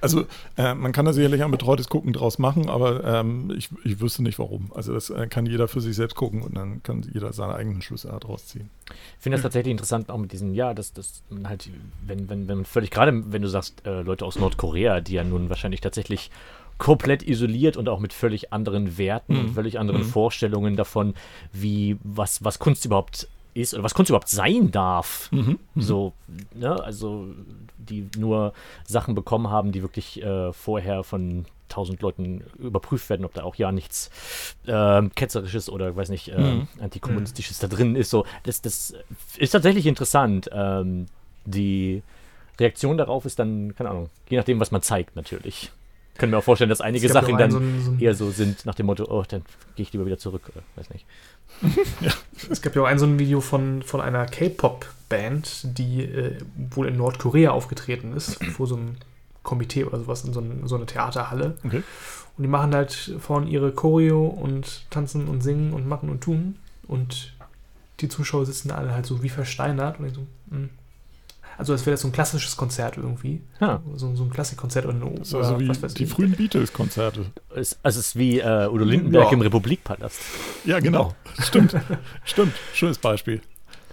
[0.00, 4.00] Also, äh, man kann da sicherlich ein betreutes Gucken draus machen, aber ähm, ich, ich
[4.00, 4.70] wüsste nicht warum.
[4.74, 7.82] Also, das äh, kann jeder für sich selbst gucken und dann kann jeder seine eigenen
[7.82, 8.70] Schlüsse daraus ziehen.
[8.90, 11.70] Ich finde das tatsächlich interessant, auch mit diesen, ja, dass das halt,
[12.06, 15.48] wenn, wenn, wenn völlig, gerade wenn du sagst, äh, Leute aus Nordkorea, die ja nun
[15.48, 16.30] wahrscheinlich tatsächlich
[16.78, 19.40] komplett isoliert und auch mit völlig anderen Werten mhm.
[19.40, 20.06] und völlig anderen mhm.
[20.06, 21.14] Vorstellungen davon,
[21.52, 25.30] wie was, was Kunst überhaupt ist oder was Kunst überhaupt sein darf.
[25.32, 25.58] Mhm.
[25.74, 25.80] mhm.
[25.80, 26.12] So,
[26.54, 27.28] ne, also
[27.78, 28.52] die nur
[28.84, 33.56] Sachen bekommen haben, die wirklich äh, vorher von tausend Leuten überprüft werden, ob da auch
[33.56, 34.10] ja nichts
[34.66, 36.68] äh, ketzerisches oder weiß nicht äh, mhm.
[36.80, 38.10] antikommunistisches da drin ist.
[38.10, 38.94] So, das, das
[39.36, 40.48] ist tatsächlich interessant.
[40.52, 41.06] Ähm,
[41.44, 42.02] die
[42.58, 45.70] Reaktion darauf ist dann, keine Ahnung, je nachdem, was man zeigt, natürlich
[46.18, 48.66] können mir auch vorstellen, dass einige Sachen dann so ein, so ein eher so sind,
[48.66, 49.42] nach dem Motto, oh, dann
[49.74, 51.06] gehe ich lieber wieder zurück, weiß nicht.
[52.00, 52.12] ja.
[52.50, 56.38] Es gab ja auch ein so ein Video von, von einer K-Pop-Band, die äh,
[56.70, 58.96] wohl in Nordkorea aufgetreten ist, vor so einem
[59.42, 61.56] Komitee oder sowas, in so, ein, so eine Theaterhalle.
[61.64, 61.82] Okay.
[62.36, 66.56] Und die machen halt vorne ihre Choreo und tanzen und singen und machen und tun.
[66.86, 67.32] Und
[68.00, 70.70] die Zuschauer sitzen alle halt so wie versteinert und ich so, mh, hm,
[71.58, 73.42] also als wäre das so ein klassisches Konzert irgendwie.
[73.60, 73.82] Ja.
[73.94, 76.10] So, so ein Klassikkonzert oder, eine, so, also wie die ich.
[76.10, 77.26] frühen Beatles-Konzerte.
[77.54, 79.32] Es, also es ist wie äh, Udo Lindenberg ja.
[79.32, 80.20] im Republikpalast.
[80.64, 81.14] Ja, genau.
[81.40, 81.74] Stimmt.
[82.24, 82.52] Stimmt.
[82.74, 83.40] Schönes Beispiel.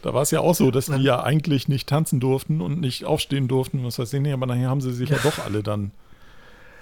[0.01, 3.05] Da war es ja auch so, dass die ja eigentlich nicht tanzen durften und nicht
[3.05, 5.91] aufstehen durften, was weiß ich nicht, aber nachher haben sie sich ja doch alle dann,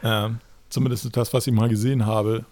[0.01, 0.29] äh,
[0.69, 2.45] zumindest das, was ich mal gesehen habe,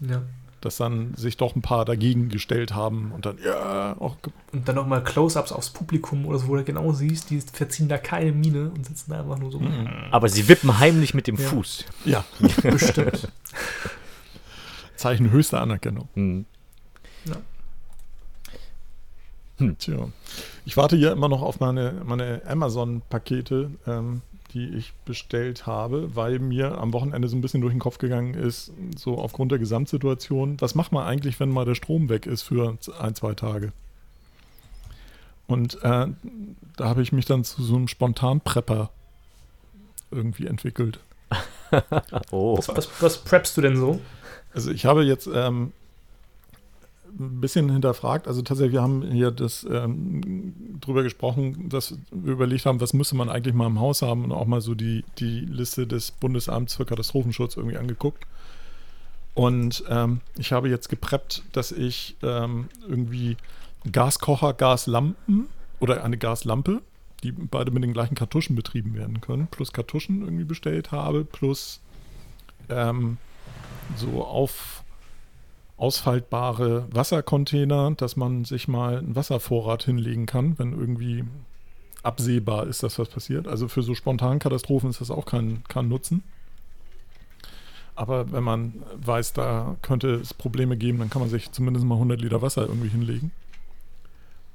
[0.00, 0.22] ja
[0.60, 4.16] dass dann sich doch ein paar dagegen gestellt haben und dann, ja, auch.
[4.52, 7.98] Und dann nochmal Close-Ups aufs Publikum oder so, wo du genau siehst, die verziehen da
[7.98, 9.60] keine Miene und sitzen da einfach nur so.
[9.60, 9.88] Mhm.
[10.10, 11.48] Aber sie wippen heimlich mit dem ja.
[11.48, 11.84] Fuß.
[12.04, 12.24] Ja,
[12.62, 13.28] bestimmt.
[14.96, 16.08] Zeichen höchster Anerkennung.
[16.14, 16.46] Mhm.
[17.26, 17.36] Ja.
[19.58, 19.78] Hm.
[19.78, 20.08] Tja.
[20.64, 23.70] Ich warte hier immer noch auf meine, meine Amazon-Pakete.
[23.86, 24.22] Ähm,
[24.56, 28.32] die ich bestellt habe, weil mir am Wochenende so ein bisschen durch den Kopf gegangen
[28.32, 32.42] ist, so aufgrund der Gesamtsituation, was macht man eigentlich, wenn mal der Strom weg ist
[32.42, 33.72] für ein, zwei Tage?
[35.46, 36.06] Und äh,
[36.76, 38.90] da habe ich mich dann zu so einem Spontan-Prepper
[40.10, 41.00] irgendwie entwickelt.
[42.30, 42.56] oh.
[42.56, 44.00] Was, was, was preppst du denn so?
[44.54, 45.72] Also ich habe jetzt ähm,
[47.18, 48.28] ein bisschen hinterfragt.
[48.28, 53.16] Also tatsächlich, wir haben hier das ähm, drüber gesprochen, dass wir überlegt haben, was müsste
[53.16, 56.74] man eigentlich mal im Haus haben und auch mal so die, die Liste des Bundesamts
[56.74, 58.26] für Katastrophenschutz irgendwie angeguckt.
[59.34, 63.36] Und ähm, ich habe jetzt gepreppt, dass ich ähm, irgendwie
[63.92, 65.48] Gaskocher, Gaslampen
[65.78, 66.80] oder eine Gaslampe,
[67.22, 71.80] die beide mit den gleichen Kartuschen betrieben werden können, plus Kartuschen irgendwie bestellt habe, plus
[72.68, 73.18] ähm,
[73.96, 74.82] so auf
[75.76, 81.24] ausfaltbare Wassercontainer, dass man sich mal einen Wasservorrat hinlegen kann, wenn irgendwie
[82.02, 83.46] absehbar ist, dass was passiert.
[83.48, 86.22] Also für so spontanen Katastrophen ist das auch kein, kein Nutzen.
[87.94, 91.94] Aber wenn man weiß, da könnte es Probleme geben, dann kann man sich zumindest mal
[91.94, 93.32] 100 Liter Wasser irgendwie hinlegen.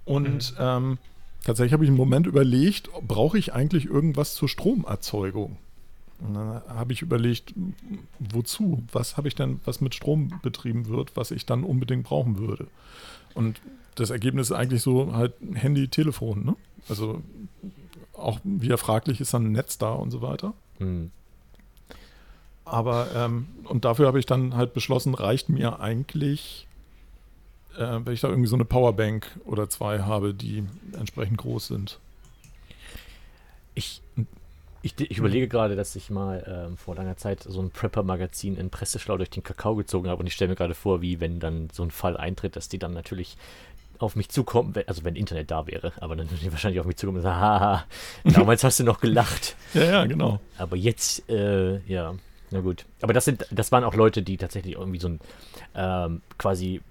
[0.05, 0.57] Und mhm.
[0.59, 0.97] ähm,
[1.43, 5.57] tatsächlich habe ich einen Moment überlegt, brauche ich eigentlich irgendwas zur Stromerzeugung?
[6.21, 7.53] Und dann habe ich überlegt,
[8.19, 8.83] wozu?
[8.91, 12.67] Was habe ich denn, was mit Strom betrieben wird, was ich dann unbedingt brauchen würde?
[13.33, 13.61] Und
[13.95, 16.55] das Ergebnis ist eigentlich so halt Handy, Telefon, ne?
[16.89, 17.21] Also
[18.13, 20.53] auch wieder fraglich ist dann ein Netz da und so weiter.
[20.79, 21.11] Mhm.
[22.65, 26.67] Aber ähm, und dafür habe ich dann halt beschlossen, reicht mir eigentlich,
[27.75, 30.63] äh, wenn ich da irgendwie so eine Powerbank oder zwei habe, die
[30.97, 31.99] entsprechend groß sind.
[33.73, 34.00] Ich
[34.81, 38.69] ich, ich überlege gerade, dass ich mal ähm, vor langer Zeit so ein Prepper-Magazin in
[38.69, 41.69] Presseschlau durch den Kakao gezogen habe und ich stelle mir gerade vor, wie wenn dann
[41.71, 43.37] so ein Fall eintritt, dass die dann natürlich
[43.99, 46.97] auf mich zukommen, also wenn Internet da wäre, aber dann würden die wahrscheinlich auf mich
[46.97, 47.85] zukommen und sagen, haha,
[48.23, 49.55] damals hast du noch gelacht.
[49.73, 50.39] ja, ja, genau.
[50.57, 52.15] Aber jetzt, äh, ja,
[52.49, 52.85] na gut.
[53.01, 55.19] Aber das sind, das waren auch Leute, die tatsächlich irgendwie so ein
[55.75, 56.81] ähm, quasi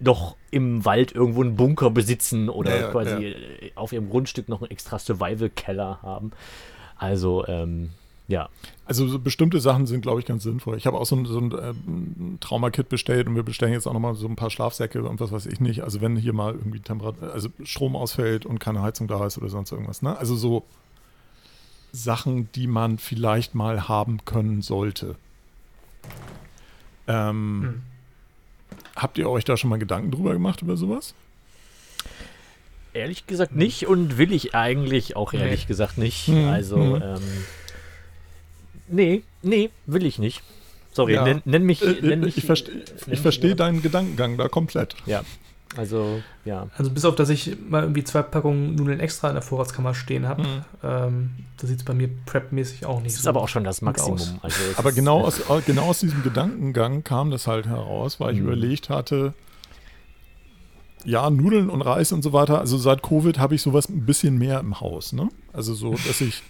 [0.00, 3.68] noch im Wald irgendwo einen Bunker besitzen oder ja, ja, quasi ja.
[3.74, 6.30] auf ihrem Grundstück noch einen extra Survival-Keller haben.
[6.98, 7.90] Also, ähm,
[8.28, 8.50] Ja.
[8.84, 10.76] Also so bestimmte Sachen sind, glaube ich, ganz sinnvoll.
[10.76, 13.94] Ich habe auch so ein, so ein äh, Traumakit bestellt und wir bestellen jetzt auch
[13.94, 15.82] nochmal so ein paar Schlafsäcke und was weiß ich nicht.
[15.82, 19.48] Also wenn hier mal irgendwie Temperatur, also Strom ausfällt und keine Heizung da ist oder
[19.48, 20.02] sonst irgendwas.
[20.02, 20.16] Ne?
[20.16, 20.64] Also so
[21.92, 25.16] Sachen, die man vielleicht mal haben können sollte.
[27.06, 27.82] Ähm, hm.
[28.96, 31.14] Habt ihr euch da schon mal Gedanken drüber gemacht über sowas?
[32.94, 35.66] Ehrlich gesagt nicht und will ich eigentlich auch ehrlich nee.
[35.66, 36.26] gesagt nicht.
[36.26, 36.48] Hm.
[36.48, 37.02] Also hm.
[37.02, 37.44] Ähm,
[38.88, 40.42] Nee, nee, will ich nicht.
[40.92, 41.22] Sorry, ja.
[41.22, 42.38] nenn, nenn, mich, äh, nenn mich.
[42.38, 42.72] Ich, verste,
[43.06, 44.96] ich verstehe deinen Gedankengang da komplett.
[45.06, 45.22] Ja.
[45.76, 46.68] Also, ja.
[46.78, 50.26] Also, bis auf, dass ich mal irgendwie zwei Packungen Nudeln extra in der Vorratskammer stehen
[50.26, 50.64] habe, mhm.
[50.82, 53.16] ähm, da sieht es bei mir prep-mäßig auch nicht das so.
[53.16, 54.18] Das ist aber auch schon das Maximum.
[54.42, 58.46] Also, aber genau aus, genau aus diesem Gedankengang kam das halt heraus, weil ich mhm.
[58.46, 59.34] überlegt hatte,
[61.04, 62.58] ja, Nudeln und Reis und so weiter.
[62.60, 65.28] Also, seit Covid habe ich sowas ein bisschen mehr im Haus, ne?
[65.52, 66.42] Also, so, dass ich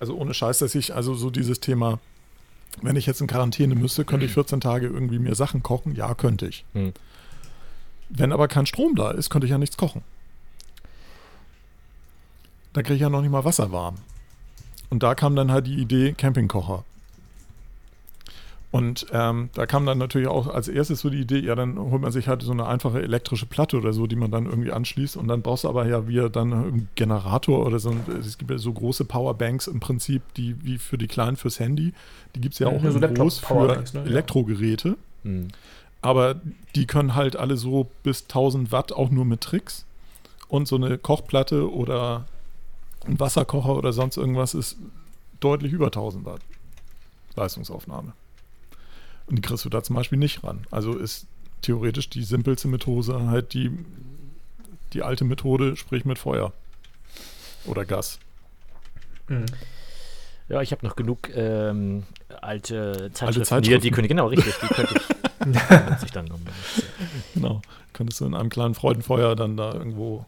[0.00, 1.98] also ohne Scheiß, dass ich, also so dieses Thema,
[2.82, 5.94] wenn ich jetzt in Quarantäne müsste, könnte ich 14 Tage irgendwie mir Sachen kochen?
[5.94, 6.64] Ja, könnte ich.
[6.72, 6.92] Hm.
[8.10, 10.02] Wenn aber kein Strom da ist, könnte ich ja nichts kochen.
[12.72, 13.96] Da kriege ich ja noch nicht mal Wasser warm.
[14.90, 16.84] Und da kam dann halt die Idee Campingkocher.
[18.74, 22.02] Und ähm, da kam dann natürlich auch als erstes so die Idee, ja, dann holt
[22.02, 25.16] man sich halt so eine einfache elektrische Platte oder so, die man dann irgendwie anschließt.
[25.16, 27.94] Und dann brauchst du aber ja wieder dann einen Generator oder so.
[28.18, 31.94] Es gibt ja so große Powerbanks im Prinzip, die wie für die Kleinen fürs Handy.
[32.34, 33.84] Die gibt es ja auch ja, so groß für ne?
[34.06, 34.96] Elektrogeräte.
[35.22, 35.30] Ja.
[35.30, 35.48] Mhm.
[36.02, 36.34] Aber
[36.74, 39.84] die können halt alle so bis 1000 Watt auch nur mit Tricks.
[40.48, 42.26] Und so eine Kochplatte oder
[43.06, 44.78] ein Wasserkocher oder sonst irgendwas ist
[45.38, 46.40] deutlich über 1000 Watt
[47.36, 48.14] Leistungsaufnahme.
[49.26, 50.66] Und die kriegst du da zum Beispiel nicht ran.
[50.70, 51.26] Also ist
[51.62, 53.70] theoretisch die simpelste Methode halt die,
[54.92, 56.52] die alte Methode, sprich mit Feuer
[57.64, 58.18] oder Gas.
[59.28, 59.46] Mhm.
[60.48, 62.04] Ja, ich habe noch genug ähm,
[62.42, 63.24] alte Zeitschriften.
[63.26, 63.80] Alte Zeitschriften.
[63.80, 66.42] Die, die können, genau, richtig, die könnte ich, ich dann um.
[67.34, 67.62] Genau,
[67.94, 70.26] könntest du in einem kleinen Freudenfeuer dann da irgendwo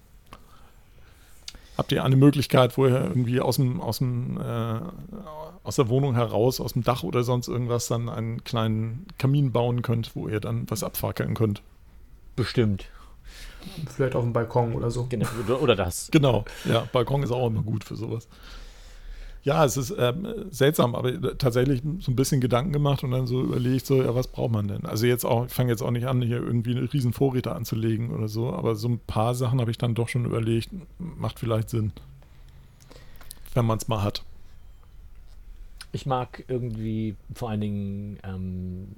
[1.76, 4.80] habt ihr eine Möglichkeit, wo ihr irgendwie aus dem, aus dem äh,
[5.62, 9.82] aus der Wohnung heraus, aus dem Dach oder sonst irgendwas dann einen kleinen Kamin bauen
[9.82, 11.62] könnt, wo ihr dann was abfackeln könnt.
[12.36, 12.86] Bestimmt.
[13.88, 15.06] Vielleicht auf dem Balkon oder so.
[15.08, 15.26] Genau,
[15.60, 16.08] oder das.
[16.12, 18.28] Genau, ja, Balkon ist auch immer gut für sowas.
[19.47, 23.44] Ja, es ist ähm, seltsam, aber tatsächlich so ein bisschen Gedanken gemacht und dann so
[23.44, 24.84] überlegt, so, ja, was braucht man denn?
[24.86, 28.11] Also jetzt auch, ich fange jetzt auch nicht an, hier irgendwie eine riesen Vorräte anzulegen
[28.11, 31.70] oder so, aber so ein paar Sachen habe ich dann doch schon überlegt, macht vielleicht
[31.70, 31.92] Sinn.
[33.55, 34.24] Wenn man es mal hat.
[35.92, 38.88] Ich mag irgendwie vor allen Dingen ähm,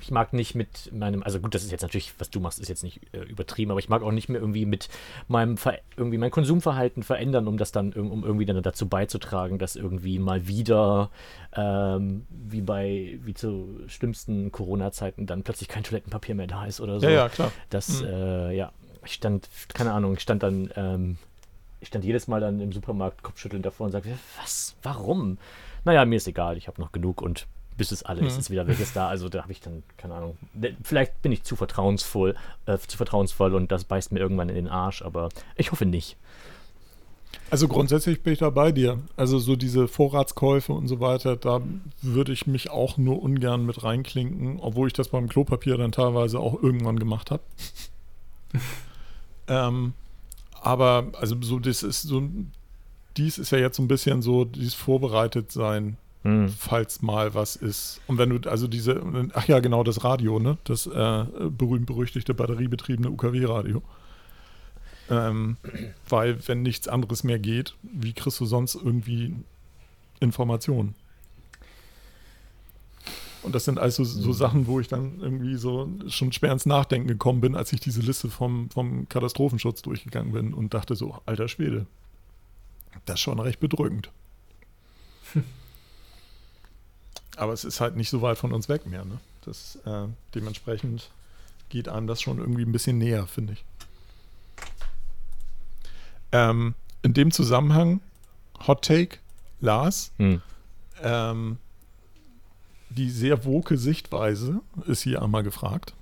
[0.00, 2.68] ich mag nicht mit meinem, also gut, das ist jetzt natürlich, was du machst, ist
[2.68, 4.88] jetzt nicht äh, übertrieben, aber ich mag auch nicht mehr irgendwie mit
[5.28, 9.76] meinem Ver irgendwie mein Konsumverhalten verändern, um das dann um irgendwie dann dazu beizutragen, dass
[9.76, 11.10] irgendwie mal wieder
[11.54, 17.00] ähm, wie bei wie zu schlimmsten Corona-Zeiten dann plötzlich kein Toilettenpapier mehr da ist oder
[17.00, 17.06] so.
[17.06, 17.52] Ja, ja, klar.
[17.68, 18.08] Das, mhm.
[18.08, 18.72] äh, ja,
[19.04, 21.18] ich stand, keine Ahnung, ich stand dann, ähm,
[21.80, 25.38] ich stand jedes Mal dann im Supermarkt kopfschüttelnd davor und sagte, was, warum?
[25.84, 27.46] Naja, mir ist egal, ich habe noch genug und
[27.80, 28.40] bis es alles mhm.
[28.40, 29.08] ist wieder weg ist da.
[29.08, 30.36] Also da habe ich dann, keine Ahnung,
[30.84, 34.68] vielleicht bin ich zu vertrauensvoll, äh, zu vertrauensvoll und das beißt mir irgendwann in den
[34.68, 36.18] Arsch, aber ich hoffe nicht.
[37.48, 38.98] Also grundsätzlich bin ich da bei dir.
[39.16, 41.62] Also so diese Vorratskäufe und so weiter, da
[42.02, 46.38] würde ich mich auch nur ungern mit reinklinken, obwohl ich das beim Klopapier dann teilweise
[46.38, 47.42] auch irgendwann gemacht habe.
[49.48, 49.94] ähm,
[50.60, 52.28] aber also so das ist so
[53.16, 56.48] dies ist ja jetzt so ein bisschen so dieses vorbereitet sein hm.
[56.48, 58.00] falls mal was ist.
[58.06, 59.02] Und wenn du, also diese,
[59.32, 60.58] ach ja, genau, das Radio, ne?
[60.64, 63.82] Das äh, berühmt-berüchtigte batteriebetriebene UKW-Radio.
[65.08, 65.56] Ähm,
[66.08, 69.34] weil, wenn nichts anderes mehr geht, wie kriegst du sonst irgendwie
[70.20, 70.94] Informationen?
[73.42, 74.32] Und das sind also so hm.
[74.34, 78.02] Sachen, wo ich dann irgendwie so schon schwer ins Nachdenken gekommen bin, als ich diese
[78.02, 81.86] Liste vom, vom Katastrophenschutz durchgegangen bin und dachte so, alter Schwede,
[83.06, 84.10] das ist schon recht bedrückend.
[87.40, 89.02] Aber es ist halt nicht so weit von uns weg mehr.
[89.02, 89.18] Ne?
[89.46, 91.10] Das, äh, dementsprechend
[91.70, 93.64] geht einem das schon irgendwie ein bisschen näher, finde ich.
[96.32, 98.02] Ähm, in dem Zusammenhang,
[98.66, 99.16] Hot Take,
[99.58, 100.42] Lars, hm.
[101.02, 101.56] ähm,
[102.90, 105.94] die sehr woke Sichtweise ist hier einmal gefragt.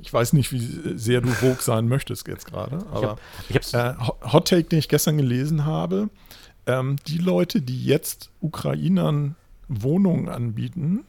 [0.00, 3.18] Ich weiß nicht, wie sehr du woke sein möchtest jetzt gerade, aber
[3.50, 6.08] ich hab, äh, Hot Take, den ich gestern gelesen habe,
[6.66, 9.36] ähm, die Leute, die jetzt Ukrainern
[9.68, 11.04] Wohnungen anbieten,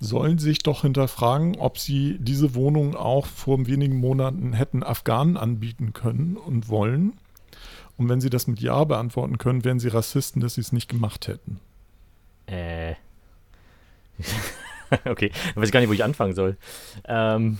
[0.00, 5.92] sollen sich doch hinterfragen, ob sie diese Wohnungen auch vor wenigen Monaten hätten Afghanen anbieten
[5.92, 7.14] können und wollen.
[7.96, 10.88] Und wenn sie das mit Ja beantworten können, wären sie Rassisten, dass sie es nicht
[10.88, 11.60] gemacht hätten.
[12.46, 12.94] Äh.
[15.04, 16.56] okay, ich weiß gar nicht, wo ich anfangen soll.
[17.06, 17.58] Ähm.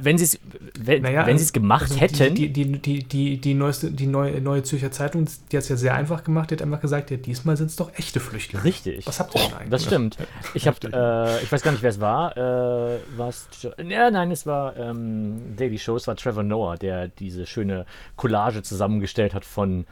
[0.00, 0.40] Wenn sie es
[0.78, 2.34] wenn, naja, wenn gemacht also hätten.
[2.34, 5.76] Die, die, die, die, die, neueste, die neue, neue Zürcher Zeitung, die hat es ja
[5.76, 8.64] sehr einfach gemacht, die hat einfach gesagt, ja, diesmal sind es doch echte Flüchtlinge.
[8.64, 9.06] Richtig.
[9.06, 9.70] Was habt ihr denn eigentlich?
[9.70, 10.16] Das stimmt.
[10.54, 12.36] Ich, hab, äh, ich weiß gar nicht, wer es war.
[12.36, 13.48] Äh, war's,
[13.86, 17.86] ja, nein, es war ähm, Daily Show, es war Trevor Noah, der diese schöne
[18.16, 19.86] Collage zusammengestellt hat von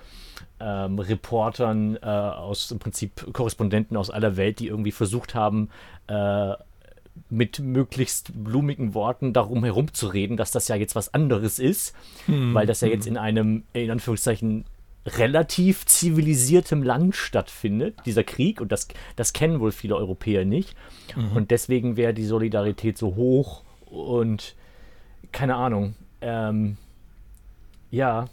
[0.61, 5.71] ähm, Reportern äh, aus im Prinzip Korrespondenten aus aller Welt, die irgendwie versucht haben,
[6.07, 6.55] äh,
[7.29, 11.95] mit möglichst blumigen Worten darum herumzureden, dass das ja jetzt was anderes ist,
[12.27, 12.55] hm.
[12.55, 13.13] weil das ja jetzt hm.
[13.13, 14.65] in einem, in Anführungszeichen,
[15.07, 20.77] relativ zivilisiertem Land stattfindet, dieser Krieg, und das, das kennen wohl viele Europäer nicht.
[21.17, 21.37] Mhm.
[21.37, 24.55] Und deswegen wäre die Solidarität so hoch und
[25.33, 25.95] keine Ahnung.
[26.21, 26.77] Ähm,
[27.91, 28.27] ja,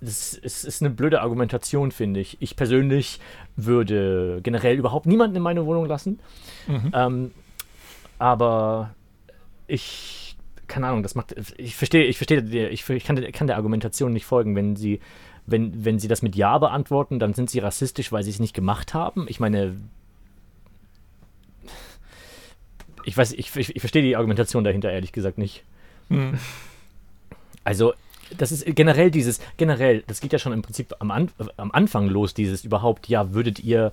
[0.00, 2.36] es ist, ist, eine blöde Argumentation, finde ich.
[2.40, 3.20] Ich persönlich
[3.56, 6.20] würde generell überhaupt niemanden in meine Wohnung lassen.
[6.66, 6.92] Mhm.
[6.94, 7.30] Ähm,
[8.22, 8.94] aber
[9.66, 10.36] ich,
[10.68, 14.26] keine Ahnung, das macht, ich verstehe, ich verstehe, ich, ich kann, kann der Argumentation nicht
[14.26, 15.00] folgen, wenn sie,
[15.44, 18.54] wenn, wenn sie das mit Ja beantworten, dann sind sie rassistisch, weil sie es nicht
[18.54, 19.26] gemacht haben.
[19.28, 19.76] Ich meine,
[23.04, 25.64] ich weiß, ich, ich, ich verstehe die Argumentation dahinter ehrlich gesagt nicht.
[26.08, 26.38] Hm.
[27.64, 27.92] Also,
[28.38, 32.06] das ist generell dieses, generell, das geht ja schon im Prinzip am, An am Anfang
[32.06, 33.92] los, dieses überhaupt, ja, würdet ihr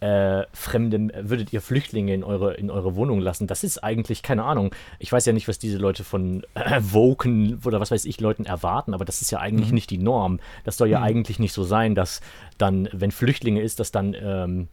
[0.00, 3.46] äh, Fremde, würdet ihr Flüchtlinge in eure, in eure Wohnung lassen?
[3.46, 4.74] Das ist eigentlich, keine Ahnung.
[4.98, 8.46] Ich weiß ja nicht, was diese Leute von äh, Woken oder was weiß ich Leuten
[8.46, 9.74] erwarten, aber das ist ja eigentlich mhm.
[9.74, 10.40] nicht die Norm.
[10.64, 11.04] Das soll ja mhm.
[11.04, 12.20] eigentlich nicht so sein, dass
[12.58, 14.68] dann, wenn Flüchtlinge ist, dass dann ähm,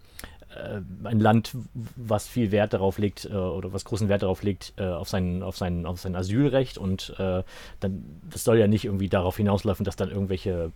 [0.55, 4.73] äh, ein Land, was viel Wert darauf legt äh, oder was großen Wert darauf legt,
[4.78, 7.43] äh, auf, sein, auf, sein, auf sein Asylrecht und äh,
[7.80, 10.71] dann, das soll ja nicht irgendwie darauf hinauslaufen, dass dann irgendwelche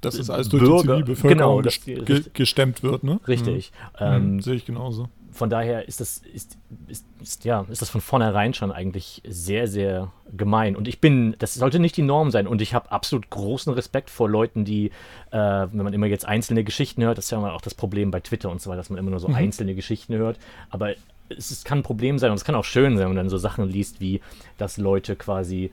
[0.00, 3.20] dass es alles durch Bürger, die Zivilbevölkerung genau, ge gestemmt wird, ne?
[3.26, 3.72] Richtig.
[3.72, 3.96] Mhm.
[4.00, 5.08] Ähm, mhm, Sehe ich genauso.
[5.32, 9.68] Von daher ist das, ist, ist, ist, ja, ist das von vornherein schon eigentlich sehr,
[9.68, 10.74] sehr gemein.
[10.74, 12.48] Und ich bin, das sollte nicht die Norm sein.
[12.48, 14.86] Und ich habe absolut großen Respekt vor Leuten, die,
[15.30, 18.10] äh, wenn man immer jetzt einzelne Geschichten hört, das ist ja immer auch das Problem
[18.10, 19.36] bei Twitter und so weiter, dass man immer nur so mhm.
[19.36, 20.40] einzelne Geschichten hört.
[20.70, 20.90] Aber
[21.28, 23.28] es, es, kann ein Problem sein und es kann auch schön sein, wenn man dann
[23.28, 24.20] so Sachen liest, wie,
[24.56, 25.70] dass Leute quasi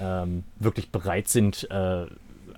[0.00, 2.06] ähm, wirklich bereit sind, äh,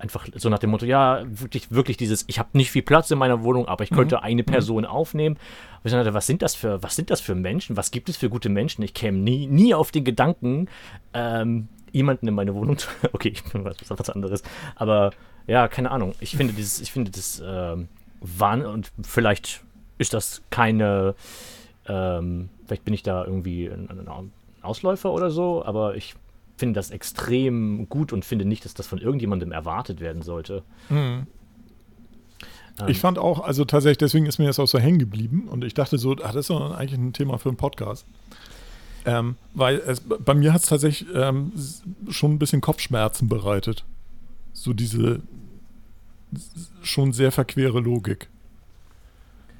[0.03, 3.17] einfach so nach dem Motto, ja, wirklich, wirklich dieses, ich habe nicht viel Platz in
[3.17, 3.95] meiner Wohnung, aber ich mhm.
[3.95, 4.45] könnte eine mhm.
[4.45, 4.89] Person mhm.
[4.89, 5.35] aufnehmen.
[5.35, 7.77] Und ich dachte, was sind das für, was sind das für Menschen?
[7.77, 8.83] Was gibt es für gute Menschen?
[8.83, 10.67] Ich käme nie, nie auf den Gedanken,
[11.13, 12.89] ähm, jemanden in meine Wohnung zu.
[13.13, 14.43] Okay, ich bin was, was anderes.
[14.75, 15.11] Aber
[15.47, 16.13] ja, keine Ahnung.
[16.19, 17.87] Ich finde dieses, ich finde das ähm,
[18.19, 19.63] Wahn und vielleicht
[19.97, 21.15] ist das keine,
[21.87, 24.31] ähm, vielleicht bin ich da irgendwie ein, ein
[24.61, 26.15] Ausläufer oder so, aber ich
[26.57, 30.63] finde das extrem gut und finde nicht, dass das von irgendjemandem erwartet werden sollte.
[30.89, 31.27] Mhm.
[32.79, 35.63] Ähm, ich fand auch, also tatsächlich, deswegen ist mir das auch so hängen geblieben und
[35.63, 38.05] ich dachte so, ach, das ist doch eigentlich ein Thema für einen Podcast.
[39.05, 41.51] Ähm, weil es, bei mir hat es tatsächlich ähm,
[42.09, 43.83] schon ein bisschen Kopfschmerzen bereitet.
[44.53, 45.21] So diese
[46.81, 48.29] schon sehr verquere Logik.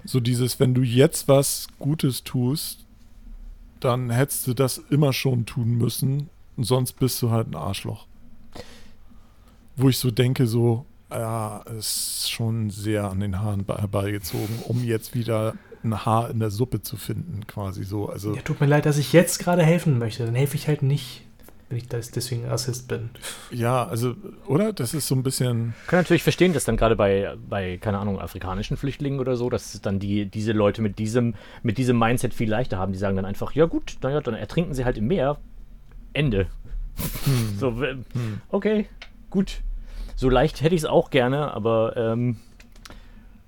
[0.06, 2.86] So dieses, wenn du jetzt was Gutes tust,
[3.80, 8.08] dann hättest du das immer schon tun müssen und sonst bist du halt ein Arschloch.
[9.76, 15.16] Wo ich so denke, so, ja, ist schon sehr an den Haaren herbeigezogen, um jetzt
[15.16, 18.08] wieder ein Haar in der Suppe zu finden, quasi so.
[18.08, 20.26] Also, ja, tut mir leid, dass ich jetzt gerade helfen möchte.
[20.26, 21.26] Dann helfe ich halt nicht,
[21.70, 23.10] wenn ich das deswegen Assist bin.
[23.52, 24.16] Ja, also,
[24.48, 24.74] oder?
[24.74, 25.74] Das ist so ein bisschen.
[25.84, 29.50] Ich kann natürlich verstehen, dass dann gerade bei, bei, keine Ahnung, afrikanischen Flüchtlingen oder so,
[29.50, 32.94] dass dann die, diese Leute mit diesem, mit diesem Mindset viel leichter haben.
[32.94, 35.38] Die sagen dann einfach, ja gut, naja, dann ertrinken sie halt im Meer,
[36.14, 36.48] Ende.
[37.26, 37.58] Hm.
[37.58, 38.06] So, hm.
[38.50, 38.88] okay,
[39.30, 39.62] gut.
[40.16, 42.38] So leicht hätte ich es auch gerne, aber ähm,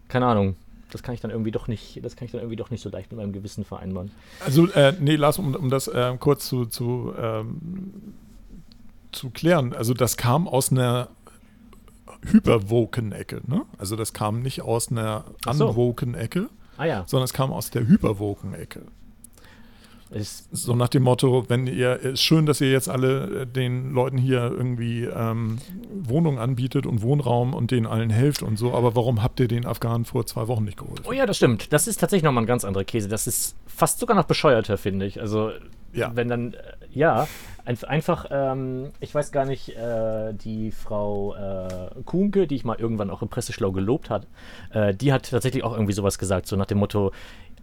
[0.08, 0.56] keine Ahnung.
[0.92, 2.90] Das kann ich dann irgendwie doch nicht, das kann ich dann irgendwie doch nicht so
[2.90, 4.12] leicht mit meinem Gewissen vereinbaren.
[4.46, 8.14] Also, äh, nee, Lars, um, um das äh, kurz zu, zu, ähm,
[9.12, 11.10] zu klären, also das kam aus einer
[12.32, 13.66] Hyperwoken-Ecke, ne?
[13.78, 15.70] Also das kam nicht aus einer so.
[15.70, 17.04] Unwoken-Ecke, ah, ja.
[17.08, 18.84] sondern es kam aus der Hyperwoken-Ecke.
[20.12, 23.92] Ist so nach dem Motto, wenn ihr, ist schön, dass ihr jetzt alle äh, den
[23.92, 25.58] Leuten hier irgendwie ähm,
[26.04, 29.66] Wohnungen anbietet und Wohnraum und denen allen helft und so, aber warum habt ihr den
[29.66, 31.02] Afghanen vor zwei Wochen nicht geholt?
[31.06, 31.74] Oh ja, das stimmt.
[31.74, 33.10] Das ist tatsächlich nochmal ein ganz anderer Käse.
[33.10, 35.20] Das ist fast sogar noch bescheuerter, finde ich.
[35.20, 35.52] Also,
[35.92, 36.12] ja.
[36.14, 36.58] wenn dann, äh,
[36.92, 37.28] ja,
[37.66, 43.10] einfach, ähm, ich weiß gar nicht, äh, die Frau äh, Kuhnke, die ich mal irgendwann
[43.10, 44.28] auch im Presseschlau gelobt hat,
[44.72, 47.12] äh, die hat tatsächlich auch irgendwie sowas gesagt, so nach dem Motto,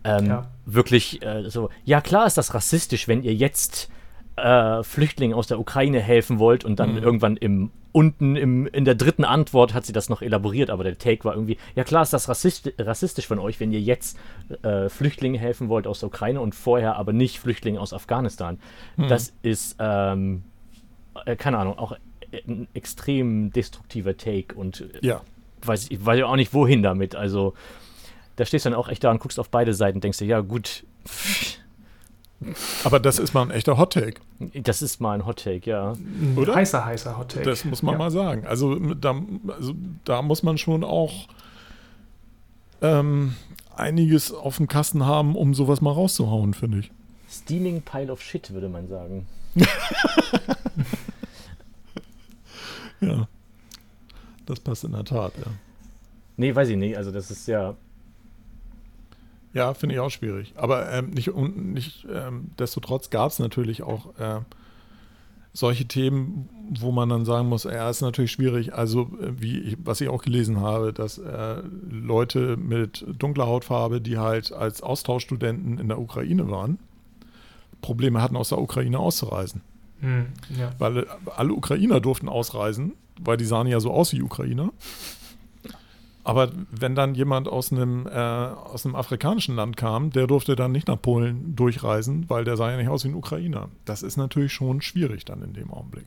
[0.04, 0.46] ähm, ja.
[0.64, 3.90] Wirklich äh, so, ja klar ist das rassistisch, wenn ihr jetzt
[4.36, 7.02] äh, Flüchtlingen aus der Ukraine helfen wollt und dann mhm.
[7.02, 10.96] irgendwann im unten im, in der dritten Antwort hat sie das noch elaboriert, aber der
[10.96, 14.18] Take war irgendwie, ja klar ist das rassistisch, rassistisch von euch, wenn ihr jetzt
[14.62, 18.58] äh, Flüchtlingen helfen wollt aus der Ukraine und vorher aber nicht Flüchtlinge aus Afghanistan.
[18.96, 19.08] Mhm.
[19.08, 20.42] Das ist, ähm,
[21.26, 21.94] äh, keine Ahnung, auch
[22.32, 25.20] ein extrem destruktiver Take und äh, ja.
[25.60, 27.14] weiß ich weiß auch nicht wohin damit.
[27.14, 27.52] Also
[28.36, 30.26] da stehst du dann auch echt da und guckst auf beide Seiten und denkst dir,
[30.26, 30.84] ja gut.
[32.84, 34.20] Aber das ist mal ein echter Hot Take.
[34.54, 35.94] Das ist mal ein Hot Take, ja.
[36.36, 36.54] Oder?
[36.54, 37.44] Heißer, heißer Hot Take.
[37.44, 37.98] Das muss man ja.
[37.98, 38.46] mal sagen.
[38.46, 39.14] Also da,
[39.48, 39.74] also
[40.04, 41.28] da, muss man schon auch
[42.80, 43.36] ähm,
[43.76, 46.90] einiges auf dem Kasten haben, um sowas mal rauszuhauen, finde ich.
[47.30, 49.28] Steaming Pile of Shit, würde man sagen.
[53.00, 53.28] ja.
[54.46, 55.46] Das passt in der Tat, ja.
[56.36, 56.96] Nee, weiß ich nicht.
[56.96, 57.76] Also das ist ja
[59.54, 60.54] ja, finde ich auch schwierig.
[60.56, 64.40] Aber ähm, nicht, nicht ähm, destotrotz gab es natürlich auch äh,
[65.52, 66.48] solche Themen,
[66.80, 68.74] wo man dann sagen muss, ja, ist natürlich schwierig.
[68.74, 74.00] Also, äh, wie ich, was ich auch gelesen habe, dass äh, Leute mit dunkler Hautfarbe,
[74.00, 76.78] die halt als Austauschstudenten in der Ukraine waren,
[77.82, 79.60] Probleme hatten, aus der Ukraine auszureisen.
[80.00, 80.26] Hm,
[80.58, 80.70] ja.
[80.78, 84.72] Weil äh, alle Ukrainer durften ausreisen, weil die sahen ja so aus wie Ukrainer.
[86.24, 90.70] Aber wenn dann jemand aus einem, äh, aus einem afrikanischen Land kam, der durfte dann
[90.70, 93.68] nicht nach Polen durchreisen, weil der sah ja nicht aus wie ein Ukrainer.
[93.84, 96.06] Das ist natürlich schon schwierig dann in dem Augenblick.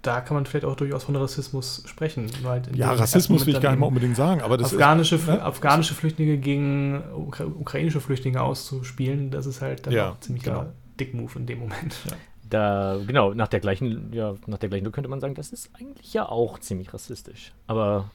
[0.00, 2.30] Da kann man vielleicht auch durchaus von Rassismus sprechen.
[2.44, 5.42] Halt ja, Rassismus will ich gar nicht mal unbedingt sagen, aber das afghanische, ist, ne?
[5.42, 10.66] afghanische Flüchtlinge gegen Ukra ukrainische Flüchtlinge auszuspielen, das ist halt dann ja, auch ziemlich genau.
[11.00, 11.96] Dickmove in dem Moment.
[12.04, 12.16] Ja.
[12.50, 16.12] Da, genau, nach der gleichen, ja, nach der gleichen könnte man sagen, das ist eigentlich
[16.12, 17.52] ja auch ziemlich rassistisch.
[17.66, 18.10] Aber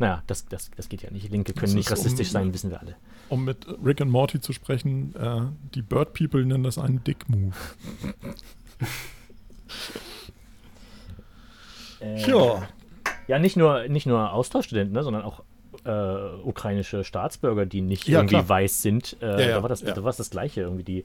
[0.00, 1.30] naja, das, das, das geht ja nicht.
[1.30, 2.96] Linke können nicht rassistisch um, sein, wissen wir alle.
[3.28, 5.42] Um mit Rick and Morty zu sprechen, äh,
[5.74, 7.52] die Bird People nennen das einen Dick-Move.
[12.00, 12.68] äh, ja.
[13.28, 15.42] Ja, nicht nur, nicht nur Austauschstudenten, ne, sondern auch
[15.84, 15.90] äh,
[16.42, 18.48] ukrainische Staatsbürger, die nicht ja, irgendwie klar.
[18.48, 19.18] weiß sind.
[19.20, 20.62] Äh, ja, ja, da, war das, da war es das Gleiche.
[20.62, 21.04] Irgendwie die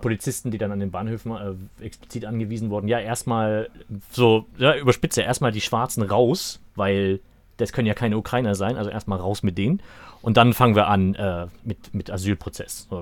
[0.00, 2.88] Polizisten, die dann an den Bahnhöfen äh, explizit angewiesen wurden.
[2.88, 3.68] Ja, erstmal
[4.10, 7.20] so, ja, überspitze, erstmal die Schwarzen raus, weil
[7.56, 9.82] das können ja keine Ukrainer sein, also erstmal raus mit denen.
[10.22, 12.88] Und dann fangen wir an äh, mit, mit Asylprozess.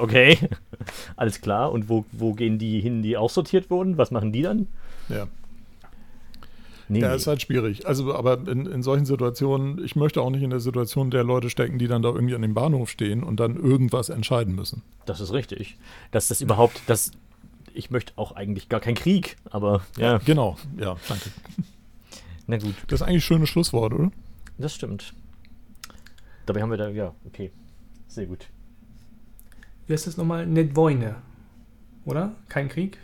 [0.00, 0.38] Okay,
[1.16, 1.72] alles klar.
[1.72, 3.98] Und wo, wo gehen die hin, die aussortiert wurden?
[3.98, 4.68] Was machen die dann?
[5.08, 5.26] Ja.
[6.88, 7.16] Nee, ja, nee.
[7.16, 7.86] ist halt schwierig.
[7.86, 11.48] Also, aber in, in solchen Situationen, ich möchte auch nicht in der Situation der Leute
[11.48, 14.82] stecken, die dann da irgendwie an dem Bahnhof stehen und dann irgendwas entscheiden müssen.
[15.06, 15.76] Das ist richtig.
[16.10, 17.12] Dass das überhaupt, das,
[17.72, 20.18] ich möchte auch eigentlich gar keinen Krieg, aber ja.
[20.18, 21.30] Genau, ja, danke.
[22.46, 22.74] Na gut.
[22.88, 24.10] Das ist eigentlich ein schönes Schlusswort, oder?
[24.58, 25.14] Das stimmt.
[26.46, 27.52] Dabei haben wir da, ja, okay.
[28.08, 28.48] Sehr gut.
[29.86, 30.46] Wie heißt das nochmal?
[30.46, 31.16] Nedvojne.
[32.04, 32.34] Oder?
[32.48, 32.98] Kein Krieg?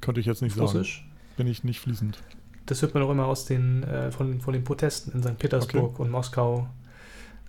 [0.00, 0.98] Könnte ich jetzt nicht Russisch?
[0.98, 1.10] sagen.
[1.36, 2.22] Bin ich nicht fließend.
[2.66, 5.38] Das hört man auch immer aus den, äh, von, von den Protesten in St.
[5.38, 6.02] Petersburg okay.
[6.02, 6.68] und Moskau.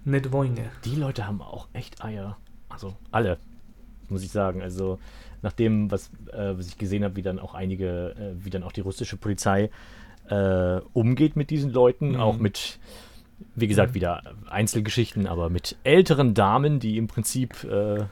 [0.04, 0.72] Nedvojne.
[0.84, 2.38] Die Leute haben auch echt Eier.
[2.70, 3.38] Also alle,
[4.10, 4.62] muss ich sagen.
[4.62, 4.99] Also
[5.41, 8.64] nach dem, was, äh, was ich gesehen habe, wie dann auch einige, äh, wie dann
[8.64, 9.70] auch die russische Polizei
[10.32, 12.20] äh, umgeht mit diesen Leuten, mhm.
[12.20, 12.80] auch mit,
[13.56, 13.96] wie gesagt, mhm.
[13.96, 18.06] wieder Einzelgeschichten, aber mit älteren Damen, die im Prinzip, äh,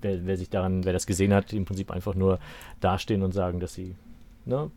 [0.00, 2.38] wer, wer, sich daran, wer das gesehen hat, im Prinzip einfach nur
[2.80, 3.94] dastehen und sagen, dass sie,
[4.46, 4.70] ne,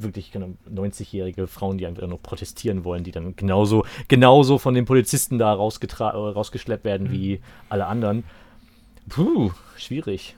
[0.00, 5.38] wirklich 90-jährige Frauen, die einfach noch protestieren wollen, die dann genauso, genauso von den Polizisten
[5.38, 7.12] da rausgeschleppt werden mhm.
[7.12, 8.22] wie alle anderen.
[9.08, 10.36] Puh, schwierig.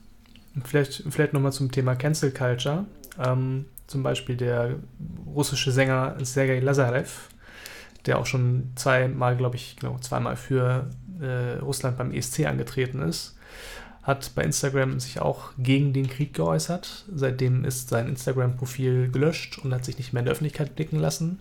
[0.65, 2.87] Vielleicht, vielleicht nochmal zum Thema Cancel Culture.
[3.23, 4.77] Ähm, zum Beispiel der
[5.27, 7.29] russische Sänger Sergei Lazarev,
[8.07, 10.89] der auch schon zweimal, glaube ich, genau, zweimal für
[11.21, 13.37] äh, Russland beim ESC angetreten ist,
[14.05, 17.05] hat bei Instagram sich auch gegen den Krieg geäußert.
[17.13, 21.41] Seitdem ist sein Instagram-Profil gelöscht und hat sich nicht mehr in der Öffentlichkeit blicken lassen.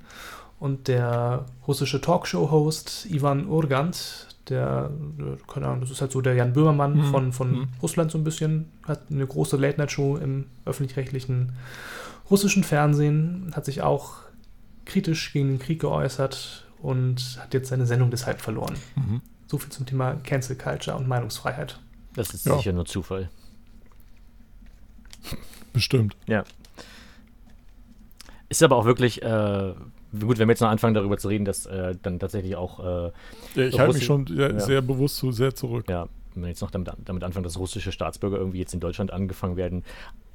[0.59, 4.89] Und der russische Talkshow-Host Ivan Urgant, der,
[5.47, 7.03] keine Ahnung, das ist halt so der Jan Böhmermann mhm.
[7.05, 7.67] von, von mhm.
[7.79, 11.53] Russland so ein bisschen, hat eine große Late-Night-Show im öffentlich-rechtlichen
[12.29, 14.17] russischen Fernsehen, hat sich auch
[14.85, 18.75] kritisch gegen den Krieg geäußert und hat jetzt seine Sendung deshalb verloren.
[18.95, 19.21] Mhm.
[19.47, 21.79] So viel zum Thema Cancel Culture und Meinungsfreiheit.
[22.13, 22.57] Das ist ja.
[22.57, 23.29] sicher nur Zufall.
[25.73, 26.15] Bestimmt.
[26.27, 26.43] Ja.
[28.49, 29.73] Ist aber auch wirklich, äh,
[30.19, 32.79] gut, wenn wir jetzt noch anfangen darüber zu reden, dass äh, dann tatsächlich auch.
[32.79, 33.11] Äh,
[33.55, 34.59] ja, ich halte mich schon sehr, ja.
[34.59, 35.85] sehr bewusst so sehr zurück.
[35.89, 39.11] Ja, wenn wir jetzt noch damit, damit anfangen, dass russische Staatsbürger irgendwie jetzt in Deutschland
[39.11, 39.83] angefangen werden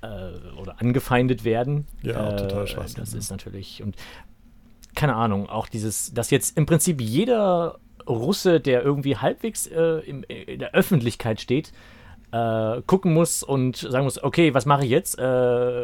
[0.03, 1.87] äh, oder angefeindet werden.
[2.03, 2.87] Ja, äh, total schwach.
[2.95, 3.97] Das ist natürlich und
[4.95, 10.25] keine Ahnung, auch dieses, dass jetzt im Prinzip jeder Russe, der irgendwie halbwegs äh, im,
[10.25, 11.73] in der Öffentlichkeit steht,
[12.35, 15.19] äh, gucken muss und sagen muss, okay, was mache ich jetzt?
[15.19, 15.23] Äh,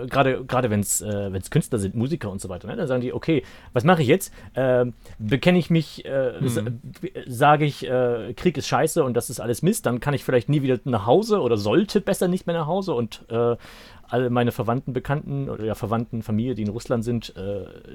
[0.09, 2.74] gerade gerade wenn es äh, Künstler sind, Musiker und so weiter, ne?
[2.74, 4.32] dann sagen die, okay, was mache ich jetzt?
[4.55, 4.86] Äh,
[5.20, 6.81] bekenne ich mich, äh, mhm.
[7.27, 10.48] sage ich, äh, Krieg ist scheiße und das ist alles Mist, dann kann ich vielleicht
[10.48, 14.93] nie wieder nach Hause oder sollte besser nicht mehr nach Hause und alle meine Verwandten,
[14.93, 17.32] Bekannten oder ja, Verwandten, Familie, die in Russland sind,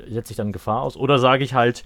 [0.09, 0.95] setze ich dann Gefahr aus.
[0.95, 1.83] Oder sage ich halt,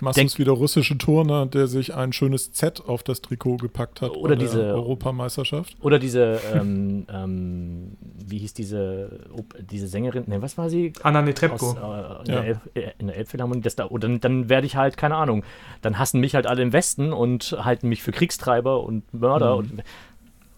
[0.00, 4.10] Machst Denk, wieder russische Turner, der sich ein schönes Z auf das Trikot gepackt hat
[4.10, 5.76] oder diese Europameisterschaft.
[5.80, 7.96] Oder diese, ähm, ähm,
[8.26, 9.20] wie hieß diese,
[9.60, 10.92] diese Sängerin, ne, was war sie?
[11.02, 11.70] Anna Netrebko.
[11.70, 12.40] Aus, äh, in, ja.
[12.40, 13.60] der Elf, äh, in der Elbphilharmonie.
[13.60, 15.44] Das da, und dann, dann werde ich halt, keine Ahnung,
[15.82, 19.58] dann hassen mich halt alle im Westen und halten mich für Kriegstreiber und Mörder mhm.
[19.58, 19.82] und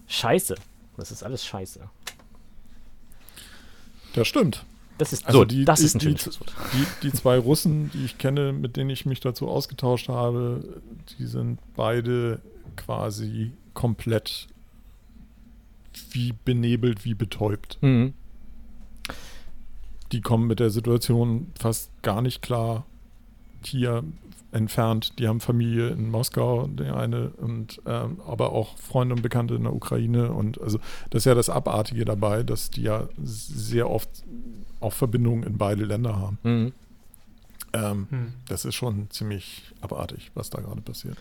[0.07, 0.55] Scheiße.
[0.97, 1.81] Das ist alles Scheiße.
[4.15, 4.65] Das stimmt.
[4.99, 7.91] Das ist, also so, die, das die, ist ein schönes die, die, die zwei Russen,
[7.93, 10.81] die ich kenne, mit denen ich mich dazu ausgetauscht habe,
[11.19, 12.41] die sind beide
[12.77, 14.49] quasi komplett
[16.11, 17.79] wie benebelt, wie betäubt.
[17.81, 18.13] Mhm.
[20.13, 22.87] Die kommen mit der Situation fast gar nicht klar.
[23.65, 24.05] Hier
[24.51, 29.55] entfernt, die haben Familie in Moskau, der eine, und ähm, aber auch Freunde und Bekannte
[29.55, 30.33] in der Ukraine.
[30.33, 30.79] Und also
[31.11, 34.09] das ist ja das Abartige dabei, dass die ja sehr oft
[34.81, 36.39] auch Verbindungen in beide Länder haben.
[36.43, 36.73] Mhm.
[37.73, 38.33] Ähm, mhm.
[38.49, 41.19] Das ist schon ziemlich abartig, was da gerade passiert.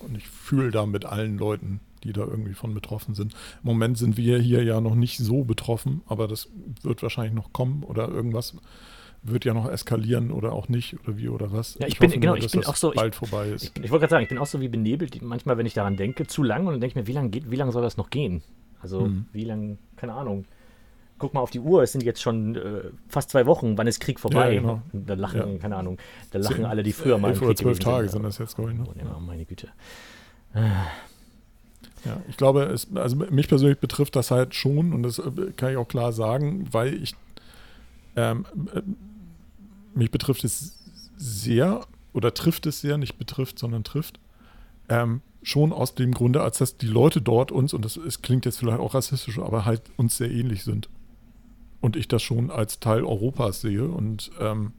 [0.00, 3.32] Und ich fühle da mit allen Leuten, die da irgendwie von betroffen sind.
[3.32, 6.48] Im Moment sind wir hier ja noch nicht so betroffen, aber das
[6.82, 8.54] wird wahrscheinlich noch kommen oder irgendwas
[9.22, 11.76] wird ja noch eskalieren oder auch nicht oder wie oder was.
[11.80, 12.92] Ja, ich, ich bin, genau, nur, ich bin auch so.
[12.92, 13.64] Bald ich, vorbei ist.
[13.76, 15.96] Ich, ich wollte gerade sagen, ich bin auch so wie benebelt, manchmal, wenn ich daran
[15.96, 17.96] denke, zu lang und dann denke ich mir, wie lange geht, wie lange soll das
[17.96, 18.42] noch gehen?
[18.80, 19.26] Also, mhm.
[19.32, 20.44] wie lange, keine Ahnung
[21.18, 24.00] guck mal auf die Uhr, es sind jetzt schon äh, fast zwei Wochen, wann ist
[24.00, 24.54] Krieg vorbei?
[24.54, 24.82] Ja, genau.
[24.92, 25.58] Da lachen, ja.
[25.58, 25.98] keine Ahnung,
[26.30, 28.78] da lachen alle, die früher mal im Krieg zwölf Tage sind das jetzt, glaube ich.
[28.78, 28.84] Ne?
[29.16, 29.68] Oh, meine Güte.
[30.54, 35.72] Ja, ich glaube, es, also mich persönlich betrifft das halt schon und das äh, kann
[35.72, 37.14] ich auch klar sagen, weil ich
[38.14, 38.82] ähm, äh,
[39.94, 40.78] mich betrifft es
[41.16, 41.80] sehr
[42.12, 44.20] oder trifft es sehr, nicht betrifft, sondern trifft.
[44.88, 48.44] Ähm, schon aus dem Grunde, als dass die Leute dort uns, und das, das klingt
[48.46, 50.88] jetzt vielleicht auch rassistisch, aber halt uns sehr ähnlich sind
[51.86, 54.72] und ich das schon als Teil Europas sehe und ähm,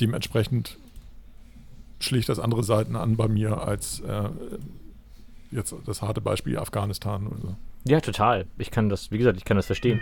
[0.00, 0.78] dementsprechend
[2.00, 4.30] schlägt das andere Seiten an bei mir als äh,
[5.50, 7.56] jetzt das harte Beispiel Afghanistan oder so.
[7.84, 8.46] Ja, total.
[8.56, 10.00] Ich kann das, wie gesagt, ich kann das verstehen.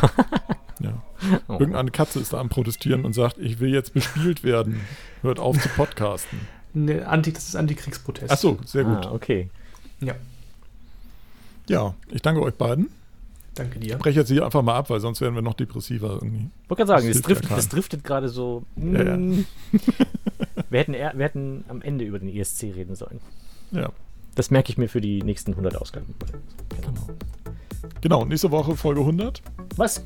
[0.80, 1.02] ja.
[1.46, 1.58] Oh.
[1.58, 4.80] Irgendeine Katze ist da am Protestieren und sagt, ich will jetzt bespielt werden.
[5.20, 6.40] Hört auf zu podcasten.
[6.72, 8.32] Ne, Anti, das ist Antikriegsprotest.
[8.32, 9.04] Ach so, sehr gut.
[9.04, 9.50] Ah, okay.
[10.00, 10.14] Ja.
[11.68, 12.88] Ja, ich danke euch beiden.
[13.60, 13.92] Danke dir.
[13.92, 16.48] Ich breche jetzt hier einfach mal ab, weil sonst werden wir noch depressiver irgendwie.
[16.62, 18.64] Ich wollte gerade sagen, das, driftet, das driftet gerade so.
[18.76, 19.16] Ja, ja.
[19.18, 19.44] Mm.
[20.70, 23.20] wir, hätten wir hätten am Ende über den ESC reden sollen.
[23.70, 23.92] Ja.
[24.34, 26.14] Das merke ich mir für die nächsten 100 Ausgaben.
[26.80, 27.06] Genau.
[28.00, 29.42] Genau, nächste Woche Folge 100.
[29.76, 30.02] Was?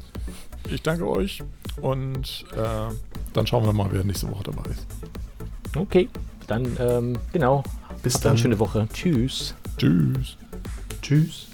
[0.68, 1.44] Ich danke euch
[1.81, 2.93] und äh,
[3.35, 4.85] dann schauen wir mal, wer nächste Woche dabei ist.
[5.76, 6.09] Okay,
[6.48, 7.62] dann ähm, genau.
[8.02, 8.32] Bis dann.
[8.32, 8.89] Eine schöne Woche.
[8.93, 9.55] Tschüss.
[9.78, 10.36] Tschüss.
[11.02, 11.53] Tschüss.